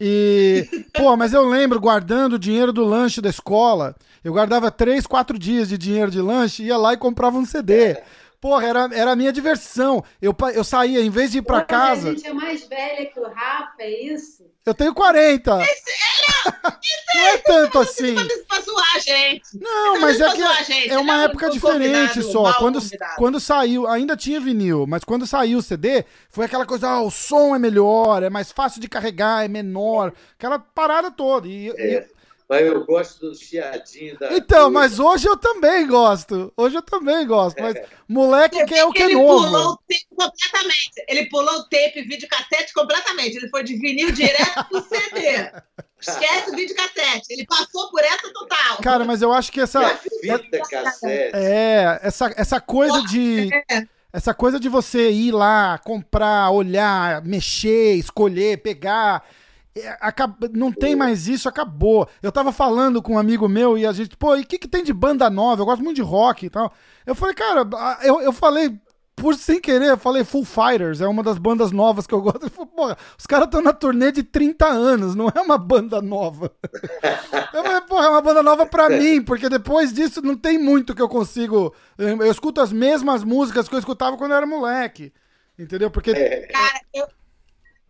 E, 0.00 0.66
pô, 0.94 1.14
mas 1.16 1.34
eu 1.34 1.46
lembro 1.46 1.78
guardando 1.78 2.34
o 2.34 2.38
dinheiro 2.38 2.72
do 2.72 2.84
lanche 2.84 3.20
da 3.20 3.28
escola. 3.28 3.94
Eu 4.24 4.32
guardava 4.32 4.70
três, 4.70 5.06
quatro 5.06 5.38
dias 5.38 5.68
de 5.68 5.76
dinheiro 5.76 6.10
de 6.10 6.20
lanche, 6.20 6.62
ia 6.62 6.76
lá 6.76 6.94
e 6.94 6.96
comprava 6.96 7.36
um 7.36 7.44
CD. 7.44 7.98
Porra, 8.40 8.66
era, 8.66 8.88
era 8.92 9.10
a 9.12 9.16
minha 9.16 9.32
diversão. 9.32 10.02
Eu, 10.20 10.34
eu 10.54 10.64
saía, 10.64 11.02
em 11.02 11.10
vez 11.10 11.30
de 11.30 11.38
ir 11.38 11.42
pra 11.42 11.62
casa. 11.62 12.08
A 12.08 12.12
gente 12.12 12.26
é 12.26 12.32
mais 12.32 12.66
velha 12.66 13.04
que 13.04 13.20
o 13.20 13.28
Rafa, 13.28 13.74
é 13.80 14.04
isso? 14.04 14.44
Eu 14.64 14.74
tenho 14.74 14.94
40. 14.94 15.62
Esse, 15.62 15.90
ele, 15.90 16.90
não 17.14 17.28
é 17.28 17.38
tanto 17.38 17.78
assim. 17.78 18.14
Não, 19.54 20.00
mas 20.00 20.20
é 20.20 20.30
que 20.32 20.42
é, 20.42 20.88
é 20.88 20.98
uma 20.98 21.24
época 21.24 21.50
diferente 21.50 22.22
só. 22.22 22.52
Quando, 22.54 22.78
quando 23.16 23.40
saiu, 23.40 23.86
ainda 23.86 24.16
tinha 24.16 24.40
vinil, 24.40 24.86
mas 24.86 25.02
quando 25.02 25.26
saiu 25.26 25.58
o 25.58 25.62
CD, 25.62 26.04
foi 26.30 26.44
aquela 26.44 26.66
coisa, 26.66 26.88
ah, 26.88 27.02
o 27.02 27.10
som 27.10 27.54
é 27.54 27.58
melhor, 27.58 28.22
é 28.22 28.30
mais 28.30 28.52
fácil 28.52 28.80
de 28.80 28.88
carregar, 28.88 29.44
é 29.44 29.48
menor, 29.48 30.12
aquela 30.38 30.58
parada 30.58 31.10
toda. 31.10 31.48
E, 31.48 31.70
é. 31.70 31.94
e 31.98 32.19
mas 32.50 32.66
eu 32.66 32.84
gosto 32.84 33.30
do 33.30 33.32
chiadinho 33.32 34.18
da. 34.18 34.36
Então, 34.36 34.64
coisa. 34.64 34.70
mas 34.70 34.98
hoje 34.98 35.28
eu 35.28 35.36
também 35.36 35.86
gosto. 35.86 36.52
Hoje 36.56 36.78
eu 36.78 36.82
também 36.82 37.24
gosto. 37.24 37.62
Mas 37.62 37.76
moleque 38.08 38.64
quer 38.64 38.84
o 38.84 38.90
que 38.90 39.04
é 39.04 39.04
ele 39.04 39.14
novo. 39.14 39.44
Ele 39.44 39.52
pulou 39.52 39.72
o 39.72 39.76
tape 39.76 40.06
completamente. 40.16 41.04
Ele 41.06 41.26
pulou 41.26 41.54
o 41.54 41.62
tape, 41.62 42.02
vídeo 42.02 42.28
cassete 42.28 42.74
completamente. 42.74 43.36
Ele 43.36 43.48
foi 43.50 43.62
de 43.62 43.76
vinil 43.76 44.10
direto 44.10 44.64
pro 44.68 44.82
CD. 44.82 45.52
Esquece 46.02 46.50
o 46.50 46.56
vídeo 46.56 46.74
cassete. 46.74 47.26
Ele 47.30 47.46
passou 47.46 47.88
por 47.88 48.00
essa 48.00 48.32
total. 48.32 48.78
Cara, 48.82 49.04
mas 49.04 49.22
eu 49.22 49.32
acho 49.32 49.52
que 49.52 49.60
essa. 49.60 49.84
É, 49.84 49.96
fita 49.96 50.58
cassete. 50.68 51.30
é 51.36 52.00
essa, 52.02 52.34
essa 52.36 52.60
coisa 52.60 53.00
de. 53.02 53.48
É. 53.70 53.86
Essa 54.12 54.34
coisa 54.34 54.58
de 54.58 54.68
você 54.68 55.08
ir 55.12 55.30
lá, 55.30 55.78
comprar, 55.78 56.50
olhar, 56.50 57.22
mexer, 57.24 57.94
escolher, 57.94 58.60
pegar 58.60 59.24
é, 59.76 59.96
não 60.52 60.72
tem 60.72 60.96
mais 60.96 61.28
isso, 61.28 61.48
acabou. 61.48 62.08
Eu 62.22 62.32
tava 62.32 62.52
falando 62.52 63.00
com 63.00 63.14
um 63.14 63.18
amigo 63.18 63.48
meu 63.48 63.78
e 63.78 63.86
a 63.86 63.92
gente, 63.92 64.16
pô, 64.16 64.36
e 64.36 64.42
o 64.42 64.46
que, 64.46 64.58
que 64.58 64.68
tem 64.68 64.82
de 64.82 64.92
banda 64.92 65.30
nova? 65.30 65.62
Eu 65.62 65.66
gosto 65.66 65.82
muito 65.82 65.96
de 65.96 66.02
rock 66.02 66.46
e 66.46 66.50
tal. 66.50 66.72
Eu 67.06 67.14
falei, 67.14 67.34
cara, 67.34 67.68
eu, 68.02 68.20
eu 68.20 68.32
falei, 68.32 68.78
por 69.20 69.34
sem 69.34 69.60
querer, 69.60 69.90
eu 69.90 69.98
falei 69.98 70.24
Full 70.24 70.44
Fighters, 70.44 71.00
é 71.00 71.06
uma 71.06 71.22
das 71.22 71.38
bandas 71.38 71.70
novas 71.70 72.06
que 72.06 72.14
eu 72.14 72.20
gosto. 72.20 72.42
Ele 72.42 72.50
falou, 72.50 72.66
porra, 72.66 72.98
os 73.16 73.26
caras 73.26 73.46
estão 73.46 73.62
na 73.62 73.72
turnê 73.72 74.10
de 74.10 74.22
30 74.22 74.66
anos, 74.66 75.14
não 75.14 75.30
é 75.32 75.40
uma 75.40 75.58
banda 75.58 76.00
nova. 76.00 76.50
eu 77.52 77.62
falei, 77.62 77.80
porra, 77.82 78.06
é 78.06 78.08
uma 78.08 78.22
banda 78.22 78.42
nova 78.42 78.66
pra 78.66 78.88
mim, 78.88 79.22
porque 79.22 79.48
depois 79.48 79.92
disso 79.92 80.20
não 80.22 80.36
tem 80.36 80.58
muito 80.58 80.94
que 80.94 81.02
eu 81.02 81.08
consigo. 81.08 81.74
Eu, 81.96 82.08
eu 82.22 82.32
escuto 82.32 82.60
as 82.60 82.72
mesmas 82.72 83.22
músicas 83.22 83.68
que 83.68 83.74
eu 83.74 83.78
escutava 83.78 84.16
quando 84.16 84.32
eu 84.32 84.38
era 84.38 84.46
moleque. 84.46 85.12
Entendeu? 85.58 85.90
Porque. 85.90 86.10
É. 86.12 86.46
Cara, 86.46 86.80
eu, 86.94 87.06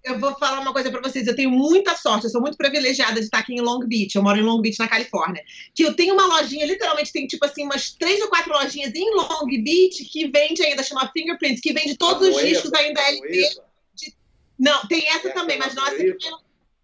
eu 0.02 0.18
vou 0.18 0.34
falar 0.38 0.60
uma 0.60 0.72
coisa 0.72 0.90
para 0.90 1.00
vocês. 1.00 1.26
Eu 1.26 1.36
tenho 1.36 1.50
muita 1.50 1.94
sorte, 1.94 2.24
eu 2.24 2.30
sou 2.30 2.40
muito 2.40 2.56
privilegiada 2.56 3.14
de 3.14 3.26
estar 3.26 3.38
aqui 3.38 3.54
em 3.54 3.60
Long 3.60 3.80
Beach. 3.86 4.14
Eu 4.14 4.22
moro 4.22 4.38
em 4.38 4.42
Long 4.42 4.60
Beach, 4.60 4.78
na 4.78 4.88
Califórnia. 4.88 5.42
Que 5.74 5.82
eu 5.82 5.94
tenho 5.94 6.14
uma 6.14 6.26
lojinha, 6.26 6.66
literalmente 6.66 7.12
tem 7.12 7.26
tipo 7.26 7.44
assim, 7.44 7.64
umas 7.64 7.90
três 7.92 8.20
ou 8.20 8.28
quatro 8.28 8.52
lojinhas 8.52 8.94
em 8.94 9.14
Long 9.14 9.46
Beach 9.46 10.04
que 10.04 10.28
vende 10.28 10.62
ainda, 10.62 10.82
chama 10.82 11.10
Fingerprints, 11.12 11.60
que 11.60 11.72
vende 11.72 11.96
todos 11.96 12.28
os 12.28 12.42
discos 12.42 12.72
ainda 12.72 13.00
LP. 13.00 13.48
De... 13.94 14.14
Não, 14.58 14.86
tem 14.86 15.06
essa 15.08 15.28
é 15.28 15.32
também, 15.32 15.58
mas 15.58 15.74
nossa. 15.74 15.96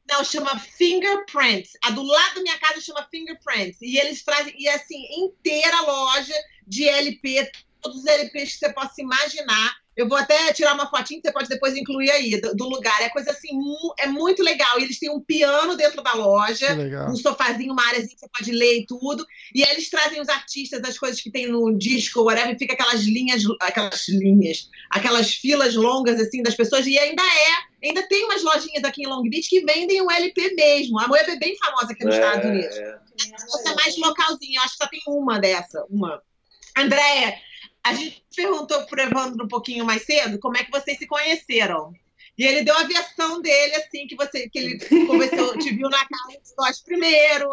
Não, 0.08 0.22
chama 0.22 0.58
Fingerprints. 0.58 1.72
A 1.82 1.90
do 1.90 2.02
lado 2.02 2.36
da 2.36 2.42
minha 2.42 2.58
casa 2.58 2.80
chama 2.80 3.06
Fingerprints. 3.10 3.80
E 3.82 3.98
eles 3.98 4.22
trazem, 4.22 4.54
e 4.56 4.68
assim, 4.68 5.04
inteira 5.18 5.80
loja 5.80 6.34
de 6.66 6.88
LP, 6.88 7.50
todos 7.80 8.00
os 8.00 8.06
LPs 8.06 8.52
que 8.52 8.58
você 8.58 8.72
possa 8.72 9.00
imaginar 9.00 9.74
eu 9.96 10.06
vou 10.06 10.18
até 10.18 10.52
tirar 10.52 10.74
uma 10.74 10.90
fotinha 10.90 11.20
que 11.20 11.26
você 11.26 11.32
pode 11.32 11.48
depois 11.48 11.74
incluir 11.74 12.10
aí, 12.10 12.38
do, 12.38 12.54
do 12.54 12.68
lugar. 12.68 13.00
É 13.00 13.08
coisa 13.08 13.30
assim, 13.30 13.48
é 13.98 14.06
muito 14.06 14.42
legal. 14.42 14.78
E 14.78 14.84
eles 14.84 14.98
têm 14.98 15.10
um 15.10 15.20
piano 15.20 15.74
dentro 15.74 16.02
da 16.02 16.12
loja, 16.12 16.76
um 17.08 17.16
sofazinho, 17.16 17.72
uma 17.72 17.86
área 17.86 18.02
que 18.06 18.14
você 18.14 18.28
pode 18.28 18.52
ler 18.52 18.80
e 18.80 18.86
tudo. 18.86 19.26
E 19.54 19.64
aí 19.64 19.72
eles 19.72 19.88
trazem 19.88 20.20
os 20.20 20.28
artistas, 20.28 20.84
as 20.84 20.98
coisas 20.98 21.20
que 21.20 21.30
tem 21.30 21.46
no 21.46 21.76
disco, 21.76 22.22
whatever, 22.22 22.54
e 22.54 22.58
fica 22.58 22.74
aquelas 22.74 23.04
linhas, 23.04 23.42
aquelas 23.60 24.06
linhas, 24.08 24.68
aquelas 24.90 25.34
filas 25.34 25.74
longas 25.74 26.20
assim 26.20 26.42
das 26.42 26.54
pessoas. 26.54 26.86
E 26.86 26.98
ainda 26.98 27.22
é, 27.22 27.86
ainda 27.86 28.02
tem 28.06 28.24
umas 28.26 28.42
lojinhas 28.42 28.84
aqui 28.84 29.02
em 29.02 29.06
Long 29.06 29.22
Beach 29.22 29.48
que 29.48 29.64
vendem 29.64 30.02
o 30.02 30.10
LP 30.10 30.54
mesmo. 30.54 31.00
A 31.00 31.08
Moeba 31.08 31.32
é 31.32 31.38
bem 31.38 31.56
famosa 31.56 31.92
aqui 31.92 32.04
nos 32.04 32.14
é, 32.14 32.18
Estados 32.18 32.50
Unidos. 32.50 32.76
É. 32.76 32.98
Essa 33.16 33.70
é 33.70 33.74
mais 33.74 33.96
localzinha, 33.96 34.58
eu 34.58 34.62
acho 34.62 34.76
que 34.76 34.84
só 34.84 34.90
tem 34.90 35.00
uma 35.06 35.38
dessa, 35.38 35.86
uma. 35.88 36.22
Andréia, 36.76 37.34
a 37.86 37.94
gente 37.94 38.24
perguntou 38.34 38.84
pro 38.86 39.00
Evandro 39.00 39.44
um 39.44 39.48
pouquinho 39.48 39.84
mais 39.84 40.02
cedo 40.02 40.38
como 40.38 40.56
é 40.56 40.64
que 40.64 40.70
vocês 40.70 40.98
se 40.98 41.06
conheceram. 41.06 41.92
E 42.36 42.44
ele 42.44 42.62
deu 42.62 42.76
a 42.76 42.82
versão 42.82 43.40
dele, 43.40 43.76
assim, 43.76 44.06
que 44.06 44.16
você 44.16 44.48
que 44.48 44.58
ele 44.58 45.06
conversou, 45.06 45.56
te 45.58 45.70
viu 45.74 45.88
na 45.88 46.04
casa 46.04 46.32
de 46.32 46.54
nós 46.58 46.82
primeiro, 46.82 47.48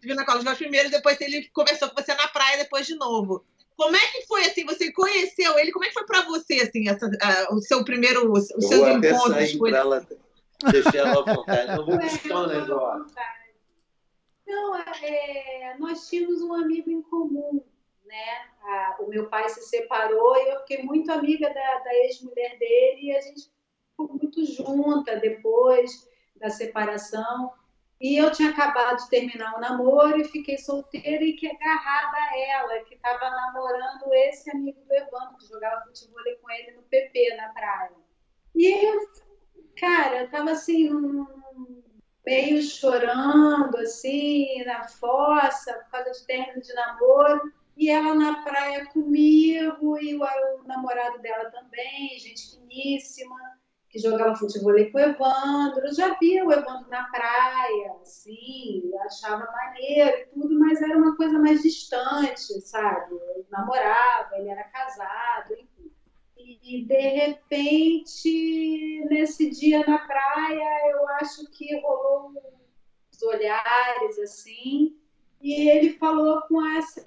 te 0.00 0.06
viu 0.06 0.14
na 0.14 0.24
casa 0.24 0.40
de 0.40 0.44
nós 0.44 0.58
primeiro, 0.58 0.90
depois 0.90 1.20
ele 1.20 1.48
conversou 1.52 1.88
com 1.88 2.00
você 2.00 2.14
na 2.14 2.28
praia 2.28 2.58
depois 2.58 2.86
de 2.86 2.94
novo. 2.94 3.44
Como 3.76 3.96
é 3.96 4.06
que 4.12 4.26
foi, 4.26 4.44
assim, 4.44 4.64
você 4.64 4.92
conheceu 4.92 5.58
ele? 5.58 5.72
Como 5.72 5.84
é 5.84 5.88
que 5.88 5.94
foi 5.94 6.04
para 6.04 6.22
você, 6.22 6.54
assim, 6.60 6.88
essa, 6.88 7.06
uh, 7.06 7.54
o 7.54 7.60
seu 7.60 7.84
primeiro, 7.84 8.30
os 8.30 8.46
seus 8.46 8.88
encontros 8.88 9.56
com 9.56 9.66
ele? 9.66 9.76
Ela, 9.76 10.06
deixei 10.70 11.00
ela 11.00 11.20
à 11.20 11.34
vontade, 11.34 11.76
não 11.76 11.86
vou 11.86 11.98
buscar 11.98 12.42
um 12.42 12.46
negócio. 12.46 13.14
Não, 14.46 14.76
é, 14.76 15.76
nós 15.78 16.08
tínhamos 16.08 16.42
um 16.42 16.54
amigo 16.54 16.90
em 16.90 17.02
comum, 17.02 17.62
né? 18.06 18.48
A, 18.68 18.96
o 19.00 19.08
meu 19.08 19.30
pai 19.30 19.48
se 19.48 19.62
separou 19.62 20.36
e 20.36 20.50
eu 20.50 20.60
fiquei 20.60 20.82
muito 20.82 21.10
amiga 21.10 21.48
da, 21.48 21.78
da 21.78 21.94
ex-mulher 22.04 22.58
dele 22.58 23.06
e 23.06 23.16
a 23.16 23.20
gente 23.22 23.50
ficou 23.90 24.08
muito 24.14 24.44
junta 24.44 25.16
depois 25.16 26.06
da 26.36 26.50
separação. 26.50 27.50
E 27.98 28.18
eu 28.18 28.30
tinha 28.30 28.50
acabado 28.50 28.98
de 28.98 29.08
terminar 29.08 29.56
o 29.56 29.60
namoro 29.60 30.20
e 30.20 30.24
fiquei 30.24 30.58
solteira 30.58 31.24
e 31.24 31.32
que 31.32 31.48
agarrada 31.48 32.16
a 32.16 32.38
ela, 32.38 32.80
que 32.84 32.94
estava 32.94 33.30
namorando 33.30 34.12
esse 34.12 34.50
amigo 34.50 34.78
do 34.82 34.94
Evandro, 34.94 35.38
que 35.38 35.48
jogava 35.48 35.86
futebol 35.86 36.22
com 36.42 36.50
ele 36.50 36.72
no 36.72 36.82
PP, 36.82 37.36
na 37.36 37.48
praia. 37.48 37.96
E 38.54 38.86
eu, 38.86 39.00
cara, 39.80 40.22
eu 40.22 40.30
tava 40.30 40.50
assim, 40.50 40.90
meio 42.24 42.60
chorando, 42.60 43.78
assim, 43.78 44.62
na 44.64 44.86
fossa, 44.86 45.72
por 45.72 45.90
causa 45.90 46.12
de 46.12 46.26
término 46.26 46.60
de 46.60 46.74
namoro 46.74 47.57
e 47.78 47.88
ela 47.88 48.12
na 48.12 48.42
praia 48.42 48.86
comigo, 48.86 49.96
e 50.02 50.16
o, 50.16 50.20
o, 50.20 50.64
namorado 50.66 51.22
dela 51.22 51.48
também, 51.48 52.18
gente 52.18 52.56
finíssima, 52.56 53.36
que 53.88 54.00
jogava 54.00 54.34
futebol 54.34 54.74
com 54.90 54.98
o 54.98 55.00
Evandro. 55.00 55.86
Eu 55.86 55.94
já 55.94 56.18
via 56.18 56.44
o 56.44 56.52
Evandro 56.52 56.90
na 56.90 57.04
praia, 57.04 57.92
assim, 58.02 58.90
achava 59.06 59.46
maneiro 59.52 60.18
e 60.18 60.26
tudo, 60.26 60.58
mas 60.58 60.82
era 60.82 60.98
uma 60.98 61.16
coisa 61.16 61.38
mais 61.38 61.62
distante, 61.62 62.60
sabe? 62.62 63.14
Eu 63.14 63.46
namorava, 63.48 64.36
ele 64.36 64.48
era 64.48 64.64
casado, 64.64 65.54
enfim. 65.54 65.92
E 66.36 66.84
de 66.84 67.08
repente, 67.10 69.04
nesse 69.08 69.50
dia 69.50 69.86
na 69.86 69.98
praia, 69.98 70.90
eu 70.90 71.08
acho 71.10 71.48
que 71.52 71.80
rolou 71.80 72.32
os 73.12 73.22
olhares 73.22 74.18
assim 74.18 74.98
E 75.40 75.68
ele 75.68 75.90
falou 75.90 76.42
com 76.42 76.64
essa, 76.76 77.02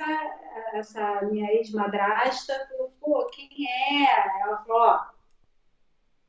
essa 0.74 1.22
minha 1.24 1.52
ex-madrasta, 1.52 2.68
falou, 2.70 2.94
pô, 3.00 3.26
quem 3.28 3.68
é? 3.68 4.42
Ela 4.42 4.64
falou, 4.64 4.82
ó, 4.82 5.06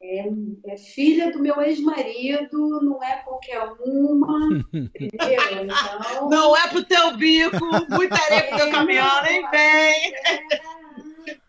é, 0.02 0.26
é 0.66 0.76
filha 0.76 1.30
do 1.30 1.38
meu 1.38 1.60
ex-marido, 1.62 2.80
não 2.82 3.02
é 3.02 3.18
qualquer 3.22 3.62
uma, 3.84 4.48
entendeu? 4.74 5.40
Então, 5.62 6.28
Não 6.28 6.56
é 6.56 6.68
pro 6.68 6.84
teu 6.84 7.16
bico, 7.16 7.64
muita 7.88 8.20
areia 8.20 8.48
pro 8.48 8.58
teu 8.58 8.70
caminhão, 8.72 9.22
nem 9.22 9.48
vem. 9.50 10.14
É. 10.14 11.40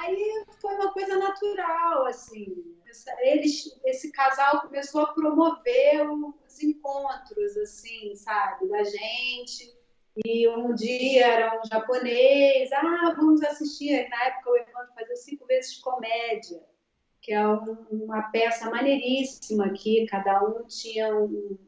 Aí 0.00 0.44
foi 0.60 0.74
uma 0.74 0.92
coisa 0.92 1.16
natural, 1.16 2.06
assim. 2.06 2.54
Eles, 3.20 3.78
esse 3.86 4.12
casal 4.12 4.60
começou 4.60 5.02
a 5.02 5.12
promover 5.12 6.10
os 6.10 6.62
encontros, 6.62 7.56
assim, 7.56 8.14
sabe, 8.14 8.68
da 8.68 8.84
gente. 8.84 9.77
E 10.24 10.48
um 10.48 10.74
dia 10.74 11.26
era 11.26 11.58
um 11.60 11.68
japonês, 11.68 12.70
ah, 12.72 13.14
vamos 13.16 13.42
assistir. 13.42 14.08
Na 14.08 14.24
época 14.24 14.50
o 14.50 14.56
Evandro 14.56 14.94
fazia 14.94 15.16
cinco 15.16 15.46
vezes 15.46 15.78
comédia, 15.78 16.60
que 17.20 17.32
é 17.32 17.46
um- 17.48 17.86
uma 17.90 18.22
peça 18.30 18.70
maneiríssima 18.70 19.66
aqui, 19.66 20.06
cada 20.06 20.42
um 20.42 20.64
tinha 20.66 21.14
um- 21.16 21.58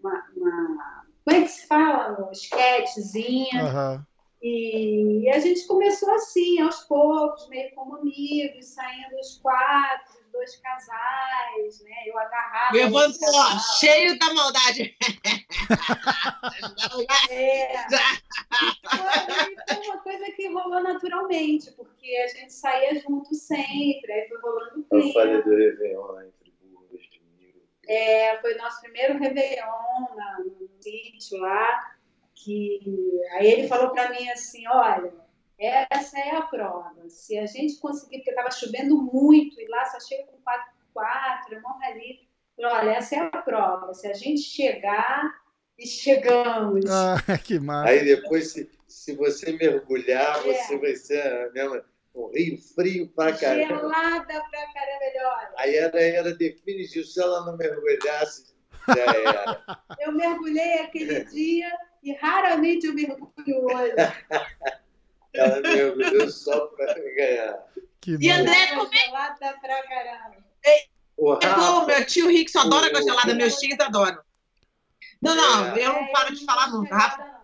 uma, 0.00 0.24
uma- 0.36 1.06
Como 1.24 1.36
é 1.36 1.42
que 1.42 1.48
se 1.48 1.66
fala? 1.66 2.26
Um 2.26 2.30
esquetezinha. 2.30 3.62
Aham. 3.62 4.06
E 4.40 5.28
a 5.30 5.38
gente 5.40 5.66
começou 5.66 6.10
assim, 6.14 6.60
aos 6.60 6.84
poucos, 6.84 7.48
meio 7.48 7.74
como 7.74 7.96
amigos, 7.96 8.66
saindo 8.66 9.16
os 9.20 9.38
quatro, 9.38 10.17
dois 10.38 10.56
casais, 10.56 11.82
né? 11.82 11.90
Eu 12.06 12.16
agarrava. 12.18 12.76
Evandro, 12.78 13.10
esse 13.10 13.36
ó, 13.36 13.58
cheio 13.78 14.18
da 14.18 14.32
maldade. 14.34 14.96
É. 17.30 17.76
Foi, 17.88 19.74
foi 19.76 19.86
uma 19.86 19.98
coisa 19.98 20.24
que 20.32 20.48
rolou 20.48 20.82
naturalmente, 20.82 21.70
porque 21.72 22.16
a 22.24 22.28
gente 22.28 22.52
saía 22.52 23.00
junto 23.00 23.34
sempre, 23.34 24.12
aí 24.12 24.28
foi 24.28 24.40
rolando 24.40 24.86
o 24.90 24.96
Eu 24.96 25.00
tempo. 25.02 25.12
falei 25.14 25.42
do 25.42 25.50
Réveillon 25.50 26.06
lá 26.06 26.22
de 26.22 26.52
Minas. 26.62 27.62
É, 27.88 28.38
foi 28.40 28.54
nosso 28.54 28.80
primeiro 28.80 29.18
Réveillon 29.18 30.14
na- 30.16 30.38
no 30.38 30.68
sítio 30.80 31.38
lá, 31.40 31.96
que 32.34 32.80
aí 33.32 33.46
ele 33.48 33.68
falou 33.68 33.90
para 33.90 34.10
mim 34.10 34.28
assim, 34.30 34.66
olha, 34.68 35.12
essa 35.58 36.18
é 36.18 36.36
a 36.36 36.42
prova. 36.42 37.08
Se 37.08 37.38
a 37.38 37.46
gente 37.46 37.78
conseguir, 37.80 38.18
porque 38.18 38.30
estava 38.30 38.50
chovendo 38.50 38.96
muito, 39.02 39.60
e 39.60 39.66
lá 39.68 39.84
só 39.86 39.98
chega 40.00 40.24
com 40.24 40.38
4x4, 40.38 41.52
é 41.52 41.60
mó 41.60 41.68
rali. 41.80 42.28
Falei, 42.56 42.72
olha, 42.72 42.90
essa 42.96 43.16
é 43.16 43.18
a 43.20 43.42
prova. 43.42 43.94
Se 43.94 44.06
a 44.06 44.12
gente 44.14 44.42
chegar, 44.42 45.32
e 45.78 45.86
chegamos. 45.86 46.84
Ah, 46.90 47.16
que 47.44 47.58
massa. 47.58 47.90
Aí 47.90 48.04
depois, 48.04 48.52
se, 48.52 48.68
se 48.86 49.14
você 49.14 49.52
mergulhar, 49.52 50.46
É. 50.46 50.54
você 50.54 50.76
vai 50.78 50.94
ser 50.96 51.52
mesmo, 51.52 51.80
um 52.14 52.30
rio 52.32 52.58
frio 52.74 53.08
pra 53.14 53.32
caramba. 53.36 53.76
Gelada 53.76 54.26
pra 54.26 54.72
caramba, 54.72 55.38
olha. 55.38 55.52
Aí 55.56 55.76
era, 55.76 56.00
era 56.02 56.34
definitivo, 56.34 57.04
se 57.04 57.20
ela 57.22 57.46
não 57.46 57.56
mergulhasse, 57.56 58.56
já 58.88 59.04
era. 59.04 59.62
Eu 60.00 60.12
mergulhei 60.12 60.80
aquele 60.80 61.24
dia 61.26 61.70
e 62.02 62.12
raramente 62.14 62.86
eu 62.86 62.94
mergulho 62.94 63.64
hoje. 63.64 63.92
Ela 65.34 65.60
mergulhou 65.60 66.28
só 66.30 66.66
pra 66.68 66.94
ganhar. 66.94 67.64
Que 68.00 68.12
E 68.20 68.28
massa. 68.28 68.40
André, 68.40 68.66
como 68.68 68.92
Gelada 68.92 69.58
pra 69.60 69.82
caramba. 69.88 70.36
O 71.16 71.34
É 71.34 71.54
bom, 71.54 71.84
meu 71.86 72.04
tio 72.06 72.28
Rick 72.28 72.50
só 72.50 72.60
adora 72.60 72.94
gelada, 73.02 73.34
meus 73.34 73.56
tios 73.56 73.78
adoram. 73.80 74.22
Não, 75.20 75.34
não, 75.34 75.76
eu 75.76 75.92
não 75.92 75.98
É, 76.04 76.12
paro 76.12 76.34
de 76.34 76.44
falar 76.44 76.70
não 76.70 76.82
nunca. 76.82 76.94
Rafa. 76.94 77.38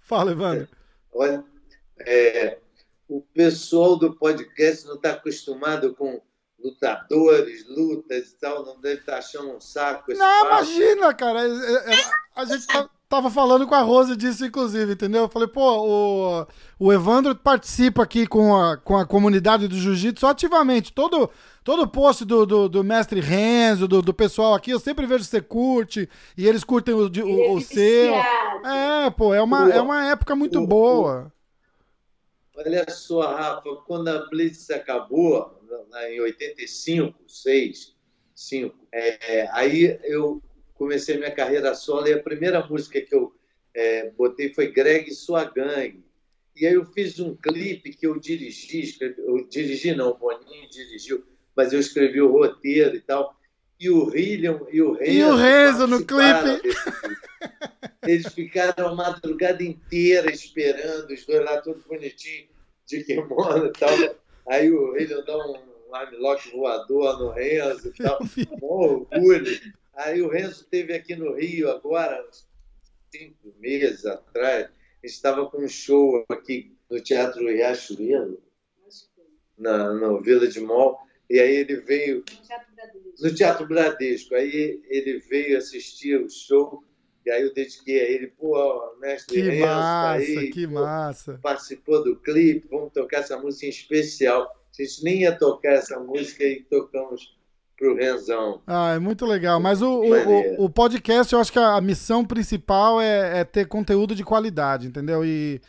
Fala, 0.00 0.32
Evandro. 0.32 0.68
olha, 1.12 1.44
é, 2.00 2.58
o 3.08 3.20
pessoal 3.20 3.96
do 3.96 4.16
podcast 4.16 4.84
não 4.86 4.96
está 4.96 5.12
acostumado 5.12 5.94
com 5.94 6.20
lutadores, 6.58 7.64
lutas 7.68 8.30
e 8.30 8.38
tal, 8.38 8.64
não 8.64 8.80
deve 8.80 9.00
estar 9.00 9.18
achando 9.18 9.54
um 9.56 9.60
saco 9.60 10.12
Não, 10.12 10.18
papo. 10.48 10.64
imagina, 10.64 11.14
cara. 11.14 11.40
É- 11.42 11.92
é- 11.92 11.94
é- 12.00 12.10
A 12.34 12.44
gente 12.44 12.66
tá- 12.66 12.90
tava 13.08 13.30
falando 13.30 13.66
com 13.66 13.74
a 13.74 13.82
Rose 13.82 14.16
disso, 14.16 14.44
inclusive, 14.44 14.92
entendeu? 14.92 15.22
Eu 15.22 15.28
falei, 15.28 15.48
pô, 15.48 15.60
o, 16.40 16.46
o 16.78 16.92
Evandro 16.92 17.34
participa 17.36 18.02
aqui 18.02 18.26
com 18.26 18.54
a, 18.56 18.76
com 18.76 18.96
a 18.96 19.06
comunidade 19.06 19.68
do 19.68 19.76
Jiu-Jitsu 19.76 20.26
ativamente. 20.26 20.92
Todo, 20.92 21.30
todo 21.62 21.86
post 21.88 22.24
do, 22.24 22.44
do, 22.44 22.68
do 22.68 22.82
mestre 22.84 23.20
Renzo, 23.20 23.86
do, 23.86 24.02
do 24.02 24.12
pessoal 24.12 24.54
aqui, 24.54 24.70
eu 24.72 24.80
sempre 24.80 25.06
vejo 25.06 25.24
que 25.24 25.30
você 25.30 25.40
curte, 25.40 26.08
e 26.36 26.46
eles 26.48 26.64
curtem 26.64 26.94
o, 26.94 27.06
o, 27.06 27.52
o 27.54 27.58
Ele 27.58 27.60
seu. 27.64 28.14
É, 28.14 29.10
pô, 29.10 29.32
é 29.32 29.40
uma, 29.42 29.72
é 29.72 29.80
uma 29.80 30.06
época 30.06 30.34
muito 30.34 30.60
O- 30.60 30.66
boa. 30.66 31.32
Olha 32.58 32.88
só, 32.90 33.20
Rafa, 33.20 33.68
quando 33.86 34.08
a 34.08 34.26
Blitz 34.30 34.70
acabou, 34.70 35.60
em 36.08 36.20
85, 36.22 37.14
6, 37.28 37.94
5, 38.34 38.74
é, 38.90 39.46
aí 39.52 39.98
eu 40.04 40.42
comecei 40.76 41.16
minha 41.16 41.30
carreira 41.30 41.74
solo 41.74 42.06
e 42.06 42.12
a 42.12 42.22
primeira 42.22 42.64
música 42.66 43.00
que 43.00 43.14
eu 43.14 43.34
é, 43.74 44.10
botei 44.10 44.52
foi 44.52 44.70
Greg 44.70 45.10
e 45.10 45.14
Sua 45.14 45.44
Gangue. 45.44 46.04
E 46.54 46.66
aí 46.66 46.74
eu 46.74 46.86
fiz 46.86 47.20
um 47.20 47.36
clipe 47.36 47.92
que 47.92 48.06
eu 48.06 48.18
dirigi, 48.18 48.80
escrevi, 48.80 49.16
eu 49.18 49.46
dirigi 49.46 49.94
não, 49.94 50.10
o 50.10 50.16
Boninho 50.16 50.70
dirigiu, 50.70 51.22
mas 51.54 51.72
eu 51.72 51.80
escrevi 51.80 52.20
o 52.20 52.32
roteiro 52.32 52.96
e 52.96 53.00
tal. 53.00 53.36
E 53.78 53.90
o 53.90 54.06
William 54.06 54.60
e 54.70 54.80
o 54.80 54.92
Renzo. 54.92 55.12
E 55.12 55.22
o 55.22 55.36
Renzo 55.36 55.86
no 55.86 56.04
clipe. 56.04 56.78
Eles 58.06 58.32
ficaram 58.32 58.88
a 58.88 58.94
madrugada 58.94 59.62
inteira 59.62 60.30
esperando, 60.30 61.10
os 61.12 61.26
dois 61.26 61.44
lá 61.44 61.60
todos 61.60 61.84
bonitinhos, 61.84 62.48
de 62.86 63.04
kimono 63.04 63.66
e 63.66 63.72
tal. 63.72 63.90
Aí 64.48 64.70
o 64.70 64.92
William 64.92 65.22
dá 65.26 65.36
um 65.36 65.56
armlock 65.92 66.50
voador 66.52 67.18
no 67.18 67.30
Renzo 67.32 67.88
e 67.88 68.02
tal. 68.02 68.18
Um 68.62 68.66
orgulho. 68.66 69.60
Aí 69.96 70.20
o 70.20 70.28
Renzo 70.28 70.62
esteve 70.62 70.92
aqui 70.94 71.16
no 71.16 71.34
Rio 71.34 71.70
agora, 71.70 72.24
uns 72.28 72.46
cinco 73.10 73.54
meses 73.58 74.04
atrás. 74.04 74.66
A 74.66 75.06
gente 75.06 75.14
estava 75.14 75.48
com 75.48 75.62
um 75.62 75.68
show 75.68 76.24
aqui 76.28 76.76
no 76.90 77.00
Teatro 77.00 77.46
Riachuelo, 77.46 78.42
na, 79.56 79.92
no 79.94 80.20
Village 80.20 80.60
Mall. 80.60 80.98
E 81.28 81.40
aí 81.40 81.56
ele 81.56 81.76
veio 81.80 82.18
No 82.18 82.42
Teatro 82.46 82.74
Bradesco. 82.74 83.22
no 83.24 83.34
Teatro 83.34 83.66
Bradesco. 83.66 84.34
Aí 84.34 84.82
ele 84.88 85.18
veio 85.18 85.58
assistir 85.58 86.20
o 86.20 86.28
show, 86.30 86.84
e 87.24 87.30
aí 87.30 87.42
eu 87.42 87.52
dediquei 87.52 88.00
a 88.00 88.04
ele, 88.10 88.28
pô, 88.28 88.56
o 88.56 89.00
mestre 89.00 89.34
Que 89.34 89.48
Renzo, 89.48 89.60
tá 89.62 89.66
massa, 89.66 90.40
aí, 90.40 90.50
que 90.50 90.66
pô, 90.68 90.74
massa. 90.74 91.40
participou 91.42 92.04
do 92.04 92.16
clipe, 92.20 92.68
vamos 92.70 92.92
tocar 92.92 93.18
essa 93.20 93.36
música 93.38 93.66
em 93.66 93.70
especial. 93.70 94.44
A 94.78 94.82
gente 94.82 95.02
nem 95.02 95.20
ia 95.22 95.36
tocar 95.36 95.72
essa 95.72 95.98
música 95.98 96.44
e 96.44 96.62
tocamos 96.64 97.36
pro 97.76 97.94
Renzão. 97.94 98.62
Ah, 98.66 98.94
é 98.94 98.98
muito 98.98 99.26
legal. 99.26 99.60
Mas 99.60 99.82
o, 99.82 99.88
o, 99.88 100.62
o, 100.62 100.64
o 100.64 100.70
podcast, 100.70 101.32
eu 101.32 101.40
acho 101.40 101.52
que 101.52 101.58
a 101.58 101.80
missão 101.80 102.24
principal 102.24 103.00
é, 103.00 103.40
é 103.40 103.44
ter 103.44 103.66
conteúdo 103.66 104.14
de 104.14 104.24
qualidade, 104.24 104.86
entendeu? 104.86 105.24
E, 105.24 105.60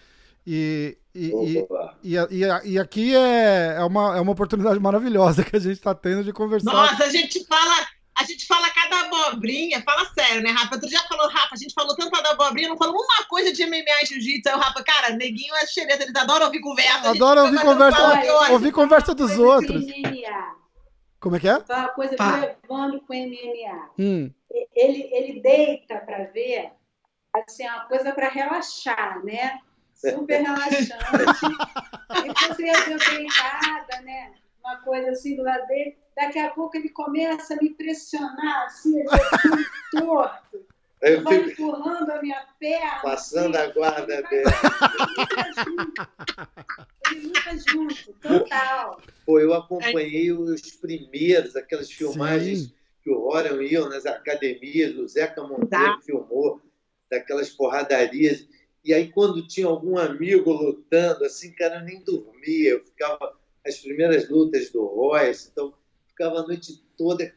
e, 0.45 0.97
e, 1.13 1.67
e, 2.03 2.15
e, 2.15 2.71
e 2.71 2.79
aqui 2.79 3.13
é, 3.13 3.75
é, 3.77 3.83
uma, 3.83 4.17
é 4.17 4.21
uma 4.21 4.31
oportunidade 4.31 4.79
maravilhosa 4.79 5.43
que 5.43 5.55
a 5.55 5.59
gente 5.59 5.73
está 5.73 5.93
tendo 5.93 6.23
de 6.23 6.31
conversar. 6.31 6.71
Nossa, 6.71 7.03
a 7.03 7.09
gente 7.09 7.43
fala, 7.45 7.85
a 8.15 8.23
gente 8.23 8.47
fala 8.47 8.69
cada 8.69 9.01
abobrinha, 9.01 9.83
fala 9.83 10.05
sério, 10.17 10.41
né, 10.41 10.51
Rafa? 10.51 10.75
Outro 10.75 10.89
dia 10.89 11.01
falou, 11.09 11.27
Rafa, 11.27 11.55
a 11.55 11.57
gente 11.57 11.73
falou 11.73 11.93
tanto 11.95 12.11
da 12.23 12.31
abobrinha, 12.31 12.69
não 12.69 12.77
falou 12.77 12.95
uma 12.95 13.25
coisa 13.25 13.51
de 13.51 13.65
MMA 13.65 14.03
e 14.03 14.05
jiu-jitsu. 14.05 14.47
Aí 14.47 14.55
o 14.55 14.59
Rafa, 14.59 14.81
cara, 14.81 15.09
neguinho 15.09 15.53
é 15.55 15.67
xereta, 15.67 16.03
eles 16.03 16.15
adoram 16.15 16.45
ouvir 16.45 16.61
conversa. 16.61 17.09
a 17.09 17.13
gente 17.13 17.21
Adoro 17.21 17.49
fica 17.49 17.67
ouvir 17.67 17.77
conversa, 17.77 18.51
ouvir 18.51 18.71
conversa 18.71 19.13
dos 19.13 19.37
outros. 19.37 19.83
MMA. 19.83 20.66
Como 21.19 21.35
é 21.35 21.39
que 21.39 21.47
é? 21.47 21.59
Foi 21.59 21.75
uma 21.75 21.89
coisa 21.89 22.15
Pá. 22.15 22.39
do 22.39 22.45
Evandro 22.63 23.01
com 23.01 23.13
MMA. 23.13 23.89
Hum, 23.99 24.31
Ele, 24.75 25.09
ele 25.11 25.41
deita 25.41 25.97
para 25.97 26.25
ver, 26.25 26.71
assim, 27.33 27.63
é 27.63 27.71
uma 27.71 27.85
coisa 27.85 28.11
para 28.11 28.29
relaxar, 28.29 29.23
né? 29.23 29.59
Super 29.93 30.41
relaxante. 30.41 30.93
E 32.09 32.29
você 32.29 32.69
eu 32.69 32.97
deitada, 32.97 34.01
né? 34.01 34.33
Uma 34.63 34.77
coisa 34.77 35.11
assim 35.11 35.35
do 35.35 35.43
lado 35.43 35.67
dele. 35.67 35.97
Daqui 36.15 36.39
a 36.39 36.49
pouco 36.51 36.77
ele 36.77 36.89
começa 36.89 37.53
a 37.53 37.57
me 37.57 37.69
pressionar, 37.71 38.65
assim, 38.65 38.99
ele 38.99 39.09
é 39.09 39.99
torto. 39.99 40.65
Eu 41.01 41.21
Vai 41.23 41.43
fico 41.43 41.61
empurrando 41.61 42.09
a 42.11 42.21
minha 42.21 42.43
perna. 42.59 43.01
passando 43.03 43.55
assim, 43.55 43.69
a 43.69 43.73
guarda 43.73 44.21
dela. 44.23 44.51
Ele 47.11 47.27
luta 47.27 47.57
junto. 47.67 48.13
Total. 48.21 49.01
Pô, 49.25 49.39
eu 49.39 49.53
acompanhei 49.53 50.31
os 50.31 50.61
primeiros, 50.77 51.55
aquelas 51.55 51.91
filmagens 51.91 52.59
sim. 52.63 52.73
que 53.03 53.09
o 53.11 53.19
Rorion 53.19 53.61
iam 53.61 53.89
nas 53.89 54.05
academias, 54.05 54.95
o 54.97 55.07
Zeca 55.07 55.41
Monteiro 55.43 55.69
Tá. 55.69 55.99
filmou, 56.03 56.61
daquelas 57.09 57.49
porradarias. 57.49 58.47
E 58.83 58.93
aí, 58.93 59.11
quando 59.11 59.45
tinha 59.47 59.67
algum 59.67 59.97
amigo 59.97 60.51
lutando, 60.51 61.25
assim, 61.25 61.51
cara, 61.53 61.75
eu 61.79 61.85
nem 61.85 62.01
dormia. 62.03 62.71
Eu 62.71 62.83
ficava, 62.83 63.37
as 63.65 63.77
primeiras 63.77 64.29
lutas 64.29 64.69
do 64.71 64.85
Royce, 64.85 65.49
então, 65.51 65.73
ficava 66.07 66.39
a 66.39 66.43
noite 66.47 66.81
toda 66.97 67.23
É. 67.23 67.33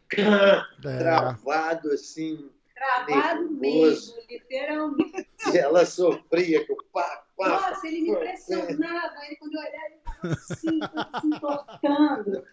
travado, 0.83 1.91
assim. 1.93 2.49
Travado 2.81 3.51
Nervoso. 3.51 3.61
mesmo, 3.61 4.15
literalmente. 4.31 5.29
E 5.55 5.59
ela 5.59 5.85
sofria 5.85 6.67
com 6.67 6.77
pá, 6.93 7.25
pá. 7.37 7.49
Nossa, 7.49 7.87
ele 7.87 8.03
me 8.03 8.17
pressionava. 8.17 9.15
Ele, 9.27 9.37
quando 9.37 9.55
eu 9.55 9.61
olhava, 9.61 9.87
ele 9.87 9.95
estava 9.97 10.35
assim, 10.35 10.81
se 11.21 11.27
importando, 11.27 12.45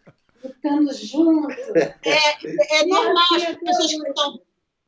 lutando 0.44 0.94
junto. 0.94 1.48
É, 2.06 2.82
é 2.82 2.86
normal 2.86 3.26
as 3.36 3.56
pessoas 3.56 3.94
que 3.94 4.08
estão. 4.08 4.42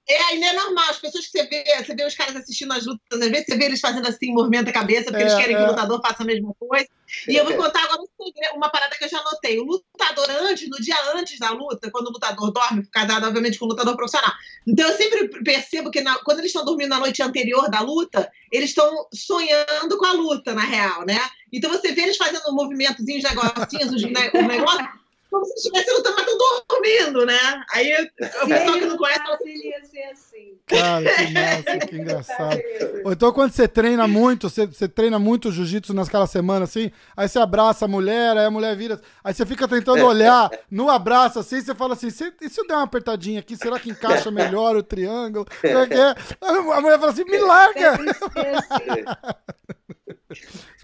É, 0.10 0.20
ainda 0.24 0.48
é 0.48 0.54
normal, 0.54 0.90
as 0.90 0.98
pessoas 0.98 1.28
que 1.28 1.38
você 1.38 1.44
vê, 1.46 1.64
você 1.86 1.94
vê 1.94 2.04
os 2.04 2.16
caras 2.16 2.36
assistindo 2.36 2.74
as 2.74 2.84
lutas, 2.84 3.22
às 3.22 3.30
vezes 3.30 3.46
você 3.46 3.56
vê 3.56 3.66
eles 3.66 3.80
fazendo 3.80 4.08
assim, 4.08 4.34
movimenta 4.34 4.72
a 4.72 4.74
cabeça, 4.74 5.06
porque 5.12 5.18
É, 5.18 5.22
eles 5.22 5.36
querem 5.36 5.56
que 5.56 5.62
é. 5.62 5.66
o 5.66 5.70
lutador 5.70 6.02
faça 6.02 6.24
a 6.24 6.26
mesma 6.26 6.52
coisa. 6.60 6.88
E 7.28 7.36
eu 7.36 7.46
vou 7.46 7.56
contar 7.56 7.84
agora 7.84 8.02
um 8.02 8.10
uma 8.56 8.70
parada 8.70 8.96
que 8.98 9.04
eu 9.06 9.10
já 9.10 9.24
notei. 9.24 9.60
O 9.60 9.64
lutador 9.64 10.26
antes, 10.42 10.68
no 10.70 10.78
dia 10.82 10.96
antes 11.16 11.38
da 11.40 11.52
luta, 11.52 11.90
quando 11.92 12.08
o 12.08 12.12
lutador 12.12 12.52
dorme, 12.52 12.86
casado, 12.92 13.28
obviamente, 13.28 13.58
com 13.60 13.66
o 13.66 13.70
lutador 13.70 13.96
profissional. 13.96 14.32
Então 14.68 14.88
eu 14.90 14.98
sempre 14.98 15.28
percebo 15.44 15.92
que 15.92 16.02
na- 16.02 16.18
quando 16.24 16.40
eles 16.40 16.50
estão 16.50 16.66
dormindo 16.66 16.90
na 16.90 17.00
noite 17.00 17.22
anterior 17.22 17.70
da 17.70 17.82
luta, 17.82 18.30
eles 18.52 18.70
estão 18.70 19.08
sonhando 19.14 19.98
com 19.98 20.06
a 20.06 20.14
luta, 20.14 20.54
na 20.54 20.64
real, 20.64 21.06
né? 21.06 21.20
Então 21.54 21.70
você 21.72 21.92
vê 21.92 22.02
eles 22.02 22.18
fazendo 22.18 22.52
movimentozinhos, 22.52 23.24
negocinhos, 23.24 23.94
os, 23.94 24.02
ne 24.04 24.28
os 24.34 24.48
negócios, 24.48 24.88
como 25.30 25.46
se 25.46 25.54
estivessem 25.56 25.94
lutando, 25.96 26.16
mas 26.18 26.28
estão 26.28 26.64
dormindo, 26.70 27.26
né? 27.26 27.64
Aí 27.72 27.94
o 27.94 28.48
pessoal 28.48 28.80
que 28.80 28.86
não 28.86 28.98
conhece 28.98 29.20
fala 29.22 29.38
ele 29.46 29.68
ia 29.70 29.84
ser 29.86 30.04
assim. 30.12 30.50
Cara, 30.66 31.04
que 31.16 31.34
massa, 31.34 31.88
que 31.88 31.96
engraçado. 31.98 32.62
Ou 33.04 33.12
então 33.12 33.32
quando 33.32 33.52
você 33.52 33.68
treina 33.68 34.08
muito, 34.08 34.50
você, 34.50 34.66
você 34.68 34.88
treina 34.88 35.18
muito 35.20 35.52
jiu-jitsu 35.52 35.94
naquela 35.94 36.28
semana, 36.28 36.66
assim, 36.66 36.92
aí 37.18 37.28
você 37.28 37.40
abraça 37.40 37.86
a 37.86 37.88
mulher, 37.88 38.38
aí 38.38 38.46
a 38.46 38.52
mulher 38.52 38.76
vira. 38.76 39.00
Aí 39.24 39.34
você 39.34 39.46
fica 39.46 39.68
tentando 39.68 40.06
olhar 40.06 40.50
no 40.70 40.90
abraço, 40.90 41.40
assim, 41.40 41.62
você 41.62 41.74
fala 41.76 41.94
assim, 41.94 42.10
"Se- 42.10 42.34
e 42.42 42.50
se 42.50 42.62
eu 42.62 42.68
der 42.68 42.76
uma 42.76 42.84
apertadinha 42.84 43.40
aqui, 43.40 43.56
será 43.56 43.80
que 43.80 43.90
encaixa 43.90 44.30
melhor 44.32 44.76
o 44.76 44.84
triângulo? 44.84 45.46
É 45.64 45.88
que 45.88 45.94
é? 45.96 46.16
A 46.42 46.82
mulher 46.82 47.00
fala 47.00 47.12
assim, 47.12 47.24
me 47.26 47.38
larga! 47.38 47.98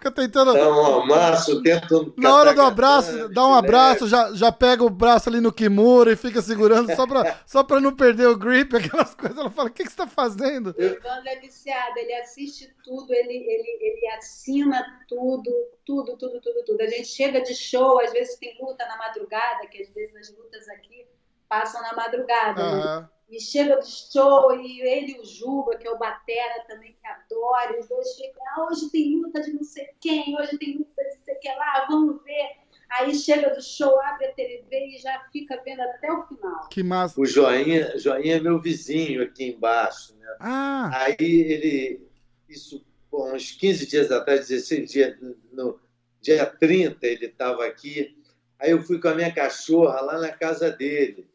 Fica 0.06 0.12
tentando. 0.12 0.53
Dá 0.53 0.70
um 0.70 1.01
amasso, 1.01 1.64
tenta 1.64 1.95
Na 2.16 2.36
hora 2.36 2.53
do 2.53 2.62
abraço, 2.62 3.30
dá 3.30 3.47
um 3.47 3.56
abraço, 3.56 4.08
já, 4.08 4.32
já 4.34 4.51
pega 4.51 4.84
o 4.84 4.89
braço 4.89 5.30
ali 5.30 5.41
no 5.41 5.51
Kimura 5.51 6.12
e 6.12 6.16
fica 6.16 6.41
segurando 6.43 6.95
só 6.95 7.08
pra, 7.08 7.39
só 7.45 7.64
pra 7.64 7.80
não 7.80 7.95
perder 7.95 8.28
o 8.28 8.38
grip, 8.38 8.76
aquelas 8.76 9.16
coisas. 9.16 9.38
Ela 9.38 9.49
fala, 9.49 9.70
o 9.70 9.72
que, 9.72 9.84
que 9.84 9.89
você 9.89 9.97
tá 9.97 10.08
fazendo? 10.08 10.76
O 10.78 10.82
Evandro 10.82 11.28
é 11.28 11.39
viciado, 11.39 11.97
ele 11.97 12.14
assiste 12.16 12.72
tudo, 12.84 13.12
ele, 13.12 13.34
ele, 13.34 13.78
ele 13.82 14.08
assina 14.18 14.86
tudo, 15.08 15.51
tudo, 15.84 16.16
tudo, 16.18 16.39
tudo, 16.39 16.64
tudo. 16.66 16.82
A 16.82 16.88
gente 16.88 17.08
chega 17.08 17.41
de 17.41 17.56
show, 17.56 17.99
às 17.99 18.12
vezes 18.12 18.36
tem 18.36 18.56
luta 18.62 18.86
na 18.86 18.97
madrugada, 18.97 19.66
que 19.68 19.82
às 19.82 19.89
vezes 19.89 20.16
as 20.16 20.38
lutas 20.38 20.68
aqui 20.70 21.08
passam 21.49 21.82
na 21.82 21.95
madrugada. 21.95 23.01
né? 23.01 23.10
E 23.28 23.39
chega 23.39 23.78
do 23.78 23.86
show, 23.86 24.55
e 24.59 24.82
ele 24.82 25.13
e 25.13 25.19
o 25.19 25.26
Juba, 25.26 25.76
que 25.78 25.88
é 25.88 25.91
o 25.91 25.97
Batera 25.97 26.63
também, 26.67 26.95
que 27.01 27.07
adora, 27.07 27.80
os 27.80 27.88
dois 27.88 28.15
ficam, 28.15 28.43
ah, 28.49 28.67
hoje 28.69 28.89
tem 28.91 29.19
luta 29.19 29.41
de 29.41 29.51
não 29.51 29.63
sei 29.63 29.89
quem, 29.99 30.38
hoje 30.39 30.57
tem 30.59 30.78
luta 30.78 31.03
de 31.03 31.17
não 31.17 31.23
sei 31.26 31.36
o 31.36 31.39
que 31.39 31.49
lá, 31.49 31.86
vamos 31.89 32.23
ver. 32.23 32.65
Aí 32.91 33.15
chega 33.15 33.53
do 33.53 33.61
show, 33.61 33.99
abre 33.99 34.28
a 34.28 34.34
TV 34.34 34.67
e 34.71 34.99
já 34.99 35.19
fica 35.32 35.59
vendo 35.65 35.82
até 35.82 36.11
o 36.11 36.28
final. 36.28 36.69
Que 36.69 36.84
massa. 36.84 37.19
O 37.19 37.26
Joinha, 37.26 37.97
Joinha 37.97 38.36
é 38.36 38.39
meu 38.39 38.61
vizinho 38.61 39.23
aqui 39.23 39.45
embaixo, 39.45 40.15
né? 40.17 40.38
Ah, 40.39 40.91
Aí 40.93 41.15
ele, 41.19 42.07
isso 42.47 42.86
pô, 43.09 43.34
uns 43.34 43.51
15 43.51 43.88
dias 43.88 44.11
atrás, 44.11 44.47
16 44.47 44.91
dias, 44.91 45.17
no 45.51 45.80
dia 46.21 46.45
30 46.45 47.05
ele 47.07 47.26
estava 47.26 47.65
aqui. 47.65 48.15
Aí 48.59 48.71
eu 48.71 48.82
fui 48.82 48.99
com 48.99 49.07
a 49.07 49.15
minha 49.15 49.34
cachorra 49.34 50.01
lá 50.01 50.19
na 50.19 50.32
casa 50.32 50.69
dele, 50.71 51.28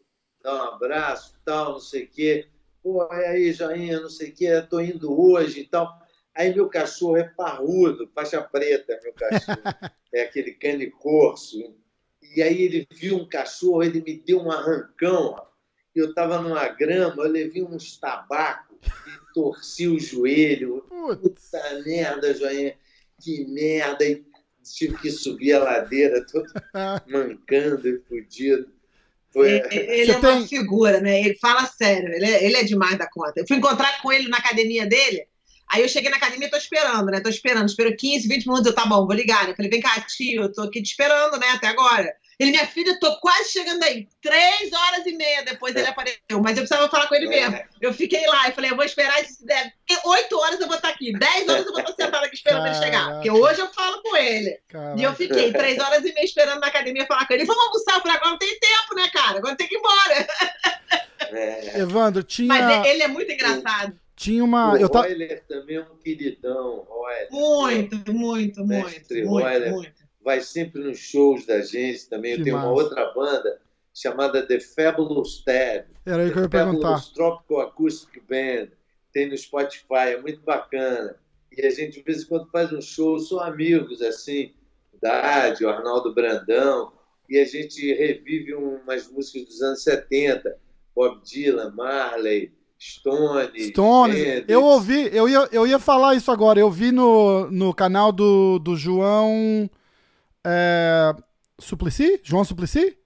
dar 0.42 0.54
um 0.54 0.74
abraço, 0.74 1.34
tal, 1.44 1.72
não 1.72 1.80
sei 1.80 2.04
o 2.04 2.08
quê. 2.08 2.46
Pô, 2.82 3.06
e 3.12 3.24
aí, 3.26 3.52
Joinha, 3.52 4.00
não 4.00 4.08
sei 4.08 4.30
o 4.30 4.34
quê, 4.34 4.62
tô 4.68 4.80
indo 4.80 5.20
hoje 5.20 5.60
e 5.60 5.66
tal. 5.66 6.00
Aí 6.34 6.54
meu 6.54 6.68
cachorro 6.68 7.16
é 7.16 7.24
parrudo, 7.24 8.10
faixa 8.14 8.40
preta, 8.40 8.98
meu 9.02 9.12
cachorro. 9.12 9.60
é 10.14 10.22
aquele 10.22 10.52
cane 10.52 10.90
corso. 10.90 11.74
E 12.34 12.42
aí 12.42 12.62
ele 12.62 12.88
viu 12.92 13.16
um 13.16 13.28
cachorro, 13.28 13.82
ele 13.82 14.00
me 14.00 14.16
deu 14.18 14.40
um 14.40 14.50
arrancão. 14.50 15.36
Eu 15.94 16.10
estava 16.10 16.40
numa 16.40 16.68
grama, 16.68 17.24
eu 17.24 17.30
levei 17.30 17.62
uns 17.62 17.98
tabacos 17.98 18.78
e 18.86 19.34
torci 19.34 19.88
o 19.88 19.98
joelho. 19.98 20.84
Puta 20.88 21.82
merda, 21.84 22.32
joinha, 22.32 22.76
que 23.20 23.44
merda. 23.46 24.04
E 24.04 24.24
tive 24.62 24.96
que 24.98 25.10
subir 25.10 25.54
a 25.54 25.64
ladeira 25.64 26.24
todo 26.24 26.46
mancando 27.06 27.88
e 27.88 27.98
fudido. 28.00 28.70
Ele, 29.34 29.62
ele 29.70 30.12
é 30.12 30.18
uma 30.18 30.46
figura, 30.46 31.00
né? 31.00 31.20
Ele 31.20 31.36
fala 31.36 31.66
sério, 31.66 32.12
ele 32.12 32.24
é, 32.24 32.44
ele 32.44 32.56
é 32.56 32.64
demais 32.64 32.98
da 32.98 33.08
conta. 33.08 33.34
Eu 33.36 33.46
fui 33.46 33.56
encontrar 33.56 34.00
com 34.02 34.12
ele 34.12 34.28
na 34.28 34.38
academia 34.38 34.86
dele, 34.86 35.26
aí 35.68 35.82
eu 35.82 35.88
cheguei 35.88 36.10
na 36.10 36.16
academia 36.16 36.48
e 36.48 36.50
tô 36.50 36.56
esperando, 36.56 37.06
né? 37.06 37.20
Tô 37.20 37.28
esperando, 37.28 37.68
espero 37.68 37.96
15, 37.96 38.26
20 38.26 38.46
minutos, 38.46 38.66
eu, 38.66 38.74
tá 38.74 38.86
bom, 38.86 39.06
vou 39.06 39.14
ligar, 39.14 39.46
né? 39.46 39.54
Falei, 39.54 39.70
vem 39.70 39.80
cá, 39.80 40.00
tio, 40.00 40.42
eu 40.42 40.52
tô 40.52 40.62
aqui 40.62 40.82
te 40.82 40.90
esperando, 40.90 41.38
né, 41.38 41.48
até 41.50 41.68
agora. 41.68 42.12
Ele, 42.40 42.52
minha 42.52 42.66
filha, 42.66 42.92
eu 42.92 42.98
tô 42.98 43.20
quase 43.20 43.50
chegando 43.50 43.82
aí. 43.82 44.08
Três 44.22 44.72
horas 44.72 45.04
e 45.04 45.12
meia 45.12 45.44
depois 45.44 45.76
ele 45.76 45.86
apareceu, 45.86 46.40
mas 46.42 46.56
eu 46.56 46.62
precisava 46.62 46.88
falar 46.88 47.06
com 47.06 47.14
ele 47.14 47.28
mesmo. 47.28 47.60
Eu 47.82 47.92
fiquei 47.92 48.26
lá 48.26 48.48
e 48.48 48.52
falei, 48.52 48.70
eu 48.70 48.76
vou 48.76 48.84
esperar, 48.84 49.22
se 49.26 49.44
der 49.44 49.70
oito 50.06 50.38
horas 50.38 50.58
eu 50.58 50.66
vou 50.66 50.76
estar 50.76 50.88
aqui, 50.88 51.12
dez 51.12 51.46
horas 51.46 51.66
eu 51.66 51.72
vou 51.72 51.80
estar 51.82 52.02
sentada 52.04 52.24
aqui 52.24 52.36
esperando 52.36 52.66
ele 52.66 52.74
chegar, 52.76 52.90
Caraca. 52.92 53.14
porque 53.16 53.30
hoje 53.30 53.60
eu 53.60 53.68
falo 53.68 54.02
com 54.02 54.16
ele. 54.16 54.58
Caraca. 54.68 54.98
E 54.98 55.02
eu 55.02 55.14
fiquei 55.14 55.52
três 55.52 55.78
horas 55.78 56.02
e 56.02 56.14
meia 56.14 56.24
esperando 56.24 56.60
na 56.60 56.68
academia 56.68 57.06
falar 57.06 57.26
com 57.26 57.34
ele. 57.34 57.44
Vamos 57.44 57.62
almoçar? 57.62 57.96
Eu 57.96 58.00
falei, 58.00 58.16
agora 58.16 58.30
não 58.30 58.38
tem 58.38 58.58
tempo, 58.58 58.94
né, 58.96 59.10
cara? 59.12 59.36
Agora 59.38 59.56
tem 59.56 59.68
que 59.68 59.74
ir 59.74 59.78
embora. 59.78 60.26
É. 61.32 61.78
Evandro, 61.80 62.22
tinha, 62.22 62.48
Mas 62.48 62.86
ele 62.86 63.02
é 63.02 63.08
muito 63.08 63.30
engraçado. 63.30 63.94
tinha 64.16 64.42
uma. 64.42 64.72
o 64.72 64.76
Eu 64.78 64.88
ta... 64.88 65.02
Royler 65.02 65.44
também 65.46 65.76
é 65.76 65.80
um 65.82 65.96
queridão. 66.02 66.86
Royler. 66.88 67.28
Muito, 67.30 68.12
muito, 68.12 68.66
Mestre 68.66 69.24
muito, 69.24 69.30
muito, 69.30 69.44
Royler. 69.44 69.72
muito. 69.72 69.99
Vai 70.22 70.40
sempre 70.40 70.82
nos 70.82 70.98
shows 70.98 71.46
da 71.46 71.62
gente 71.62 72.08
também. 72.08 72.34
Que 72.34 72.40
Eu 72.40 72.44
tenho 72.44 72.56
uma 72.56 72.66
massa. 72.70 72.82
outra 72.82 73.12
banda 73.12 73.60
chamada 73.94 74.46
The 74.46 74.60
Fabulous 74.60 75.42
Tab. 75.44 75.86
Era 76.06 76.22
aí 76.22 76.30
que 76.30 76.38
eu 76.38 76.42
ia 76.42 76.48
perguntar. 76.48 76.88
Fabulous 76.88 77.08
Tropical 77.10 77.60
Acoustic 77.60 78.22
Band. 78.28 78.68
Tem 79.12 79.28
no 79.28 79.36
Spotify, 79.36 80.14
é 80.14 80.20
muito 80.20 80.40
bacana. 80.42 81.16
E 81.56 81.66
a 81.66 81.70
gente, 81.70 81.98
de 81.98 82.02
vez 82.02 82.22
em 82.22 82.26
quando, 82.26 82.50
faz 82.50 82.72
um 82.72 82.80
show, 82.80 83.18
são 83.18 83.40
amigos, 83.40 84.00
assim, 84.02 84.52
Dade, 85.02 85.64
o 85.64 85.68
Arnaldo 85.68 86.14
Brandão, 86.14 86.92
e 87.28 87.38
a 87.38 87.44
gente 87.44 87.92
revive 87.94 88.54
umas 88.54 89.10
músicas 89.10 89.44
dos 89.46 89.62
anos 89.62 89.82
70, 89.82 90.56
Bob 90.94 91.20
Dylan, 91.24 91.72
Marley, 91.72 92.52
Stone, 92.78 93.50
Hendrix. 94.18 94.48
eu 94.48 94.64
ouvi, 94.64 95.10
eu 95.12 95.28
ia, 95.28 95.48
eu 95.52 95.66
ia 95.66 95.78
falar 95.78 96.14
isso 96.14 96.30
agora. 96.30 96.58
Eu 96.58 96.70
vi 96.70 96.90
no, 96.90 97.50
no 97.50 97.74
canal 97.74 98.10
do, 98.10 98.58
do 98.58 98.76
João 98.76 99.68
é, 100.46 101.14
Suplicy? 101.58 102.20
João 102.22 102.44
Suplicy? 102.44 102.96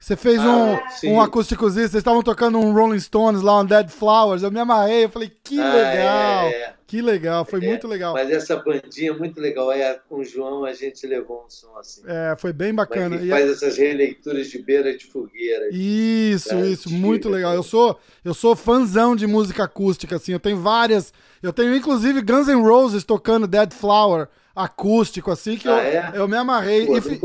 Você 0.00 0.14
fez 0.16 0.38
um, 0.38 0.74
Ah, 0.74 0.80
um 1.06 1.20
acústicozinho, 1.20 1.82
vocês 1.88 1.96
estavam 2.00 2.22
tocando 2.22 2.56
um 2.56 2.72
Rolling 2.72 3.00
Stones 3.00 3.42
lá, 3.42 3.58
um 3.58 3.64
Dead 3.64 3.88
Flowers. 3.90 4.44
Eu 4.44 4.50
me 4.52 4.60
amarrei, 4.60 5.04
eu 5.06 5.08
falei, 5.08 5.28
que 5.42 5.58
Ah, 5.60 5.72
legal, 5.74 6.46
é, 6.46 6.50
é. 6.52 6.74
que 6.86 7.02
legal, 7.02 7.44
foi 7.44 7.60
É, 7.60 7.66
muito 7.66 7.88
legal. 7.88 8.12
Mas 8.14 8.30
essa 8.30 8.54
bandinha 8.62 9.10
é 9.10 9.12
muito 9.12 9.40
legal. 9.40 9.72
É, 9.72 9.98
com 10.08 10.20
o 10.20 10.24
João 10.24 10.64
a 10.64 10.72
gente 10.72 11.04
levou 11.04 11.44
um 11.44 11.50
som 11.50 11.76
assim. 11.78 12.02
É, 12.06 12.36
foi 12.38 12.52
bem 12.52 12.72
Mas 12.72 12.86
bacana. 12.88 13.16
ele 13.16 13.26
E- 13.26 13.30
faz 13.30 13.50
essas 13.50 13.76
releituras 13.76 14.46
de 14.48 14.58
beira 14.62 14.96
de 14.96 15.04
fogueira. 15.04 15.68
Isso, 15.72 16.50
da 16.50 16.60
isso, 16.64 16.88
muito 16.92 17.28
legal. 17.28 17.50
né? 17.50 17.56
Eu 17.56 17.64
sou, 17.64 17.98
eu 18.24 18.34
sou 18.34 18.54
fãzão 18.54 19.16
de 19.16 19.26
música 19.26 19.64
acústica, 19.64 20.14
assim. 20.14 20.30
Eu 20.30 20.38
tenho 20.40 20.58
várias. 20.58 21.12
Eu 21.42 21.52
tenho 21.52 21.74
inclusive 21.74 22.22
Guns 22.22 22.46
N' 22.46 22.62
Roses 22.62 23.02
tocando 23.02 23.48
Dead 23.48 23.72
Flower 23.72 24.28
acústico, 24.58 25.30
assim, 25.30 25.56
que 25.56 25.68
Ah, 25.68 25.72
eu, 25.72 25.78
é? 25.78 26.12
eu 26.22 26.28
me 26.28 26.36
amarrei. 26.36 26.86
Pô, 26.86 26.96
e, 26.98 27.00
fi- 27.00 27.20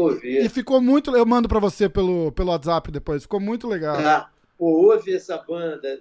e 0.45 0.49
ficou 0.49 0.81
muito. 0.81 1.15
Eu 1.15 1.25
mando 1.25 1.47
pra 1.47 1.59
você 1.59 1.89
pelo, 1.89 2.31
pelo 2.31 2.49
WhatsApp 2.51 2.91
depois. 2.91 3.23
Ficou 3.23 3.39
muito 3.39 3.67
legal. 3.67 3.95
Ah, 3.97 4.29
pô, 4.57 4.65
ouve 4.91 5.13
essa 5.13 5.37
banda, 5.37 5.99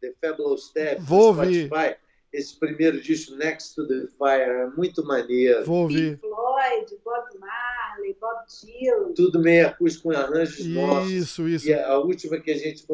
The 0.00 0.12
Fabulous 0.20 0.66
Step, 0.66 1.00
Vou 1.02 1.34
no 1.34 1.40
ouvir. 1.40 1.66
Spotify. 1.66 1.96
Esse 2.32 2.58
primeiro 2.58 3.00
disco, 3.00 3.34
Next 3.36 3.74
to 3.74 3.86
the 3.88 4.06
Fire, 4.18 4.42
é 4.50 4.66
muito 4.76 5.02
maneiro. 5.04 5.64
Vou 5.64 5.82
ouvir. 5.84 6.18
Pink 6.18 6.20
Floyd, 6.20 6.98
Bob 7.02 7.26
Marley, 7.40 8.16
Bob 8.20 8.44
Dylan. 8.46 9.12
Tudo 9.14 9.40
meio 9.40 9.66
acústico 9.66 10.10
com 10.10 10.14
arranjos 10.16 10.64
nossos. 10.66 11.10
Isso, 11.10 11.48
isso. 11.48 11.66
E 11.68 11.72
a, 11.72 11.88
a 11.92 11.98
última 11.98 12.38
que 12.38 12.50
a 12.50 12.56
gente 12.56 12.84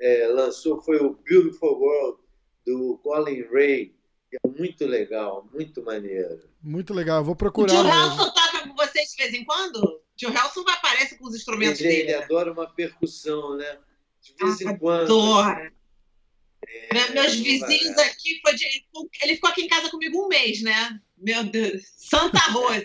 é, 0.00 0.26
lançou 0.28 0.80
foi 0.80 0.96
o 0.98 1.18
Beautiful 1.28 1.78
World, 1.78 2.18
do 2.66 2.98
Colin 3.02 3.42
Ray. 3.52 3.94
É 4.32 4.48
muito 4.48 4.84
legal, 4.86 5.48
muito 5.52 5.82
maneiro. 5.82 6.48
Muito 6.62 6.92
legal. 6.92 7.18
Eu 7.18 7.24
Vou 7.24 7.32
O 7.32 7.36
procurar 7.36 7.68
tio 7.72 7.82
mesmo. 7.84 7.98
Helson 8.00 8.30
toca 8.30 8.68
com 8.68 8.74
vocês 8.74 9.08
de 9.10 9.16
vez 9.16 9.34
em 9.34 9.44
quando? 9.44 9.76
O 9.76 10.00
tio 10.16 10.28
Helson 10.30 10.62
vai 10.64 10.74
aparece 10.74 11.16
com 11.16 11.26
os 11.26 11.34
instrumentos 11.34 11.80
Ele, 11.80 11.88
ele 11.88 12.04
dele. 12.06 12.18
né? 12.18 12.24
adora 12.24 12.52
uma 12.52 12.68
percussão, 12.68 13.56
né? 13.56 13.78
De 14.20 14.34
vez 14.34 14.60
Ah, 14.66 14.72
em 14.72 14.76
quando. 14.78 15.02
Adora. 15.18 15.72
É, 16.68 16.92
Me- 16.94 17.14
Meus 17.14 17.34
vizinhos 17.36 17.94
vai- 17.96 18.08
aqui, 18.08 18.38
foi 18.42 18.54
de- 18.54 18.66
ele 19.22 19.34
ficou 19.36 19.48
aqui 19.48 19.62
em 19.62 19.68
casa 19.68 19.88
comigo 19.90 20.22
um 20.22 20.28
mês, 20.28 20.60
né? 20.62 21.00
Meu 21.16 21.44
Deus. 21.44 21.82
Santa 21.96 22.38
Rose. 22.50 22.84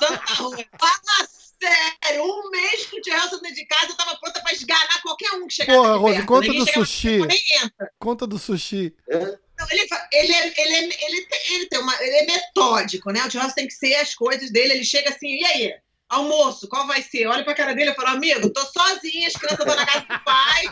Santa 0.00 0.34
Rose. 0.34 0.66
Fala 0.80 1.28
sério, 1.60 2.24
um 2.24 2.50
mês 2.50 2.86
que 2.86 2.98
o 2.98 3.02
tio 3.02 3.12
Helson 3.12 3.38
dentro 3.40 3.56
de 3.56 3.66
casa, 3.66 3.88
eu 3.92 3.96
tava 3.96 4.16
pronta 4.16 4.40
pra 4.40 4.52
esganar 4.52 5.02
qualquer 5.02 5.32
um 5.32 5.46
que 5.46 5.54
chegasse 5.54 5.76
Porra, 5.78 5.90
aqui 5.94 6.00
Rose, 6.00 6.14
perto. 6.14 6.28
conta 6.28 6.46
Ninguém 6.48 6.64
do 6.64 6.72
sushi. 6.72 7.08
perto, 7.18 7.26
Nem 7.28 7.42
entra. 7.64 7.92
Conta 7.98 8.26
do 8.26 8.38
sushi. 8.38 8.94
Hã? 9.10 9.38
Então, 9.62 9.66
ele 9.70 9.88
fa- 9.88 10.08
ele, 10.12 10.32
é, 10.32 10.46
ele, 10.60 10.74
é, 10.74 11.04
ele, 11.06 11.28
ele, 11.50 11.66
tem 11.66 11.78
uma, 11.78 12.02
ele 12.02 12.16
é 12.16 12.26
metódico, 12.26 13.10
né? 13.10 13.24
O 13.24 13.30
churrasco 13.30 13.54
tem 13.54 13.66
que 13.66 13.74
ser 13.74 13.94
as 13.94 14.14
coisas 14.14 14.50
dele. 14.50 14.74
Ele 14.74 14.84
chega 14.84 15.10
assim, 15.10 15.28
e 15.28 15.44
aí? 15.44 15.74
Almoço, 16.08 16.68
qual 16.68 16.86
vai 16.86 17.00
ser? 17.02 17.26
Olha 17.26 17.42
pra 17.44 17.54
cara 17.54 17.74
dele 17.74 17.90
e 17.90 17.94
fala, 17.94 18.10
amigo, 18.10 18.52
tô 18.52 18.60
sozinha, 18.66 19.28
as 19.28 19.32
crianças 19.34 19.60
estão 19.60 19.74
na 19.74 19.86
casa 19.86 20.00
do 20.00 20.24
pai. 20.24 20.64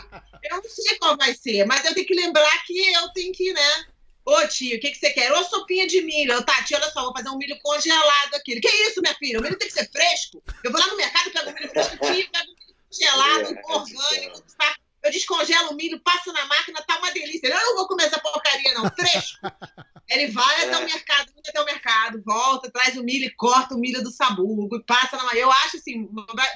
Eu 0.43 0.57
não 0.57 0.63
sei 0.63 0.97
qual 0.99 1.17
vai 1.17 1.33
ser, 1.33 1.65
mas 1.65 1.83
eu 1.83 1.95
tenho 1.95 2.05
que 2.05 2.13
lembrar 2.13 2.63
que 2.63 2.77
eu 2.93 3.09
tenho 3.13 3.33
que, 3.33 3.51
né? 3.51 3.85
Ô 4.23 4.47
tio, 4.47 4.77
o 4.77 4.79
que, 4.79 4.91
que 4.91 4.99
você 4.99 5.09
quer? 5.09 5.31
Ô 5.33 5.43
sopinha 5.43 5.87
de 5.87 6.01
milho. 6.03 6.33
Eu, 6.33 6.45
Tati, 6.45 6.75
olha 6.75 6.91
só, 6.91 7.01
vou 7.05 7.13
fazer 7.13 7.29
um 7.29 7.37
milho 7.39 7.57
congelado 7.63 8.35
aqui. 8.35 8.59
Que 8.61 8.67
isso, 8.67 9.01
minha 9.01 9.15
filha? 9.15 9.39
O 9.39 9.41
milho 9.41 9.57
tem 9.57 9.67
que 9.67 9.73
ser 9.73 9.89
fresco? 9.91 10.43
Eu 10.63 10.71
vou 10.71 10.79
lá 10.79 10.87
no 10.87 10.97
mercado, 10.97 11.31
pego 11.31 11.49
o 11.49 11.53
milho 11.53 11.69
fresco, 11.69 11.97
tio, 11.97 12.29
pego 12.31 12.51
o 12.51 12.55
milho 12.55 12.75
congelado, 12.87 13.57
é, 13.57 13.73
orgânico, 13.73 14.43
tá? 14.59 14.75
Eu 15.03 15.11
descongelo 15.11 15.71
o 15.71 15.75
milho, 15.75 15.99
passo 16.01 16.31
na 16.31 16.45
máquina, 16.45 16.83
tá 16.83 16.97
uma 16.97 17.11
delícia. 17.11 17.47
Eu 17.47 17.55
não 17.55 17.75
vou 17.75 17.87
comer 17.87 18.03
essa 18.03 18.19
porcaria, 18.19 18.73
não. 18.75 18.89
Fresco. 18.91 19.39
Ele 20.09 20.27
vai 20.27 20.65
até 20.65 20.77
o 20.77 20.81
é. 20.81 20.85
mercado, 20.85 21.31
vai 21.33 21.43
até 21.47 21.61
o 21.61 21.65
mercado, 21.65 22.23
volta, 22.25 22.71
traz 22.71 22.97
o 22.97 23.03
milho 23.03 23.25
e 23.25 23.35
corta 23.35 23.75
o 23.75 23.79
milho 23.79 24.03
do 24.03 24.11
sabugo 24.11 24.75
e 24.75 24.83
passa 24.83 25.17
na. 25.17 25.33
Eu 25.33 25.49
acho 25.51 25.77
assim, 25.77 26.07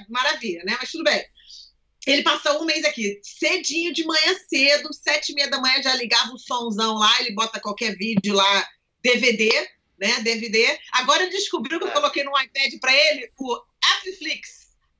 maravilha, 0.10 0.64
né? 0.66 0.76
Mas 0.80 0.92
tudo 0.92 1.06
bem. 1.06 1.26
Ele 2.06 2.22
passou 2.22 2.62
um 2.62 2.66
mês 2.66 2.86
aqui, 2.86 3.20
cedinho 3.24 3.92
de 3.92 4.06
manhã 4.06 4.36
cedo, 4.48 4.94
sete 4.94 5.32
e 5.32 5.36
meia 5.36 5.50
da 5.50 5.60
manhã 5.60 5.82
já 5.82 5.96
ligava 5.96 6.34
o 6.34 6.38
somzão 6.38 6.96
lá, 6.96 7.20
ele 7.20 7.34
bota 7.34 7.60
qualquer 7.60 7.96
vídeo 7.98 8.36
lá, 8.36 8.68
DVD, 9.02 9.50
né? 9.98 10.20
DVD. 10.22 10.78
Agora 10.92 11.24
ele 11.24 11.32
descobriu 11.32 11.80
que 11.80 11.86
eu 11.86 11.90
é. 11.90 11.94
coloquei 11.94 12.24
no 12.24 12.38
iPad 12.38 12.80
para 12.80 12.94
ele 12.94 13.32
o 13.40 13.60
Afflix. 13.84 14.55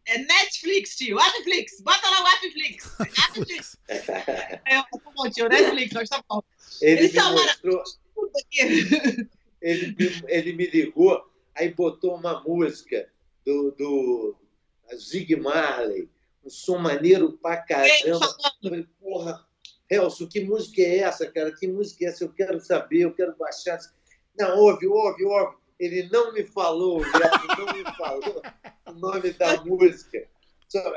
É 0.08 0.18
Netflix, 0.20 0.96
tio. 0.96 1.16
Netflix. 1.16 1.82
Bota 1.82 2.10
lá 2.10 2.22
o 2.22 2.24
Netflix. 2.24 2.96
Netflix. 3.00 3.78
é, 3.88 4.00
tá 4.00 5.12
bom, 5.16 5.30
tio. 5.30 5.50
Netflix, 5.50 5.94
nós 5.94 6.10
tá 6.10 6.24
bom. 6.30 6.44
Ele 6.82 7.00
Eles 7.02 7.14
me 7.14 7.22
mostrou... 7.22 7.84
ele, 9.62 10.24
ele 10.28 10.54
me 10.54 10.68
ligou, 10.68 11.28
aí 11.56 11.74
botou 11.74 12.16
uma 12.16 12.42
música 12.44 13.10
do, 13.46 13.72
do 13.72 14.36
Zig 14.96 15.36
Marley, 15.36 16.10
um 16.44 16.50
som 16.50 16.78
maneiro 16.78 17.34
pra 17.34 17.58
caramba. 17.58 17.92
Eu 18.04 18.20
falei, 18.62 18.88
porra, 19.02 19.46
Elson, 19.90 20.28
que 20.28 20.42
música 20.42 20.82
é 20.82 21.00
essa, 21.00 21.32
cara? 21.32 21.52
Que 21.56 21.68
música 21.68 22.06
é 22.06 22.08
essa? 22.10 22.24
Eu 22.24 22.34
quero 22.34 22.60
saber, 22.60 23.02
eu 23.02 23.14
quero 23.14 23.36
baixar. 23.38 23.80
Não, 24.38 24.60
ouve, 24.60 24.88
ouve, 24.88 25.24
ouve. 25.26 25.58
Ele 25.80 26.10
não 26.10 26.34
me 26.34 26.44
falou, 26.44 27.02
não 27.02 27.74
me 27.74 27.84
falou 27.98 28.42
o 28.88 28.92
nome 28.94 29.32
da 29.32 29.64
música. 29.64 30.28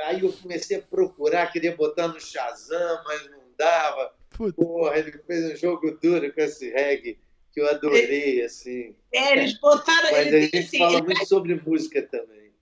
Aí 0.05 0.23
eu 0.23 0.33
comecei 0.33 0.79
a 0.79 0.83
procurar, 0.83 1.53
queria 1.53 1.77
botar 1.77 2.09
no 2.09 2.21
Shazam, 2.21 3.03
mas 3.05 3.31
não 3.31 3.41
dava. 3.57 4.13
Puta. 4.31 4.53
Porra, 4.63 4.99
ele 4.99 5.13
fez 5.27 5.53
um 5.53 5.57
jogo 5.57 5.99
duro 6.01 6.33
com 6.33 6.41
esse 6.41 6.71
reggae 6.71 7.19
que 7.53 7.61
eu 7.61 7.69
adorei, 7.69 8.43
assim. 8.45 8.95
É, 9.13 9.33
eles 9.33 9.59
botaram. 9.59 10.11
Mas 10.13 10.33
a 10.33 10.41
gente 10.41 10.59
assim, 10.59 10.79
fala 10.79 11.03
muito 11.03 11.27
sobre 11.27 11.61
música 11.67 12.03
também. 12.03 12.53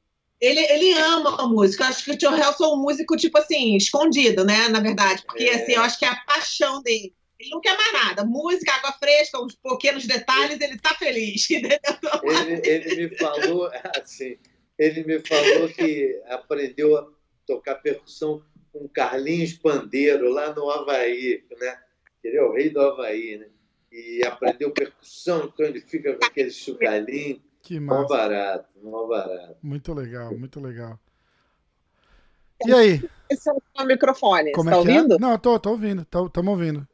Ele, 0.40 0.60
ele 0.60 0.92
ama 0.92 1.42
a 1.42 1.46
música. 1.46 1.86
Acho 1.86 2.04
que 2.04 2.10
o 2.12 2.18
Tio 2.18 2.34
Helson 2.34 2.64
é 2.64 2.68
um 2.68 2.76
músico, 2.76 3.16
tipo 3.16 3.38
assim, 3.38 3.76
escondido, 3.76 4.44
né? 4.44 4.68
Na 4.68 4.80
verdade. 4.80 5.22
Porque, 5.26 5.44
é. 5.44 5.54
assim, 5.54 5.72
eu 5.72 5.82
acho 5.82 5.98
que 5.98 6.04
é 6.04 6.08
a 6.08 6.20
paixão 6.26 6.82
dele. 6.82 7.14
Ele 7.38 7.50
não 7.50 7.60
quer 7.60 7.76
mais 7.76 7.92
nada. 7.92 8.24
Música, 8.24 8.72
água 8.72 8.92
fresca, 8.92 9.42
uns 9.42 9.54
pequenos 9.54 10.06
detalhes, 10.06 10.60
ele 10.60 10.78
tá 10.78 10.94
feliz. 10.94 11.46
Ele, 11.52 12.60
ele 12.64 13.08
me 13.08 13.16
falou, 13.16 13.70
assim, 14.02 14.38
ele 14.78 15.04
me 15.04 15.18
falou 15.20 15.68
que 15.68 16.20
aprendeu 16.28 16.96
a 16.96 17.08
tocar 17.46 17.76
percussão 17.76 18.42
com 18.72 18.88
Carlinhos 18.88 19.54
Pandeiro 19.54 20.30
lá 20.30 20.54
no 20.54 20.70
Havaí, 20.70 21.44
né? 21.58 21.78
Ele 22.24 22.36
é 22.36 22.42
o 22.42 22.52
rei 22.52 22.70
do 22.70 22.80
Havaí, 22.80 23.38
né? 23.38 23.46
E 23.92 24.24
aprendeu 24.24 24.70
percussão, 24.72 25.50
então 25.52 25.66
ele 25.66 25.80
fica 25.80 26.14
com 26.14 26.24
aquele 26.24 26.50
chucalinho. 26.50 27.40
Que 27.62 27.80
massa. 27.80 28.02
Mó 28.02 28.08
barato, 28.08 28.68
mó 28.82 29.06
barato. 29.06 29.56
Muito 29.62 29.92
legal, 29.92 30.36
muito 30.36 30.60
legal. 30.60 30.98
E 32.64 32.72
aí? 32.72 33.02
Esse 33.28 33.50
é 33.50 33.52
o 33.82 33.84
microfone, 33.84 34.52
Como 34.52 34.64
Você 34.64 34.70
é 34.70 34.72
tá 34.72 34.78
ouvindo? 34.78 35.14
É? 35.14 35.18
Não, 35.18 35.38
tô, 35.38 35.58
tô 35.58 35.70
ouvindo, 35.70 36.02
estamos 36.02 36.48
ouvindo. 36.48 36.86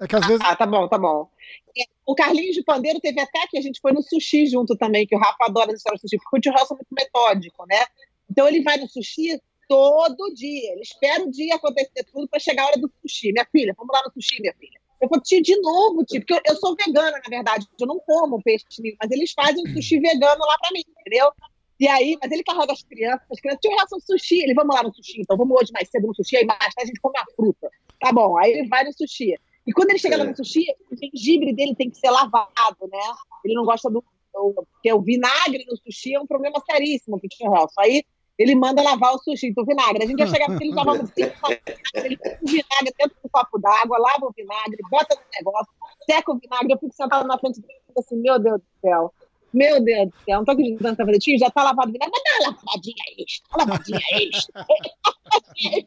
É 0.00 0.06
que 0.06 0.16
às 0.16 0.26
vezes. 0.26 0.40
Ah, 0.42 0.56
tá 0.56 0.66
bom, 0.66 0.88
tá 0.88 0.98
bom. 0.98 1.28
É, 1.76 1.84
o 2.06 2.14
Carlinhos 2.14 2.56
de 2.56 2.64
Pandeiro 2.64 2.98
teve 3.00 3.20
até 3.20 3.46
que 3.48 3.58
a 3.58 3.60
gente 3.60 3.80
foi 3.80 3.92
no 3.92 4.02
sushi 4.02 4.46
junto 4.46 4.76
também, 4.76 5.06
que 5.06 5.14
o 5.14 5.18
Rafa 5.18 5.36
adora 5.46 5.72
história 5.72 5.98
do 5.98 6.00
sushi, 6.00 6.16
porque 6.16 6.38
o 6.38 6.40
Tio 6.40 6.52
é 6.52 6.74
muito 6.74 6.86
metódico, 6.90 7.66
né? 7.68 7.84
Então 8.30 8.48
ele 8.48 8.62
vai 8.62 8.78
no 8.78 8.88
sushi 8.88 9.40
todo 9.68 10.34
dia. 10.34 10.72
Ele 10.72 10.80
espera 10.80 11.22
o 11.22 11.30
dia 11.30 11.54
acontecer 11.54 12.04
tudo 12.12 12.26
para 12.28 12.40
chegar 12.40 12.64
a 12.64 12.66
hora 12.68 12.78
do 12.78 12.90
sushi. 13.02 13.32
Minha 13.32 13.46
filha, 13.52 13.74
vamos 13.76 13.94
lá 13.94 14.02
no 14.04 14.12
sushi, 14.12 14.40
minha 14.40 14.54
filha. 14.54 14.80
Eu 15.00 15.08
vou 15.08 15.20
tio 15.20 15.42
de 15.42 15.56
novo, 15.60 16.04
tio, 16.04 16.20
porque 16.20 16.34
eu, 16.34 16.40
eu, 16.46 16.56
sou 16.56 16.74
vegana, 16.74 17.12
na 17.12 17.28
verdade. 17.28 17.66
Eu 17.78 17.86
não 17.86 17.98
como 18.00 18.42
peixe 18.42 18.64
mas 19.00 19.10
eles 19.10 19.32
fazem 19.32 19.64
sushi 19.72 20.00
vegano 20.00 20.40
lá 20.40 20.58
para 20.58 20.70
mim, 20.72 20.82
entendeu? 21.00 21.30
E 21.78 21.88
aí, 21.88 22.18
mas 22.20 22.30
ele 22.30 22.42
carrega 22.42 22.72
as 22.72 22.82
crianças, 22.82 23.26
as 23.30 23.40
crianças, 23.40 23.60
tio, 23.62 23.70
reação 23.70 24.00
sushi. 24.00 24.42
Ele, 24.42 24.54
vamos 24.54 24.74
lá 24.74 24.82
no 24.82 24.94
sushi, 24.94 25.20
então 25.20 25.36
vamos 25.36 25.56
hoje 25.60 25.70
mais 25.72 25.88
cedo 25.88 26.06
no 26.06 26.14
sushi, 26.14 26.36
aí 26.36 26.44
mais 26.44 26.58
tarde 26.58 26.82
a 26.82 26.86
gente 26.86 27.00
come 27.00 27.18
a 27.18 27.24
fruta. 27.34 27.70
Tá 28.00 28.12
bom, 28.12 28.36
aí 28.38 28.52
ele 28.52 28.68
vai 28.68 28.84
no 28.84 28.92
sushi. 28.92 29.34
E 29.70 29.72
quando 29.72 29.90
ele 29.90 30.00
chega 30.00 30.16
é. 30.16 30.24
no 30.24 30.36
sushi, 30.36 30.66
o 30.90 30.96
gengibre 30.96 31.54
dele 31.54 31.76
tem 31.76 31.88
que 31.88 31.96
ser 31.96 32.10
lavado, 32.10 32.88
né? 32.90 32.98
Ele 33.44 33.54
não 33.54 33.64
gosta 33.64 33.88
do. 33.88 34.02
Porque 34.32 34.92
o 34.92 35.00
vinagre 35.00 35.64
no 35.68 35.76
sushi 35.76 36.14
é 36.14 36.20
um 36.20 36.26
problema 36.26 36.60
seríssimo 36.68 37.20
pro 37.20 37.28
tio 37.28 37.54
Helson. 37.54 37.80
Aí 37.80 38.02
ele 38.36 38.56
manda 38.56 38.82
lavar 38.82 39.14
o 39.14 39.18
sushi 39.18 39.54
do 39.54 39.64
vinagre. 39.64 40.02
A 40.02 40.08
gente 40.08 40.18
já 40.18 40.26
chegava 40.26 40.54
porque 40.54 40.64
ele 40.64 40.74
lavava 40.74 41.06
cinco 41.14 41.36
ele 41.94 42.16
põe 42.16 42.32
o 42.32 42.46
vinagre 42.46 42.92
dentro 42.98 43.16
do 43.22 43.30
copo 43.30 43.60
d'água, 43.60 43.96
lava 43.98 44.26
o 44.26 44.32
vinagre, 44.36 44.76
bota 44.90 45.14
no 45.14 45.22
negócio, 45.38 45.72
seca 46.04 46.32
o 46.32 46.38
vinagre. 46.38 46.72
Eu 46.72 46.78
fico 46.78 46.92
sentado 46.92 47.28
na 47.28 47.38
frente 47.38 47.60
dele 47.60 47.78
e 47.96 48.00
assim, 48.00 48.16
meu 48.16 48.40
Deus 48.40 48.60
do 48.60 48.66
céu. 48.80 49.14
Meu 49.54 49.80
Deus 49.80 50.08
do 50.08 50.14
céu, 50.24 50.38
não 50.38 50.44
tô 50.44 50.50
acreditando 50.50 50.90
que 50.90 50.96
tá 50.96 51.06
fazendo 51.06 51.38
já 51.38 51.48
tá 51.50 51.62
lavado 51.62 51.90
o 51.90 51.92
vinagre, 51.92 52.12
mas 52.12 52.24
dá 52.24 52.32
uma 52.50 52.56
lavadinha 52.56 53.04
extra, 53.18 53.48
uma 53.54 53.64
lavadinha 53.64 54.00
extra. 54.14 54.66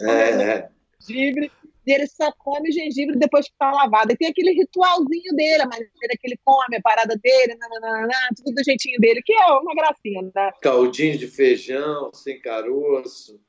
é, 0.00 0.42
é. 0.42 0.68
Gengibre, 1.00 1.52
e 1.88 1.92
ele 1.92 2.06
só 2.06 2.30
come 2.32 2.70
gengibre 2.70 3.16
depois 3.16 3.46
que 3.46 3.54
tá 3.58 3.72
lavado. 3.72 4.12
E 4.12 4.16
tem 4.16 4.28
aquele 4.28 4.52
ritualzinho 4.52 5.34
dele, 5.34 5.62
a 5.62 5.66
maneira 5.66 6.16
que 6.20 6.26
ele 6.26 6.38
come, 6.44 6.76
a 6.76 6.82
parada 6.82 7.16
dele, 7.16 7.54
nananana, 7.54 8.12
tudo 8.36 8.54
do 8.54 8.62
jeitinho 8.62 9.00
dele, 9.00 9.22
que 9.24 9.32
é 9.32 9.46
uma 9.46 9.74
gracinha, 9.74 10.22
né? 10.34 10.52
Caldinho 10.60 11.16
de 11.16 11.26
feijão, 11.26 12.12
sem 12.12 12.38
caroço. 12.40 13.40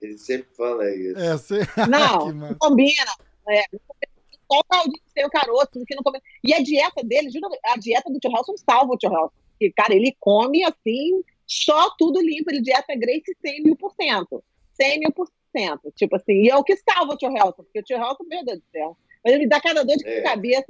Ele 0.00 0.16
sempre 0.16 0.48
fala 0.56 0.90
isso. 0.90 1.18
É, 1.18 1.32
você... 1.32 1.58
Não, 1.90 2.32
não 2.32 2.54
combina. 2.54 3.12
É, 3.50 3.64
só 4.50 4.60
o 4.60 4.64
caldinho 4.64 5.02
sem 5.12 5.26
o 5.26 5.30
caroço, 5.30 5.84
que 5.86 5.94
não 5.94 6.02
come. 6.02 6.20
E 6.42 6.54
a 6.54 6.62
dieta 6.62 7.02
dele, 7.04 7.28
a 7.66 7.76
dieta 7.76 8.10
do 8.10 8.18
Tio 8.18 8.30
Helson 8.34 8.56
salva 8.56 8.94
o 8.94 8.96
Tio 8.96 9.12
Helson. 9.12 9.32
Porque, 9.50 9.72
cara, 9.72 9.94
ele 9.94 10.16
come 10.18 10.64
assim, 10.64 11.22
só 11.46 11.94
tudo 11.98 12.22
limpo. 12.22 12.50
Ele 12.50 12.62
dieta 12.62 12.96
Grace 12.96 13.36
100 13.44 13.62
mil 13.62 13.76
por 13.76 13.92
cento. 13.92 14.42
100 14.72 15.00
mil 15.00 15.12
por 15.12 15.28
Tipo 15.94 16.16
assim, 16.16 16.44
e 16.44 16.50
é 16.50 16.56
o 16.56 16.64
que 16.64 16.76
salva 16.76 17.14
o 17.14 17.16
tio 17.16 17.30
Helson, 17.30 17.62
porque 17.62 17.80
o 17.80 17.82
tio 17.82 17.96
Helson, 17.96 18.24
meu 18.24 18.44
Deus 18.44 18.58
do 18.58 18.64
céu, 18.70 18.96
mas 19.24 19.34
ele 19.34 19.44
me 19.44 19.48
dá 19.48 19.60
cada 19.60 19.84
dor 19.84 19.96
de 19.96 20.06
é. 20.06 20.22
cabeça. 20.22 20.66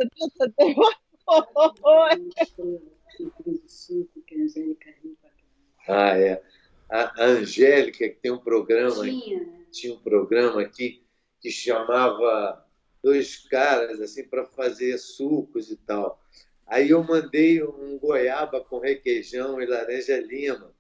ah, 5.89 6.19
é. 6.19 6.43
A 6.91 7.23
Angélica, 7.23 8.09
que 8.09 8.17
tem 8.21 8.31
um 8.31 8.39
programa, 8.39 9.05
tinha, 9.05 9.49
tinha 9.71 9.95
um 9.95 9.99
programa 9.99 10.63
aqui 10.63 11.03
que 11.41 11.51
chamava 11.51 12.65
dois 13.03 13.37
caras 13.49 14.01
assim 14.01 14.25
para 14.25 14.45
fazer 14.45 14.97
sucos 14.99 15.71
e 15.71 15.77
tal. 15.77 16.23
Aí 16.67 16.91
eu 16.91 17.03
mandei 17.03 17.63
um 17.63 17.99
goiaba 17.99 18.63
com 18.63 18.79
requeijão 18.79 19.61
e 19.61 19.67
laranja 19.67 20.19
lima. 20.19 20.73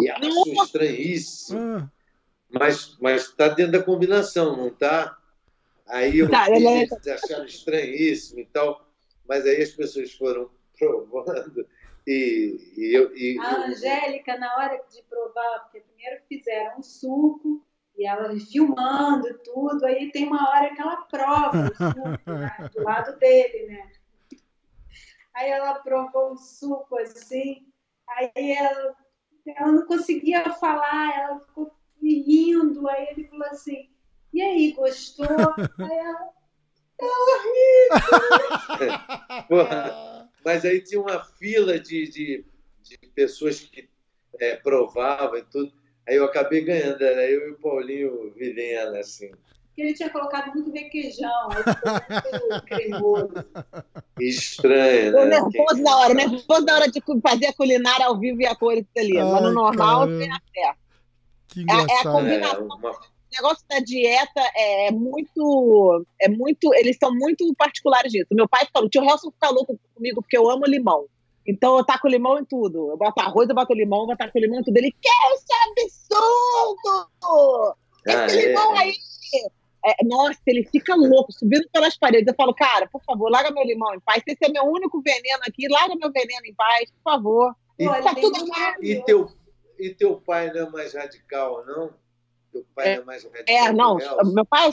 E 0.00 0.08
acho 0.10 0.52
estranhíssimo. 0.64 1.60
Ah. 1.60 1.90
Mas 3.00 3.24
está 3.24 3.48
dentro 3.48 3.72
da 3.72 3.82
combinação, 3.82 4.56
não 4.56 4.68
está? 4.68 5.16
Aí 5.86 6.18
eu 6.18 6.30
tá, 6.30 6.50
eles 6.50 6.90
é... 7.06 7.12
acharam 7.12 7.44
estranhíssimo 7.44 8.40
e 8.40 8.46
tal, 8.46 8.88
mas 9.28 9.44
aí 9.44 9.62
as 9.62 9.70
pessoas 9.70 10.12
foram 10.12 10.50
provando 10.78 11.66
e, 12.06 12.72
e 12.76 12.94
eu... 12.94 13.16
E, 13.16 13.38
a 13.38 13.66
Angélica, 13.66 14.36
na 14.36 14.54
hora 14.56 14.82
de 14.90 15.02
provar, 15.04 15.60
porque 15.60 15.80
primeiro 15.80 16.22
fizeram 16.28 16.78
um 16.78 16.82
suco 16.82 17.64
e 17.96 18.06
ela 18.06 18.34
filmando 18.38 19.38
tudo, 19.38 19.86
aí 19.86 20.10
tem 20.10 20.26
uma 20.26 20.50
hora 20.50 20.74
que 20.74 20.80
ela 20.80 20.96
prova 21.02 21.70
o 21.70 21.74
suco 21.74 22.30
né, 22.30 22.56
do 22.74 22.82
lado 22.82 23.18
dele, 23.18 23.66
né? 23.66 23.92
Aí 25.34 25.50
ela 25.50 25.74
provou 25.74 26.32
o 26.32 26.36
suco 26.36 26.96
assim, 26.98 27.66
aí 28.08 28.52
ela, 28.52 28.96
ela 29.46 29.72
não 29.72 29.86
conseguia 29.86 30.52
falar, 30.54 31.18
ela 31.18 31.40
ficou 31.40 31.74
e 32.04 32.22
rindo. 32.22 32.86
Aí 32.88 33.08
ele 33.10 33.26
falou 33.28 33.46
assim: 33.46 33.88
E 34.32 34.42
aí, 34.42 34.72
gostou? 34.72 35.26
Aí 35.80 35.98
ela. 35.98 36.34
É 37.00 37.06
horrível! 37.06 38.04
mas 40.44 40.64
aí 40.64 40.80
tinha 40.80 41.00
uma 41.00 41.24
fila 41.24 41.76
de, 41.76 42.08
de, 42.08 42.44
de 42.82 42.96
pessoas 43.16 43.58
que 43.58 43.88
é, 44.38 44.54
provavam 44.56 45.36
e 45.38 45.42
tudo. 45.42 45.72
Aí 46.08 46.14
eu 46.14 46.24
acabei 46.24 46.60
ganhando, 46.60 47.02
era 47.02 47.28
eu 47.28 47.48
e 47.48 47.50
o 47.50 47.58
Paulinho 47.58 48.32
Vilhena, 48.36 49.00
assim. 49.00 49.32
que 49.74 49.82
ele 49.82 49.94
tinha 49.94 50.08
colocado 50.08 50.52
muito 50.52 50.70
requeijão, 50.70 51.48
aí 51.50 51.64
ficou 51.74 52.48
muito 52.48 52.64
cremoso. 52.66 53.34
Estranho, 54.20 55.12
Tô 55.12 55.24
né? 55.24 55.40
nervoso 55.40 55.82
na 55.82 55.96
hora, 55.96 56.14
nervoso 56.14 56.64
na 56.64 56.74
hora 56.76 56.88
de 56.90 57.02
fazer 57.20 57.46
a 57.46 57.54
culinária 57.54 58.06
ao 58.06 58.20
vivo 58.20 58.40
e 58.40 58.46
a 58.46 58.54
cores 58.54 58.84
ali. 58.96 59.14
Mas 59.14 59.42
no 59.42 59.52
normal, 59.52 60.06
tem 60.06 60.30
a 60.30 60.40
fé. 60.54 60.76
Que 61.54 61.60
É- 61.60 61.62
é 61.62 61.76
a 61.76 61.82
engraçado. 61.82 62.12
combinação. 62.12 62.60
É, 62.60 62.64
uma- 62.64 62.90
O 62.90 63.42
negócio 63.42 63.64
da 63.68 63.80
dieta 63.80 64.40
é 64.56 64.90
muito. 64.92 66.06
É 66.20 66.28
muito. 66.28 66.72
Eles 66.74 66.96
são 67.02 67.12
muito 67.12 67.52
particulares 67.56 68.12
disso. 68.12 68.28
Meu 68.32 68.48
pai 68.48 68.66
falou: 68.72 68.86
o 68.86 68.90
tio 68.90 69.02
Helson 69.02 69.30
fica 69.32 69.50
louco 69.50 69.78
comigo 69.94 70.22
porque 70.22 70.38
eu 70.38 70.48
amo 70.48 70.64
limão. 70.66 71.06
Então 71.46 71.76
eu 71.76 71.84
taco 71.84 72.06
limão 72.08 72.38
em 72.38 72.44
tudo. 72.44 72.90
Eu 72.90 72.96
boto 72.96 73.20
arroz, 73.20 73.48
eu 73.48 73.54
boto 73.54 73.74
limão, 73.74 74.08
eu 74.08 74.16
taco 74.16 74.38
limão 74.38 74.60
em 74.60 74.62
tudo. 74.62 74.76
Ele 74.76 74.94
quer 75.02 75.34
esse 75.34 75.52
absurdo! 75.68 77.08
Esse 78.06 78.16
Ah, 78.16 78.26
é? 78.26 78.46
limão 78.48 78.74
aí! 78.76 78.92
É, 79.86 80.02
nossa, 80.06 80.38
ele 80.46 80.66
fica 80.72 80.94
louco, 80.94 81.30
subindo 81.32 81.68
pelas 81.70 81.94
paredes. 81.98 82.26
Eu 82.26 82.34
falo, 82.34 82.54
cara, 82.54 82.88
por 82.90 83.02
favor, 83.04 83.30
larga 83.30 83.50
meu 83.50 83.64
limão 83.64 83.94
em 83.94 84.00
paz. 84.00 84.22
Esse 84.26 84.46
é 84.46 84.48
meu 84.48 84.64
único 84.64 85.02
veneno 85.02 85.40
aqui, 85.46 85.68
larga 85.68 85.94
meu 85.96 86.10
veneno 86.10 86.46
em 86.46 86.54
paz, 86.54 86.90
por 86.90 87.02
favor. 87.12 87.54
E, 87.78 87.84
Pô, 87.84 87.92
tá 88.02 88.14
tudo 88.14 88.38
e 88.80 89.02
teu, 89.02 89.28
e 89.78 89.90
teu 89.94 90.16
pai 90.20 90.52
não 90.52 90.66
é 90.66 90.70
mais 90.70 90.94
radical, 90.94 91.64
não? 91.66 91.92
Teu 92.52 92.64
pai 92.74 92.88
É, 92.88 92.96
não 92.96 93.02
é 93.02 93.06
mais 93.06 93.24
radical? 93.24 93.44
É, 93.56 93.72
não, 93.72 93.98
meu 94.32 94.44
pai 94.44 94.68
é 94.68 94.72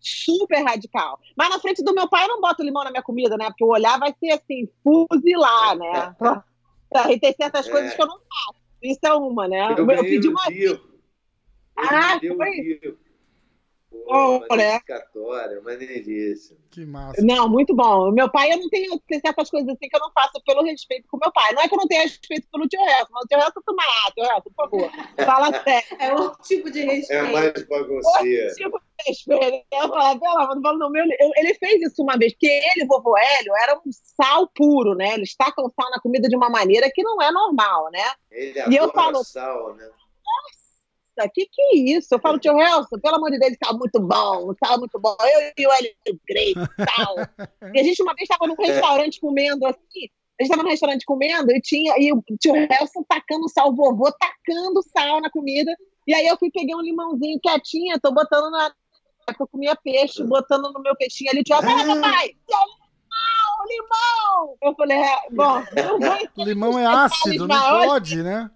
super 0.00 0.62
radical. 0.62 1.20
Mas 1.36 1.50
na 1.50 1.58
frente 1.58 1.82
do 1.82 1.94
meu 1.94 2.08
pai 2.08 2.24
eu 2.24 2.28
não 2.28 2.40
boto 2.40 2.62
limão 2.62 2.84
na 2.84 2.90
minha 2.90 3.02
comida, 3.02 3.36
né? 3.36 3.46
Porque 3.46 3.64
o 3.64 3.68
olhar 3.68 3.98
vai 3.98 4.14
ser 4.18 4.30
assim, 4.30 4.68
fuzilar, 4.82 5.76
né? 5.76 6.16
E 7.10 7.18
tem 7.20 7.34
certas 7.34 7.66
É. 7.66 7.70
coisas 7.70 7.94
que 7.94 8.00
eu 8.02 8.06
não 8.06 8.18
faço. 8.18 8.58
Isso 8.82 9.00
é 9.04 9.12
uma, 9.12 9.48
né? 9.48 9.74
Eu 9.76 9.90
Eu, 9.90 10.02
pedi 10.02 10.28
um 10.28 10.30
uma. 10.30 10.48
livro. 10.48 10.88
Ah, 11.76 12.18
um 12.22 12.36
foi? 12.36 12.50
livro. 12.50 12.98
Pô, 14.06 14.44
Oh, 14.50 14.56
né? 14.56 14.80
Que 16.70 16.84
massa. 16.84 17.20
Não, 17.22 17.48
muito 17.48 17.74
bom. 17.74 18.08
O 18.08 18.12
meu 18.12 18.30
pai, 18.30 18.52
eu 18.52 18.58
não 18.58 18.68
tenho 18.68 19.00
certas 19.20 19.50
coisas 19.50 19.68
assim 19.68 19.88
que 19.88 19.96
eu 19.96 20.00
não 20.00 20.10
faço 20.12 20.40
pelo 20.44 20.62
respeito 20.64 21.06
com 21.08 21.18
meu 21.18 21.32
pai. 21.32 21.52
Não 21.54 21.62
é 21.62 21.68
que 21.68 21.74
eu 21.74 21.78
não 21.78 21.86
tenha 21.86 22.02
respeito 22.02 22.46
pelo 22.52 22.68
tio 22.68 22.80
Helson, 22.80 23.08
mas 23.12 23.24
o 23.24 23.28
tio 23.28 23.38
Helson, 23.38 23.60
tu 23.66 23.76
ah, 23.80 24.12
tio 24.14 24.24
Helson, 24.24 24.42
por 24.42 24.54
favor. 24.54 24.90
Fala 25.24 25.46
sério. 25.64 25.96
É 25.98 26.12
outro 26.14 26.42
tipo 26.42 26.70
de 26.70 26.80
É 26.80 26.84
respeito. 26.92 27.32
mais 27.32 27.62
bagunceiro. 27.68 28.54
tipo 28.54 28.78
de 28.78 29.08
respeito. 29.08 29.66
Eu 29.72 29.88
falo, 29.88 30.20
pelo 30.20 30.38
amor, 30.38 30.54
não 30.56 30.62
falo 30.62 30.78
no 30.78 30.90
meu. 30.90 31.04
eu- 31.04 31.32
Ele 31.36 31.54
fez 31.54 31.82
isso 31.82 32.02
uma 32.02 32.16
vez, 32.18 32.32
porque 32.32 32.46
ele, 32.74 32.86
vovô 32.86 33.16
Hélio, 33.16 33.52
era 33.62 33.76
um 33.78 33.90
sal 33.92 34.48
puro, 34.54 34.94
né? 34.94 35.14
Eles 35.14 35.34
tacam 35.36 35.68
sal 35.70 35.90
na 35.90 36.00
comida 36.00 36.28
de 36.28 36.36
uma 36.36 36.48
maneira 36.50 36.90
que 36.92 37.02
não 37.02 37.20
é 37.22 37.30
normal, 37.30 37.90
né? 37.90 38.04
Ele 38.30 38.58
E 38.70 38.76
eu 38.76 38.90
falo- 38.92 39.24
sal, 39.24 39.74
né? 39.74 39.88
Nossa, 41.18 41.30
que 41.34 41.46
que 41.46 41.60
é 41.60 41.76
isso? 41.76 42.14
Eu 42.14 42.20
falo, 42.20 42.38
tio 42.38 42.58
Helson, 42.58 42.98
pelo 43.02 43.16
amor 43.16 43.30
de 43.30 43.38
Deus, 43.38 43.56
sal 43.62 43.76
muito 43.76 44.00
bom, 44.00 44.54
sal 44.64 44.78
muito 44.78 44.98
bom. 45.00 45.16
Eu 45.20 45.52
e 45.58 45.66
o 45.66 45.72
Hélio 45.72 45.92
Grey, 46.28 46.54
sal. 46.54 47.16
e 47.74 47.80
a 47.80 47.82
gente 47.82 48.02
uma 48.02 48.14
vez 48.14 48.28
estava 48.30 48.46
num 48.46 48.54
restaurante 48.54 49.20
comendo 49.20 49.66
assim. 49.66 50.08
A 50.40 50.44
gente 50.44 50.50
estava 50.52 50.62
num 50.62 50.70
restaurante 50.70 51.04
comendo 51.04 51.50
e 51.50 51.60
tinha 51.60 51.94
e 51.98 52.12
o 52.12 52.22
tio 52.40 52.54
Helson 52.54 53.02
tacando 53.08 53.48
sal, 53.48 53.70
o 53.70 53.74
vovô 53.74 54.12
tacando 54.12 54.80
sal 54.96 55.20
na 55.20 55.30
comida. 55.30 55.74
E 56.06 56.14
aí 56.14 56.26
eu 56.26 56.38
fui 56.38 56.50
peguei 56.50 56.74
um 56.74 56.80
limãozinho 56.80 57.40
quietinha, 57.42 57.98
tô 58.00 58.12
botando 58.12 58.50
na. 58.50 58.72
Eu 59.38 59.46
comia 59.48 59.76
peixe, 59.76 60.24
botando 60.24 60.72
no 60.72 60.80
meu 60.80 60.96
peixinho 60.96 61.30
ali, 61.30 61.42
tio 61.42 61.56
olha, 61.56 61.66
papai, 61.66 62.34
limão, 62.48 63.66
limão! 63.68 64.56
Eu 64.62 64.74
falei, 64.74 64.96
é, 64.96 65.16
bom, 65.30 65.62
eu 65.76 65.98
vou 66.34 66.46
Limão 66.46 66.78
é 66.78 66.86
ácido, 66.86 67.46
não 67.46 67.54
maiores. 67.54 67.86
pode, 67.88 68.22
né? 68.22 68.50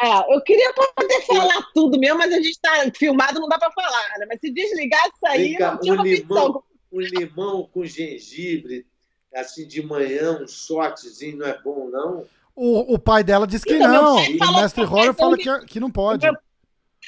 É, 0.00 0.34
eu 0.34 0.40
queria 0.42 0.72
poder 0.72 1.22
falar 1.26 1.66
tudo 1.74 1.98
mesmo, 1.98 2.18
mas 2.18 2.32
a 2.32 2.36
gente 2.36 2.58
tá 2.60 2.70
filmado, 2.96 3.40
não 3.40 3.48
dá 3.48 3.58
pra 3.58 3.70
falar, 3.72 4.18
né? 4.18 4.26
Mas 4.28 4.40
se 4.40 4.50
desligar 4.50 5.00
isso 5.06 5.26
aí, 5.26 5.56
cá, 5.56 5.72
não 5.72 5.80
tinha 5.80 5.94
um 5.94 6.02
limão, 6.02 6.62
um 6.92 7.00
limão 7.00 7.68
com 7.72 7.84
gengibre, 7.84 8.86
assim 9.34 9.66
de 9.66 9.82
manhã, 9.82 10.40
um 10.40 10.46
shotzinho, 10.46 11.38
não 11.38 11.46
é 11.46 11.58
bom, 11.60 11.88
não? 11.90 12.24
O, 12.54 12.94
o 12.94 12.98
pai 12.98 13.22
dela 13.22 13.46
diz 13.46 13.62
que 13.62 13.74
Então, 13.74 13.92
não. 13.92 14.16
O 14.16 14.60
mestre 14.60 14.82
Horror 14.82 15.14
fala 15.14 15.36
que, 15.36 15.66
que 15.66 15.80
não 15.80 15.90
pode. 15.90 16.26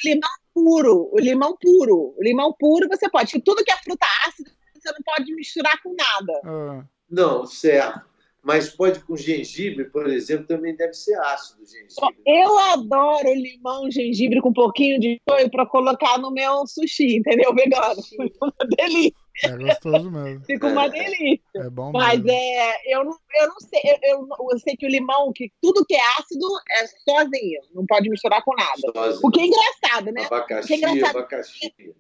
Limão 0.05 0.31
puro, 0.55 1.11
o 1.13 1.19
limão 1.19 1.57
puro. 1.61 2.15
O 2.17 2.23
limão 2.23 2.55
puro 2.59 2.89
você 2.89 3.09
pode. 3.11 3.33
Que 3.33 3.41
tudo 3.41 3.65
que 3.65 3.73
é 3.73 3.77
fruta 3.79 4.07
ácida, 4.27 4.51
você 4.75 4.93
não 4.93 5.01
pode 5.05 5.35
misturar 5.35 5.81
com 5.83 5.95
nada. 5.95 6.41
Ah, 6.45 6.85
Não, 7.11 7.47
certo. 7.47 8.10
Mas 8.43 8.71
pode 8.71 9.01
com 9.01 9.17
gengibre, 9.17 9.85
por 9.85 10.09
exemplo, 10.09 10.47
também 10.47 10.75
deve 10.75 10.95
ser 10.95 11.15
ácido 11.21 11.63
o 11.63 11.67
gengibre. 11.67 12.23
Eu 12.27 12.59
adoro 12.59 13.35
limão, 13.35 13.91
gengibre 13.91 14.41
com 14.41 14.49
um 14.49 14.55
pouquinho 14.55 14.99
de 14.99 15.21
shoyu 15.29 15.51
pra 15.51 15.67
colocar 15.67 16.19
no 16.19 16.31
meu 16.31 16.67
sushi, 16.67 17.17
entendeu? 17.17 17.55
Vegano. 17.55 18.03
Fica 18.03 18.39
uma 18.41 18.67
delícia. 18.77 19.15
é 19.45 19.57
gostoso 19.57 20.11
mesmo. 20.11 20.45
Fica 20.47 20.67
uma 20.69 20.89
delícia. 20.89 21.41
É 21.55 21.69
bom 21.69 21.93
Mas 21.93 22.23
mesmo. 22.23 22.31
é, 22.31 22.95
eu 22.95 23.05
não, 23.05 23.17
eu 23.35 23.49
não 23.49 23.61
sei, 23.61 23.81
eu, 23.85 23.99
eu, 24.03 24.29
eu 24.53 24.59
sei 24.59 24.75
que 24.75 24.87
o 24.87 24.91
limão, 24.91 25.33
que 25.35 25.53
tudo 25.61 25.85
que 25.85 25.95
é 25.95 26.03
ácido 26.19 26.47
é 26.71 26.87
sozinho, 26.87 27.61
não 27.75 27.85
pode 27.85 28.09
misturar 28.09 28.43
com 28.43 28.55
nada. 28.55 28.81
Sozinho. 28.95 29.21
O 29.23 29.31
que 29.31 29.41
é 29.41 29.47
engraçado, 29.47 30.13
né? 30.13 30.25
Abacaxi, 30.25 30.69
que 30.69 30.75
é 30.75 30.77
engraçado. 30.79 31.19
abacaxi. 31.19 31.95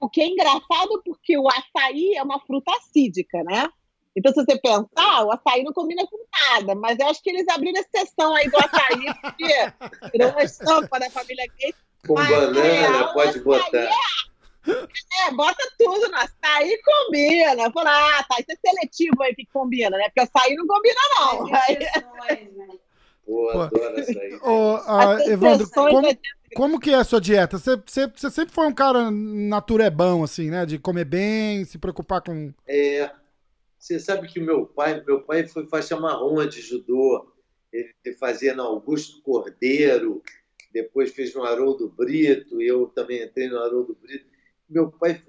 O 0.00 0.08
que 0.08 0.20
é 0.20 0.28
engraçado 0.28 1.02
porque 1.04 1.36
o 1.36 1.48
açaí 1.48 2.14
é 2.14 2.22
uma 2.22 2.38
fruta 2.40 2.70
acídica, 2.76 3.42
né? 3.42 3.68
Então, 4.16 4.32
se 4.32 4.44
você 4.44 4.58
pensar, 4.58 5.24
o 5.24 5.32
açaí 5.32 5.64
não 5.64 5.72
combina 5.72 6.06
com 6.06 6.16
nada, 6.32 6.74
mas 6.74 6.98
eu 6.98 7.08
acho 7.08 7.22
que 7.22 7.30
eles 7.30 7.48
abriram 7.48 7.80
exceção 7.80 8.34
aí 8.34 8.48
do 8.48 8.56
açaí, 8.56 9.14
porque 9.20 9.72
virou 10.12 10.30
uma 10.30 10.42
estampa 10.42 11.00
da 11.00 11.10
família 11.10 11.46
Gates. 11.60 11.82
Com 12.06 12.14
Mas 12.14 12.28
banana, 12.28 12.62
real, 12.62 13.12
pode 13.12 13.30
açaí 13.30 13.42
botar. 13.42 13.90
É, 14.66 15.30
bota 15.32 15.68
tudo 15.78 16.08
no 16.08 16.16
açaí 16.16 16.78
combina. 16.82 17.70
Fala, 17.72 17.90
ah, 17.90 18.24
tá, 18.28 18.36
isso 18.38 18.52
é 18.52 18.68
seletivo 18.70 19.22
aí 19.22 19.34
que 19.34 19.46
combina, 19.52 19.96
né? 19.96 20.04
Porque 20.04 20.20
açaí 20.20 20.54
não 20.54 20.66
combina, 20.66 21.00
não. 21.18 21.46
Aí, 21.54 21.78
né? 21.78 22.68
Pô, 23.26 23.50
adoro 23.50 24.00
açaí. 24.00 24.34
Ô, 24.42 24.76
ah, 24.86 25.16
Evandro, 25.26 25.68
como, 25.70 26.06
é- 26.06 26.18
como 26.54 26.78
que 26.80 26.90
é 26.90 26.96
a 26.96 27.04
sua 27.04 27.20
dieta? 27.20 27.58
Você, 27.58 27.76
você, 27.84 28.06
você 28.06 28.30
sempre 28.30 28.54
foi 28.54 28.66
um 28.66 28.74
cara 28.74 29.10
naturebão, 29.10 30.22
assim, 30.22 30.50
né? 30.50 30.64
De 30.64 30.78
comer 30.78 31.04
bem, 31.04 31.64
se 31.64 31.78
preocupar 31.78 32.20
com... 32.20 32.52
É, 32.66 33.10
você 33.84 34.00
sabe 34.00 34.28
que 34.28 34.40
meu 34.40 34.64
pai, 34.64 35.04
meu 35.04 35.20
pai 35.20 35.46
foi 35.46 35.66
faixa 35.66 35.94
marrom 35.94 36.46
de 36.46 36.62
judô. 36.62 37.30
Ele 37.70 38.14
fazia 38.18 38.54
no 38.54 38.62
Augusto 38.62 39.20
Cordeiro, 39.20 40.22
depois 40.72 41.12
fez 41.12 41.34
no 41.34 41.44
Haroldo 41.44 41.90
Brito, 41.90 42.62
eu 42.62 42.86
também 42.86 43.22
entrei 43.22 43.46
no 43.46 43.58
Haroldo 43.58 43.94
Brito. 44.00 44.24
Meu 44.70 44.90
pai 44.90 45.22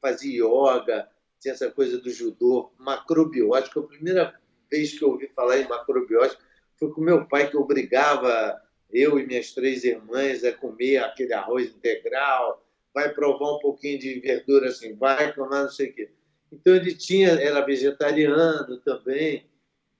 fazia 0.00 0.44
yoga, 0.44 1.08
tinha 1.40 1.54
essa 1.54 1.72
coisa 1.72 1.98
do 1.98 2.08
judô, 2.08 2.72
macrobiótico. 2.78 3.80
A 3.80 3.88
primeira 3.88 4.40
vez 4.70 4.96
que 4.96 5.04
eu 5.04 5.10
ouvi 5.10 5.26
falar 5.34 5.58
em 5.58 5.68
macrobiótico 5.68 6.40
foi 6.78 6.92
com 6.92 7.00
meu 7.00 7.26
pai, 7.26 7.50
que 7.50 7.56
obrigava 7.56 8.62
eu 8.92 9.18
e 9.18 9.26
minhas 9.26 9.52
três 9.54 9.82
irmãs 9.82 10.44
a 10.44 10.52
comer 10.52 10.98
aquele 10.98 11.32
arroz 11.32 11.66
integral, 11.74 12.64
vai 12.94 13.12
provar 13.12 13.56
um 13.56 13.58
pouquinho 13.58 13.98
de 13.98 14.20
verdura 14.20 14.68
assim, 14.68 14.94
vai 14.94 15.34
tomar 15.34 15.64
não 15.64 15.70
sei 15.70 15.90
o 15.90 15.94
quê. 15.94 16.10
Então 16.52 16.76
ele 16.76 16.94
tinha, 16.94 17.30
era 17.30 17.64
vegetariano 17.64 18.76
também. 18.78 19.46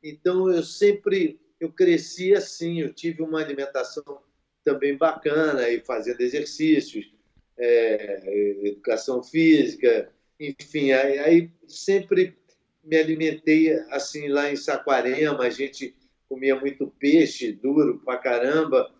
Então 0.03 0.53
eu 0.53 0.62
sempre, 0.62 1.40
eu 1.59 1.72
cresci 1.72 2.34
assim, 2.34 2.80
eu 2.80 2.92
tive 2.92 3.22
uma 3.22 3.40
alimentação 3.40 4.20
também 4.62 4.96
bacana 4.96 5.68
e 5.70 5.80
fazendo 5.80 6.20
exercícios, 6.20 7.12
é, 7.59 8.59
educação 8.66 9.22
física, 9.22 10.12
enfim, 10.38 10.92
aí, 10.92 11.18
aí 11.18 11.50
sempre 11.66 12.36
me 12.82 12.96
alimentei 12.96 13.72
assim 13.90 14.28
lá 14.28 14.50
em 14.50 14.57
Saquarema, 14.57 15.44
a 15.44 15.50
gente 15.50 15.94
comia 16.28 16.59
muito 16.59 16.86
peixe 16.98 17.53
duro 17.53 18.00
pra 18.05 18.16
caramba, 18.16 18.92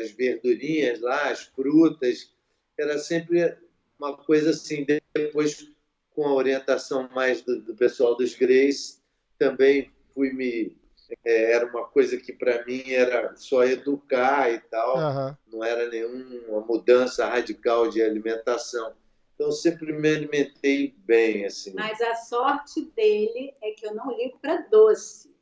as 0.00 0.10
verdurinhas 0.10 1.00
lá, 1.00 1.30
as 1.30 1.44
frutas, 1.44 2.32
era 2.76 2.98
sempre 2.98 3.56
uma 3.98 4.16
coisa 4.16 4.50
assim. 4.50 4.84
Depois, 5.14 5.68
com 6.14 6.26
a 6.26 6.32
orientação 6.34 7.08
mais 7.14 7.42
do, 7.42 7.60
do 7.60 7.74
pessoal 7.74 8.16
dos 8.16 8.34
Greys, 8.34 9.02
também 9.38 9.90
fui 10.14 10.32
me. 10.32 10.76
é, 11.24 11.52
era 11.52 11.66
uma 11.66 11.84
coisa 11.86 12.16
que 12.16 12.32
para 12.32 12.64
mim 12.64 12.82
era 12.90 13.34
só 13.36 13.64
educar 13.64 14.50
e 14.52 14.58
tal, 14.60 14.96
Aham. 14.96 15.38
não 15.52 15.62
era 15.64 15.88
nenhuma 15.88 16.60
mudança 16.60 17.26
radical 17.26 17.88
de 17.90 18.00
alimentação. 18.02 18.94
Então, 19.34 19.50
sempre 19.50 19.92
me 19.92 20.08
alimentei 20.08 20.94
bem, 20.98 21.44
assim. 21.44 21.72
Mas 21.74 22.00
a 22.00 22.14
sorte 22.14 22.82
dele 22.96 23.52
é 23.60 23.72
que 23.72 23.84
eu 23.84 23.92
não 23.92 24.16
ligo 24.16 24.38
para 24.38 24.58
doce. 24.70 25.34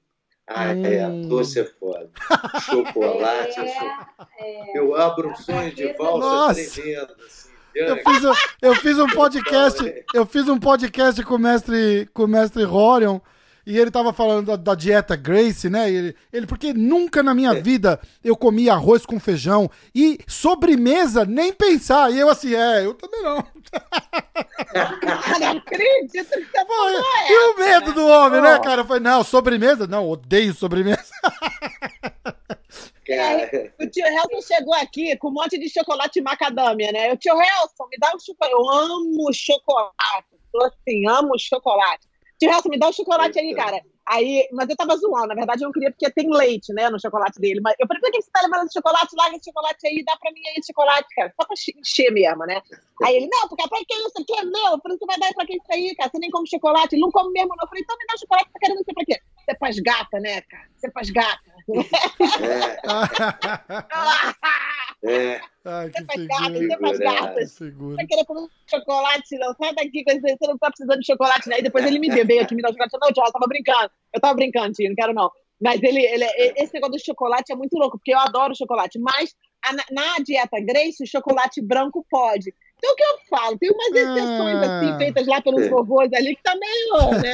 Ah, 0.46 0.68
é, 0.72 1.06
Hum. 1.06 1.28
doce 1.28 1.60
é 1.60 1.64
foda. 1.64 2.10
Chocolate 2.60 3.60
é 3.60 3.66
foda. 3.78 4.08
É, 4.38 4.78
Eu 4.78 4.94
abro 4.94 5.30
um 5.30 5.36
sonho 5.36 5.72
de 5.74 5.92
valsa 5.92 6.54
tremendo, 6.54 7.14
assim. 7.24 7.51
Eu 7.74 7.96
fiz, 7.96 8.24
um- 8.24 8.34
eu 8.60 8.74
fiz 8.76 8.98
um 8.98 9.08
podcast, 9.08 10.04
eu 10.14 10.26
fiz 10.26 10.48
um 10.48 10.58
podcast 10.58 11.22
com 11.22 11.34
o 11.34 11.38
mestre, 11.38 12.08
com 12.12 12.24
o 12.24 12.28
mestre 12.28 12.64
Horion, 12.64 13.18
E 13.64 13.78
ele 13.78 13.92
tava 13.92 14.12
falando 14.12 14.46
da, 14.46 14.56
da 14.56 14.74
dieta 14.74 15.14
Grace, 15.14 15.70
né? 15.70 15.88
Ele, 15.88 16.16
ele, 16.32 16.48
porque 16.48 16.74
nunca 16.74 17.22
na 17.22 17.32
minha 17.32 17.54
vida 17.54 18.00
eu 18.24 18.36
comi 18.36 18.68
arroz 18.68 19.06
com 19.06 19.20
feijão 19.20 19.70
e 19.94 20.18
sobremesa 20.26 21.24
nem 21.24 21.52
pensar. 21.52 22.10
E 22.10 22.18
eu 22.18 22.28
assim, 22.28 22.56
é, 22.56 22.84
eu 22.84 22.92
também 22.94 23.22
não. 23.22 23.36
Não 23.36 23.44
acredito 25.52 26.10
que 26.10 26.24
você 26.24 26.40
Pô, 26.66 26.74
falou 26.74 27.04
e 27.28 27.52
o 27.52 27.56
medo 27.58 27.88
né? 27.90 27.94
do 27.94 28.04
homem, 28.06 28.40
né, 28.40 28.58
cara? 28.58 28.84
Foi, 28.84 28.98
não, 28.98 29.22
sobremesa? 29.22 29.86
Não, 29.86 30.08
odeio 30.08 30.52
sobremesa. 30.54 31.04
Cara, 33.16 33.74
O 33.80 33.86
tio 33.86 34.06
Helson 34.06 34.40
chegou 34.42 34.74
aqui 34.74 35.16
com 35.16 35.28
um 35.28 35.32
monte 35.32 35.58
de 35.58 35.68
chocolate 35.68 36.20
macadâmia, 36.20 36.92
né? 36.92 37.12
O 37.12 37.16
tio 37.16 37.34
Helson, 37.34 37.86
me 37.90 37.98
dá 37.98 38.12
um 38.14 38.18
chocolate. 38.18 38.54
Eu 38.54 38.70
amo 38.70 39.32
chocolate. 39.32 40.28
Tô 40.52 40.64
assim, 40.64 41.08
amo 41.08 41.38
chocolate. 41.38 42.06
Tio 42.38 42.50
Helson, 42.50 42.68
me 42.68 42.78
dá 42.78 42.88
um 42.88 42.92
chocolate 42.92 43.38
aí, 43.38 43.48
Eita. 43.48 43.62
cara. 43.62 43.82
Aí, 44.06 44.48
mas 44.52 44.68
eu 44.68 44.76
tava 44.76 44.96
zoando, 44.96 45.28
na 45.28 45.34
verdade 45.34 45.62
eu 45.62 45.66
não 45.66 45.72
queria 45.72 45.90
porque 45.90 46.10
tem 46.10 46.28
leite, 46.28 46.72
né, 46.72 46.90
no 46.90 47.00
chocolate 47.00 47.40
dele. 47.40 47.60
Mas 47.60 47.74
eu 47.78 47.86
falei, 47.86 48.00
por 48.00 48.10
que 48.10 48.20
você 48.20 48.30
tá 48.32 48.40
levando 48.42 48.64
esse 48.64 48.74
chocolate? 48.74 49.14
Larga 49.16 49.36
esse 49.36 49.44
chocolate 49.44 49.86
aí, 49.86 50.04
dá 50.04 50.16
pra 50.16 50.32
mim 50.32 50.40
aí 50.48 50.54
esse 50.58 50.66
chocolate, 50.66 51.06
cara. 51.14 51.32
Só 51.40 51.46
pra 51.46 51.54
encher 51.78 52.10
mesmo, 52.12 52.44
né? 52.44 52.60
Aí 53.04 53.16
ele, 53.16 53.28
não, 53.32 53.48
porque 53.48 53.68
pra 53.68 53.78
que 53.78 53.94
isso 53.94 54.20
aqui 54.20 54.34
é 54.38 54.44
meu? 54.44 54.72
Eu 54.72 54.80
falei, 54.80 54.98
você 54.98 55.06
vai 55.06 55.18
dar 55.18 55.32
pra 55.34 55.46
que 55.46 55.54
isso 55.54 55.66
aí, 55.70 55.94
cara? 55.94 56.10
Você 56.10 56.18
nem 56.18 56.30
come 56.30 56.48
chocolate. 56.48 56.94
Ele 56.94 57.02
não 57.02 57.10
come 57.10 57.32
mesmo, 57.32 57.48
não. 57.50 57.62
Eu 57.62 57.68
falei, 57.68 57.82
então 57.82 57.96
me 57.96 58.06
dá 58.06 58.14
o 58.14 58.18
chocolate, 58.18 58.50
tá 58.52 58.58
querendo 58.60 58.84
ser 58.84 58.92
pra 58.92 59.04
quê? 59.04 59.20
Você 59.44 59.56
faz 59.58 59.78
gata, 59.78 60.20
né, 60.20 60.40
cara? 60.42 60.68
Você 60.76 60.90
faz 60.90 61.10
gata. 61.10 61.40
é, 62.42 62.78
é. 65.04 65.40
Ai, 65.64 65.90
que 65.90 66.00
figura. 66.00 66.28
faz 66.38 66.58
Figura. 66.58 66.98
gata. 66.98 67.34
Que 67.40 67.46
figura. 67.46 67.96
vai 67.96 68.06
querer 68.06 68.24
comer 68.24 68.48
chocolate, 68.68 69.38
não. 69.38 69.54
Sai 69.54 69.74
daqui, 69.74 70.04
você 70.04 70.36
não 70.46 70.58
tá 70.58 70.68
precisando 70.70 71.00
de 71.00 71.06
chocolate, 71.06 71.48
né? 71.48 71.58
E 71.58 71.62
depois 71.62 71.84
ele 71.86 71.98
me 71.98 72.08
deu, 72.08 72.26
veio 72.26 72.42
aqui 72.42 72.54
me 72.54 72.62
dar 72.62 72.70
o 72.70 72.72
chocolate. 72.72 72.98
Não, 73.00 73.12
tchau, 73.12 73.24
eu 73.26 73.32
tava 73.32 73.46
brincando. 73.46 73.90
Eu 74.14 74.20
tava 74.20 74.34
brincando, 74.34 74.72
tio, 74.72 74.88
não 74.88 74.96
quero 74.96 75.12
não. 75.14 75.30
Mas 75.60 75.80
ele, 75.82 76.00
ele, 76.04 76.24
esse 76.56 76.74
negócio 76.74 76.94
do 76.96 77.04
chocolate 77.04 77.52
é 77.52 77.56
muito 77.56 77.74
louco, 77.78 77.96
porque 77.96 78.12
eu 78.12 78.18
adoro 78.18 78.56
chocolate. 78.56 78.98
Mas 78.98 79.32
a- 79.64 79.92
na, 79.92 80.16
dieta 80.24 80.58
Grace, 80.60 81.02
o 81.04 81.06
chocolate 81.06 81.60
branco 81.62 82.04
pode. 82.10 82.52
Então 82.78 82.92
o 82.92 82.96
que 82.96 83.04
eu 83.04 83.18
falo? 83.30 83.56
Tem 83.58 83.70
umas 83.70 83.92
exceções 83.94 84.56
Ah. 84.56 84.78
assim, 84.80 84.98
feitas 84.98 85.26
lá 85.28 85.40
pelos 85.40 85.62
É. 85.62 85.68
vovôs 85.68 86.12
ali, 86.12 86.34
que 86.34 86.42
tá 86.42 86.52
meio, 86.56 87.10
né? 87.22 87.32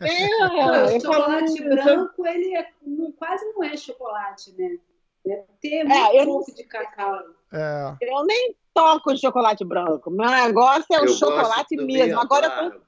Meio, 0.00 0.38
Pô, 0.38 0.44
o 0.44 0.48
eu 0.48 1.00
falo, 1.00 1.00
chocolate 1.00 1.62
hum, 1.62 1.68
branco, 1.68 2.26
ele 2.26 2.56
é- 2.56 2.68
não- 2.84 3.12
quase 3.12 3.44
não 3.52 3.62
é 3.62 3.76
chocolate, 3.76 4.52
né? 4.58 4.76
Deve 5.24 5.42
ter 5.60 5.84
muito 5.84 5.96
É, 5.96 6.22
eu 6.22 6.54
de 6.54 6.64
cacau. 6.64 7.18
É. 7.52 7.96
Eu 8.00 8.24
nem 8.24 8.56
toco 8.72 9.12
em 9.12 9.16
chocolate 9.16 9.64
branco. 9.64 10.10
Meu 10.10 10.30
negócio 10.30 10.86
é 10.92 11.00
o 11.00 11.04
Eu 11.04 11.08
chocolate 11.08 11.76
mesmo. 11.76 12.20
Agora 12.20 12.46
eu 12.46 12.70
tô. 12.70 12.80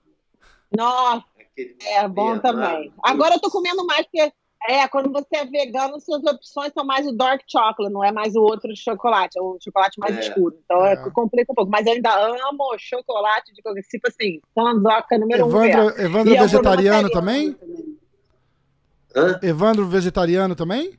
Nossa. 0.77 1.25
aquele 1.39 1.77
É 1.87 2.09
bom 2.09 2.39
também. 2.39 2.93
Agora 3.03 3.35
eu 3.35 3.41
tô 3.41 3.51
comendo 3.51 3.85
mais, 3.87 4.07
porque 4.07 4.33
é, 4.69 4.87
quando 4.89 5.11
você 5.13 5.37
é 5.37 5.45
vegano, 5.45 6.01
suas 6.01 6.23
opções 6.25 6.73
são 6.73 6.85
mais 6.85 7.07
o 7.07 7.13
dark 7.13 7.43
chocolate, 7.47 7.93
não 7.93 8.03
é 8.05 8.13
mais 8.13 8.35
o 8.37 8.41
outro 8.43 8.71
chocolate, 8.77 9.39
é 9.39 9.43
o 9.43 9.59
chocolate 9.61 9.99
mais 9.99 10.17
É. 10.17 10.21
escuro. 10.21 10.57
Então 10.65 10.85
é. 10.87 10.93
É. 10.93 11.11
complica 11.11 11.53
um 11.53 11.55
pouco. 11.55 11.71
Mas 11.71 11.87
eu 11.87 11.93
ainda 11.93 12.15
amo 12.15 12.75
chocolate 12.79 13.53
de 13.53 13.61
qualquer 13.61 13.83
tipo 13.83 14.09
assim, 14.09 14.41
sanzoca 14.55 15.19
número 15.19 15.45
um. 15.45 15.49
Evandro, 15.49 16.01
Evandro 16.01 16.35
é 16.35 16.39
um 16.39 16.43
vegetariano 16.43 17.11
problema 17.11 17.11
também? 17.11 17.53
Também. 17.53 17.99
Hã? 19.15 19.41
Evandro 19.43 19.87
vegetariano 19.87 20.55
também? 20.55 20.99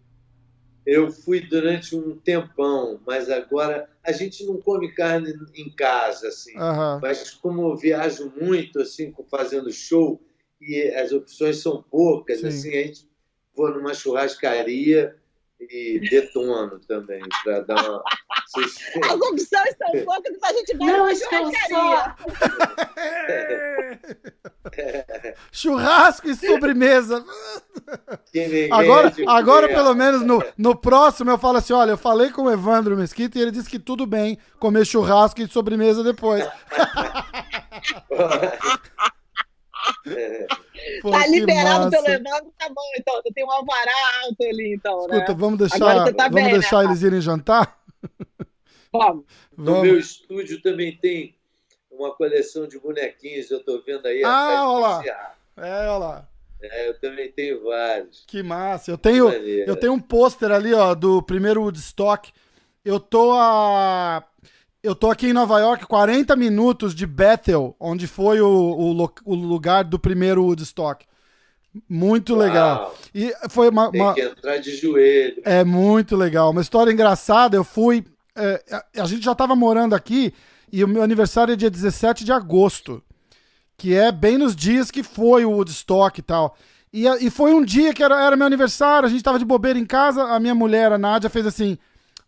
Eu 0.86 1.12
fui 1.12 1.40
durante 1.40 1.96
um 1.96 2.18
tempão, 2.18 3.00
mas 3.06 3.30
agora 3.30 3.90
a 4.04 4.12
gente 4.12 4.46
não 4.46 4.60
come 4.60 4.92
carne 4.94 5.34
em 5.56 5.70
casa, 5.70 6.28
assim. 6.28 6.58
Aham. 6.58 7.00
Mas 7.02 7.32
como 7.32 7.70
eu 7.70 7.78
viajo 7.78 8.34
muito, 8.40 8.82
assim, 8.82 9.14
fazendo 9.30 9.72
show, 9.72 10.22
e 10.62 10.82
as 10.96 11.12
opções 11.12 11.58
são 11.58 11.84
poucas, 11.84 12.40
Sim. 12.40 12.48
assim, 12.48 12.70
a 12.70 12.84
gente 12.84 13.08
vou 13.56 13.72
numa 13.72 13.94
churrascaria 13.94 15.16
e 15.60 16.00
detono 16.10 16.80
também, 16.88 17.22
para 17.44 17.62
dar 17.62 17.90
uma... 17.90 18.04
As 19.06 19.22
opções 19.22 19.76
são 19.78 20.06
poucas, 20.06 20.38
a 20.44 20.54
gente 20.54 20.78
vai 20.78 20.88
Não 20.88 21.10
estão 21.10 21.52
churrascaria. 21.52 22.16
Churrasco 25.52 26.30
e 26.30 26.36
sobremesa. 26.36 27.24
Agora, 28.72 29.14
agora 29.28 29.68
pelo 29.68 29.94
menos 29.94 30.22
no, 30.22 30.44
no 30.58 30.76
próximo 30.76 31.32
eu 31.32 31.38
falo 31.38 31.58
assim: 31.58 31.74
olha, 31.74 31.92
eu 31.92 31.98
falei 31.98 32.32
com 32.32 32.44
o 32.44 32.52
Evandro 32.52 32.98
Mesquita 32.98 33.38
e 33.38 33.42
ele 33.42 33.52
disse 33.52 33.70
que 33.70 33.80
tudo 33.80 34.06
bem 34.06 34.38
comer 34.60 34.86
churrasco 34.86 35.42
e 35.42 35.48
sobremesa 35.48 36.04
depois. 36.04 36.44
É, 40.08 40.48
Pô, 41.02 41.12
Tá 41.12 41.28
liberado 41.28 41.86
massa. 41.86 41.90
pelo 41.92 42.08
Evandro, 42.08 42.54
tá 42.58 42.70
bom, 42.70 42.92
então. 42.98 43.22
Tem 43.34 43.46
um 43.46 43.52
alvará 43.52 43.92
alto 44.24 44.44
ali, 44.44 44.74
então, 44.76 45.08
né? 45.08 45.18
Escuta, 45.18 45.34
vamos 45.34 45.60
deixar, 45.60 46.14
tá 46.14 46.24
vamos 46.30 46.36
bem, 46.36 46.52
deixar 46.52 46.80
né? 46.80 46.86
eles 46.86 47.02
irem 47.02 47.22
jantar? 47.22 47.80
Vamos. 48.92 49.26
No 49.58 49.66
Vamos. 49.66 49.82
meu 49.82 50.00
estúdio 50.00 50.62
também 50.62 50.96
tem 50.96 51.36
uma 51.90 52.14
coleção 52.16 52.68
de 52.68 52.78
bonequinhos, 52.80 53.50
eu 53.50 53.58
estou 53.58 53.82
vendo 53.84 54.06
aí. 54.06 54.24
Ah, 54.24 54.70
olha 54.70 54.80
lá. 54.80 55.04
É, 55.58 55.88
olha 55.88 55.98
lá. 55.98 56.30
É, 56.62 56.90
eu 56.90 57.00
também 57.00 57.32
tenho 57.32 57.64
vários. 57.64 58.24
Que 58.28 58.44
massa. 58.44 58.92
Eu 58.92 58.98
tenho, 58.98 59.30
eu 59.30 59.76
tenho 59.76 59.94
um 59.94 60.00
pôster 60.00 60.52
ali, 60.52 60.74
ó, 60.74 60.94
do 60.94 61.24
primeiro 61.24 61.62
Woodstock. 61.64 62.32
Eu 62.86 63.00
tô 63.00 63.34
a. 63.34 64.24
Eu 64.84 64.94
tô 64.94 65.10
aqui 65.10 65.28
em 65.28 65.34
Nova 65.34 65.60
York, 65.60 65.86
40 65.86 66.36
minutos 66.36 66.94
de 66.94 67.06
Bethel, 67.08 67.74
onde 67.80 68.06
foi 68.06 68.42
o, 68.42 68.48
o, 68.50 69.10
o 69.26 69.34
lugar 69.36 69.86
do 69.86 69.98
primeiro 69.98 70.44
Woodstock. 70.44 71.06
Muito 71.90 72.36
legal. 72.36 72.82
Uau, 72.82 72.96
E 73.16 73.34
foi 73.50 73.70
uma, 73.70 73.90
Tem 73.90 74.02
uma- 74.02 74.14
que 74.14 74.22
entrar 74.22 74.58
de 74.58 74.76
joelho. 74.76 75.42
É 75.46 75.64
muito 75.64 76.16
legal. 76.18 76.52
Uma 76.52 76.62
história 76.62 76.92
engraçada, 76.92 77.56
eu 77.56 77.64
fui. 77.64 78.04
é, 78.36 78.62
a, 78.96 79.04
a 79.04 79.06
gente 79.06 79.24
já 79.24 79.34
tava 79.34 79.56
morando 79.56 79.96
aqui 79.96 80.34
e 80.72 80.84
o 80.84 80.88
meu 80.88 81.02
aniversário 81.02 81.54
é 81.54 81.56
dia 81.56 81.70
17 81.70 82.26
de 82.26 82.34
agosto. 82.34 83.02
Que 83.78 83.96
é 83.96 84.12
bem 84.12 84.38
nos 84.38 84.54
dias 84.56 84.92
que 84.92 85.02
foi 85.02 85.46
o 85.46 85.52
Woodstock 85.52 86.20
e 86.20 86.24
tal. 86.24 86.58
E, 86.92 87.08
e 87.26 87.30
foi 87.32 87.54
um 87.54 87.64
dia 87.64 87.94
que 87.94 88.04
era, 88.04 88.22
era 88.22 88.36
meu 88.36 88.46
aniversário, 88.46 89.08
a 89.08 89.10
gente 89.10 89.24
tava 89.24 89.40
de 89.40 89.46
bobeira 89.46 89.80
em 89.80 89.86
casa, 89.86 90.24
a 90.26 90.40
minha 90.42 90.54
mulher, 90.54 90.92
a 90.92 90.98
Nádia, 90.98 91.30
fez 91.30 91.48
assim. 91.48 91.78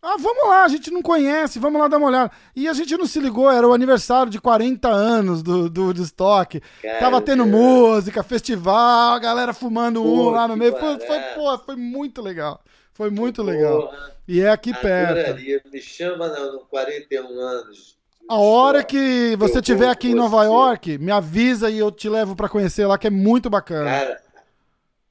Ah, 0.08 0.18
vamos 0.20 0.48
lá, 0.48 0.66
a 0.66 0.68
gente 0.68 0.92
não 0.92 1.02
conhece, 1.02 1.58
vamos 1.58 1.82
lá 1.82 1.88
dar 1.88 1.98
uma 1.98 2.06
olhada. 2.10 2.32
E 2.56 2.68
a 2.68 2.74
gente 2.74 2.96
não 2.96 3.08
se 3.08 3.20
ligou, 3.20 3.50
era 3.50 3.68
o 3.68 3.74
aniversário 3.74 4.32
de 4.32 4.40
40 4.40 4.88
anos 4.88 5.42
do, 5.42 5.68
do 5.68 5.86
Woodstock. 5.86 6.62
Cara, 6.80 7.00
Tava 7.00 7.20
tendo 7.22 7.44
música, 7.44 8.22
festival, 8.22 9.16
a 9.16 9.20
galera 9.20 9.52
fumando 9.52 10.04
um 10.04 10.26
Pô, 10.26 10.30
lá 10.30 10.48
no 10.48 10.56
meio. 10.56 10.78
Foi, 10.78 11.00
foi, 11.00 11.58
foi 11.66 11.76
muito 11.76 12.22
legal. 12.22 12.62
Foi 12.94 13.10
muito 13.10 13.42
legal. 13.42 13.88
Porra, 13.88 14.16
E 14.28 14.42
é 14.42 14.50
aqui 14.52 14.72
perto. 14.80 15.42
Me 15.72 15.82
chama 15.82 16.28
no 16.28 16.60
41 16.60 17.40
anos. 17.40 17.98
A 18.30 18.38
hora 18.38 18.84
que 18.84 19.36
você 19.38 19.58
estiver 19.58 19.90
aqui 19.90 20.10
em 20.10 20.16
Nova 20.16 20.38
você. 20.38 20.46
York, 20.46 20.98
me 21.00 21.12
avisa 21.12 21.68
e 21.68 21.80
eu 21.80 21.92
te 21.92 22.08
levo 22.08 22.36
pra 22.36 22.48
conhecer 22.48 22.86
lá, 22.86 22.96
que 23.00 23.08
é 23.08 23.10
muito 23.10 23.50
bacana. 23.50 23.90
Cara, 23.90 24.22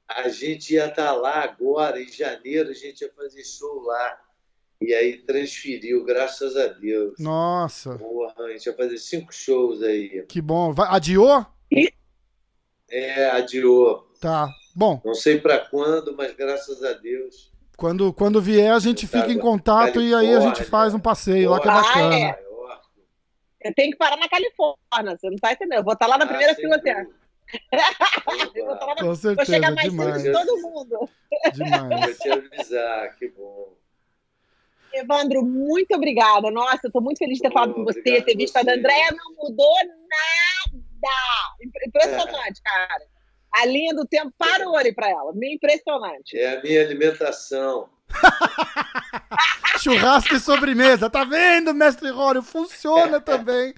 a 0.07 0.29
gente 0.29 0.73
ia 0.73 0.85
estar 0.87 1.11
lá 1.11 1.43
agora, 1.43 2.01
em 2.01 2.07
janeiro, 2.07 2.69
a 2.69 2.73
gente 2.73 3.01
ia 3.01 3.11
fazer 3.13 3.43
show 3.43 3.81
lá. 3.83 4.24
E 4.81 4.93
aí 4.93 5.17
transferiu, 5.17 6.03
graças 6.03 6.55
a 6.57 6.67
Deus. 6.67 7.17
Nossa, 7.19 7.97
Porra, 7.97 8.33
a 8.45 8.49
gente 8.51 8.65
ia 8.65 8.73
fazer 8.75 8.97
cinco 8.97 9.33
shows 9.33 9.81
aí. 9.81 10.23
que 10.27 10.41
bom. 10.41 10.73
Vai- 10.73 10.87
adiou? 10.91 11.45
É, 12.89 13.29
adiou. 13.31 14.07
Tá. 14.21 14.47
Bom, 14.75 15.01
Não 15.03 15.13
sei 15.15 15.39
para 15.39 15.59
quando, 15.59 16.15
mas 16.15 16.33
graças 16.35 16.83
a 16.83 16.93
Deus. 16.93 17.51
quando, 17.77 18.13
quando 18.13 18.41
vier, 18.41 18.71
a 18.73 18.79
gente 18.79 19.07
Tá, 19.07 19.19
fica 19.19 19.31
em 19.31 19.39
contato 19.39 20.01
e 20.01 20.13
aí 20.13 20.33
a 20.33 20.39
gente 20.39 20.63
faz 20.63 20.93
um 20.93 20.99
passeio 20.99 21.49
lá 21.49 21.59
que 21.59 21.67
é 21.67 21.71
Ah, 21.71 21.75
bacana. 21.81 22.15
é. 22.15 22.31
Maior. 22.31 22.81
Eu 23.61 23.73
tenho 23.73 23.91
que 23.91 23.97
parar 23.97 24.17
na 24.17 24.29
Califórnia, 24.29 25.17
você 25.17 25.29
não 25.29 25.37
tá 25.37 25.53
entendendo. 25.53 25.79
Eu 25.79 25.83
vou 25.83 25.93
estar 25.93 26.07
lá 26.07 26.17
na 26.17 26.25
Ah, 26.25 26.27
primeira 26.27 26.53
sem 26.53 26.63
fila 26.63 26.75
até. 26.75 26.93
dúvida. 26.93 27.15
Eu 28.55 28.65
vou, 28.65 28.73
estar 28.73 28.85
lá 28.85 28.95
na... 28.95 29.01
Com 29.01 29.05
vou 29.07 29.15
certeza, 29.15 29.51
chegar 29.51 29.71
mais 29.73 29.89
demais. 29.89 30.21
cedo 30.21 30.37
que 30.39 30.45
todo 30.45 30.61
mundo. 30.61 31.09
Demais. 31.53 32.05
Vou 32.05 32.13
te 32.15 32.29
avisar, 32.29 33.15
que 33.15 33.27
bom. 33.29 33.73
Evandro, 34.99 35.43
muito 35.43 35.93
obrigada. 35.95 36.49
Nossa, 36.51 36.81
eu 36.85 36.91
tô 36.91 37.01
muito 37.01 37.17
feliz 37.17 37.37
de 37.37 37.43
ter 37.43 37.51
falado 37.51 37.73
com 37.73 37.83
você, 37.83 38.01
ter 38.21 38.35
visto 38.35 38.55
a 38.57 38.59
você. 38.59 38.65
da 38.65 38.73
Andréia, 38.73 39.11
não 39.11 39.35
mudou 39.49 39.75
nada. 39.75 40.83
Impre- 41.61 41.85
Impressionante, 41.87 42.61
cara. 42.63 43.03
A 43.55 43.65
linha 43.65 43.93
do 43.93 44.05
tempo 44.05 44.33
parou 44.37 44.75
ali 44.75 44.93
pra 44.93 45.09
ela. 45.09 45.31
Meio 45.33 45.53
impressionante. 45.55 46.37
É 46.37 46.57
a 46.57 46.61
minha 46.61 46.81
alimentação. 46.81 47.89
Churrasco 49.79 50.35
e 50.35 50.39
sobremesa. 50.39 51.09
Tá 51.09 51.23
vendo, 51.23 51.73
mestre 51.73 52.09
Rório? 52.09 52.41
Funciona 52.41 53.19
também. 53.21 53.73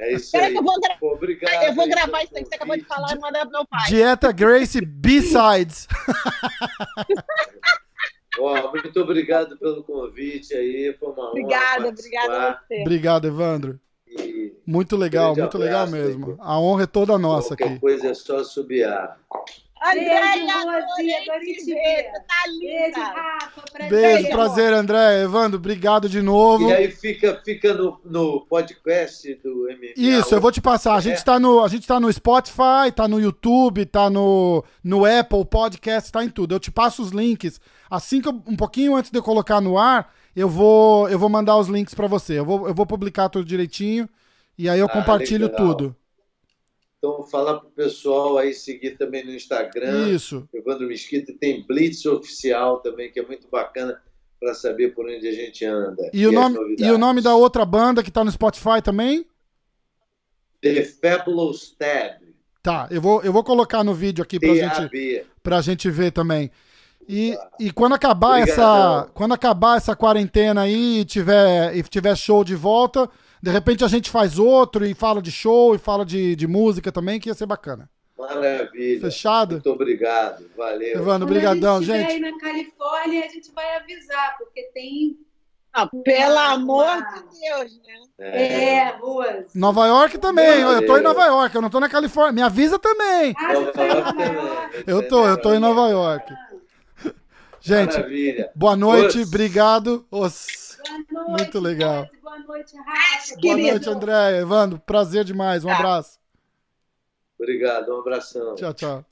É 0.00 0.12
isso 0.14 0.36
aí. 0.36 0.54
eu 0.54 0.62
vou, 0.62 0.80
gra- 0.80 0.96
Pô, 0.98 1.12
obrigado. 1.12 1.62
eu 1.64 1.74
vou 1.74 1.86
gravar 1.88 2.22
isso 2.22 2.32
aí 2.36 2.42
que 2.42 2.48
você 2.48 2.54
acabou 2.56 2.76
de 2.76 2.84
falar 2.84 3.12
e 3.14 3.18
mandar 3.18 3.42
pro 3.42 3.50
meu 3.50 3.66
pai. 3.66 3.84
Dieta 3.88 4.32
Grace 4.32 4.80
B-Sides. 4.80 5.86
Ó, 8.38 8.70
muito 8.70 9.00
obrigado 9.00 9.56
pelo 9.58 9.82
convite 9.84 10.54
aí. 10.54 10.94
Foi 10.98 11.08
uma 11.10 11.22
honra 11.22 11.30
Obrigada, 11.30 11.88
obrigada 11.88 12.48
a 12.48 12.60
você. 12.66 12.80
Obrigado, 12.80 13.26
Evandro. 13.26 13.80
E 14.06 14.52
Muito 14.66 14.96
legal, 14.96 15.34
muito 15.36 15.58
legal 15.58 15.86
mesmo. 15.88 16.36
A 16.38 16.58
honra 16.60 16.84
é 16.84 16.86
toda 16.86 17.18
nossa 17.18 17.50
qualquer 17.56 17.72
aqui. 17.72 17.80
coisa 17.80 18.08
é 18.08 18.14
só 18.14 18.42
subiar. 18.44 19.18
Andréia, 19.84 20.54
Rosi, 20.54 21.14
adorei 21.14 21.14
adorei 21.16 21.54
te 21.54 21.74
ver. 21.74 22.04
tá 22.12 22.34
Beijo, 22.46 22.86
linda. 22.86 23.04
Rafa. 23.04 23.62
Prazer. 23.72 23.90
Beijo, 23.90 24.30
prazer, 24.30 24.72
André. 24.72 25.22
Evandro, 25.22 25.58
obrigado 25.58 26.08
de 26.08 26.22
novo. 26.22 26.68
E 26.68 26.72
aí 26.72 26.90
fica, 26.90 27.40
fica 27.44 27.74
no, 27.74 28.00
no 28.04 28.46
podcast 28.46 29.34
do 29.42 29.64
MMA. 29.68 29.92
Isso, 29.96 30.34
eu 30.34 30.40
vou 30.40 30.52
te 30.52 30.60
passar. 30.60 30.94
A 30.94 31.00
gente 31.00 31.18
É. 31.20 31.24
tá 31.24 31.38
no, 31.40 31.62
a 31.64 31.68
gente 31.68 31.86
tá 31.86 31.98
no 31.98 32.12
Spotify, 32.12 32.92
tá 32.94 33.08
no 33.08 33.20
YouTube, 33.20 33.84
tá 33.86 34.08
no, 34.08 34.64
no 34.84 35.04
Apple 35.04 35.44
Podcast, 35.44 36.12
tá 36.12 36.24
em 36.24 36.28
tudo. 36.28 36.54
Eu 36.54 36.60
te 36.60 36.70
passo 36.70 37.02
os 37.02 37.10
links. 37.10 37.60
Assim 37.90 38.20
que 38.20 38.28
eu- 38.28 38.42
um 38.46 38.56
pouquinho 38.56 38.94
antes 38.96 39.10
de 39.10 39.18
eu 39.18 39.22
colocar 39.22 39.60
no 39.60 39.76
ar, 39.78 40.12
eu 40.34 40.48
vou 40.48 41.08
eu 41.08 41.18
vou 41.18 41.28
mandar 41.28 41.56
os 41.58 41.68
links 41.68 41.94
pra 41.94 42.06
você. 42.06 42.38
Eu 42.38 42.44
vou, 42.44 42.68
eu 42.68 42.74
vou 42.74 42.86
publicar 42.86 43.28
tudo 43.28 43.44
direitinho 43.44 44.08
e 44.56 44.68
aí 44.68 44.78
eu 44.78 44.86
Ah, 44.86 44.88
compartilho 44.90 45.46
legal. 45.46 45.56
tudo. 45.66 45.96
Então 47.02 47.24
fala 47.24 47.58
pro 47.58 47.68
pessoal 47.70 48.38
aí 48.38 48.54
seguir 48.54 48.96
também 48.96 49.24
no 49.24 49.32
Instagram. 49.32 50.10
Isso. 50.10 50.48
Evandro 50.54 50.86
Mesquita 50.86 51.32
tem 51.32 51.66
Blitz 51.66 52.06
Oficial 52.06 52.78
também, 52.78 53.10
que 53.10 53.18
é 53.18 53.26
muito 53.26 53.48
bacana 53.50 54.00
para 54.38 54.54
saber 54.54 54.94
por 54.94 55.06
onde 55.06 55.26
a 55.26 55.32
gente 55.32 55.64
anda. 55.64 56.08
E 56.14 56.24
o, 56.24 56.28
as 56.28 56.34
nome, 56.36 56.76
e 56.78 56.90
o 56.92 56.96
nome 56.96 57.20
da 57.20 57.34
outra 57.34 57.64
banda 57.64 58.04
que 58.04 58.10
tá 58.10 58.22
no 58.22 58.30
Spotify 58.30 58.80
também? 58.80 59.26
The 60.60 60.84
Fabulous 60.84 61.74
Tab. 61.76 62.22
Tá, 62.62 62.86
eu 62.88 63.00
vou, 63.00 63.20
eu 63.22 63.32
vou 63.32 63.42
colocar 63.42 63.82
no 63.82 63.94
vídeo 63.94 64.22
aqui 64.22 64.38
pra 64.38 64.54
gente, 64.54 65.26
pra 65.42 65.60
gente 65.60 65.90
ver 65.90 66.12
também. 66.12 66.52
E, 67.08 67.36
e 67.58 67.72
quando 67.72 67.96
acabar 67.96 68.38
Obrigadão. 68.38 68.64
essa 68.64 69.10
quando 69.12 69.34
acabar 69.34 69.76
essa 69.76 69.96
quarentena 69.96 70.60
aí 70.60 71.00
e 71.00 71.04
tiver, 71.04 71.76
e 71.76 71.82
tiver 71.82 72.16
show 72.16 72.44
de 72.44 72.54
volta, 72.54 73.10
de 73.42 73.50
repente 73.50 73.84
a 73.84 73.88
gente 73.88 74.08
faz 74.08 74.38
outro 74.38 74.84
e 74.86 74.94
fala 74.94 75.20
de 75.20 75.32
show 75.32 75.74
e 75.74 75.78
fala 75.78 76.04
de, 76.06 76.36
de 76.36 76.46
música 76.46 76.92
também, 76.92 77.18
que 77.18 77.28
ia 77.28 77.34
ser 77.34 77.46
bacana. 77.46 77.90
Maravilha. 78.16 79.00
Fechado? 79.00 79.52
Muito 79.54 79.70
obrigado. 79.70 80.44
Valeu. 80.56 80.92
Evandro, 81.00 81.26
obrigadão, 81.26 81.76
a 81.78 81.82
gente 81.82 81.98
gente. 81.98 82.10
aí 82.12 82.20
na 82.20 82.38
Califórnia, 82.38 83.24
a 83.24 83.28
gente 83.28 83.50
vai 83.52 83.76
avisar, 83.76 84.36
porque 84.38 84.62
tem. 84.72 85.16
Ah, 85.74 85.88
pelo 86.04 86.38
amor 86.38 86.86
de 86.86 87.40
Deus, 87.40 87.80
né? 87.82 88.02
É, 88.18 88.90
Rose. 89.00 89.46
Nova 89.58 89.86
York 89.86 90.18
também, 90.18 90.60
eu 90.60 90.76
tô 90.86 90.98
em 90.98 91.02
Valeu. 91.02 91.02
Nova 91.02 91.24
York, 91.24 91.56
eu 91.56 91.62
não 91.62 91.70
tô 91.70 91.80
na 91.80 91.88
Califórnia. 91.88 92.32
Me 92.32 92.42
avisa 92.42 92.78
também. 92.78 93.34
Ah, 93.38 93.54
tá 93.72 93.82
York 93.82 94.12
também. 94.16 94.84
Eu 94.86 95.08
tô, 95.08 95.26
eu 95.26 95.36
tô 95.40 95.54
em 95.54 95.58
Nova 95.58 95.88
York. 95.88 96.30
Gente, 97.60 97.94
Maravilha. 97.94 98.50
boa 98.54 98.76
noite, 98.76 99.22
obrigado. 99.22 100.04
Os- 100.10 100.61
Boa 101.10 101.24
noite, 101.28 101.42
Muito 101.42 101.60
legal. 101.60 102.08
Boa 102.22 102.38
noite, 102.40 102.76
Rafa. 102.76 103.40
Boa 103.40 103.56
noite, 103.56 103.88
André. 103.90 104.38
Evandro, 104.38 104.78
prazer 104.78 105.24
demais. 105.24 105.64
Um 105.64 105.68
Tá. 105.68 105.74
abraço. 105.76 106.18
Obrigado. 107.38 107.92
Um 107.94 108.00
abração. 108.00 108.54
Tchau, 108.54 108.72
tchau. 108.74 109.11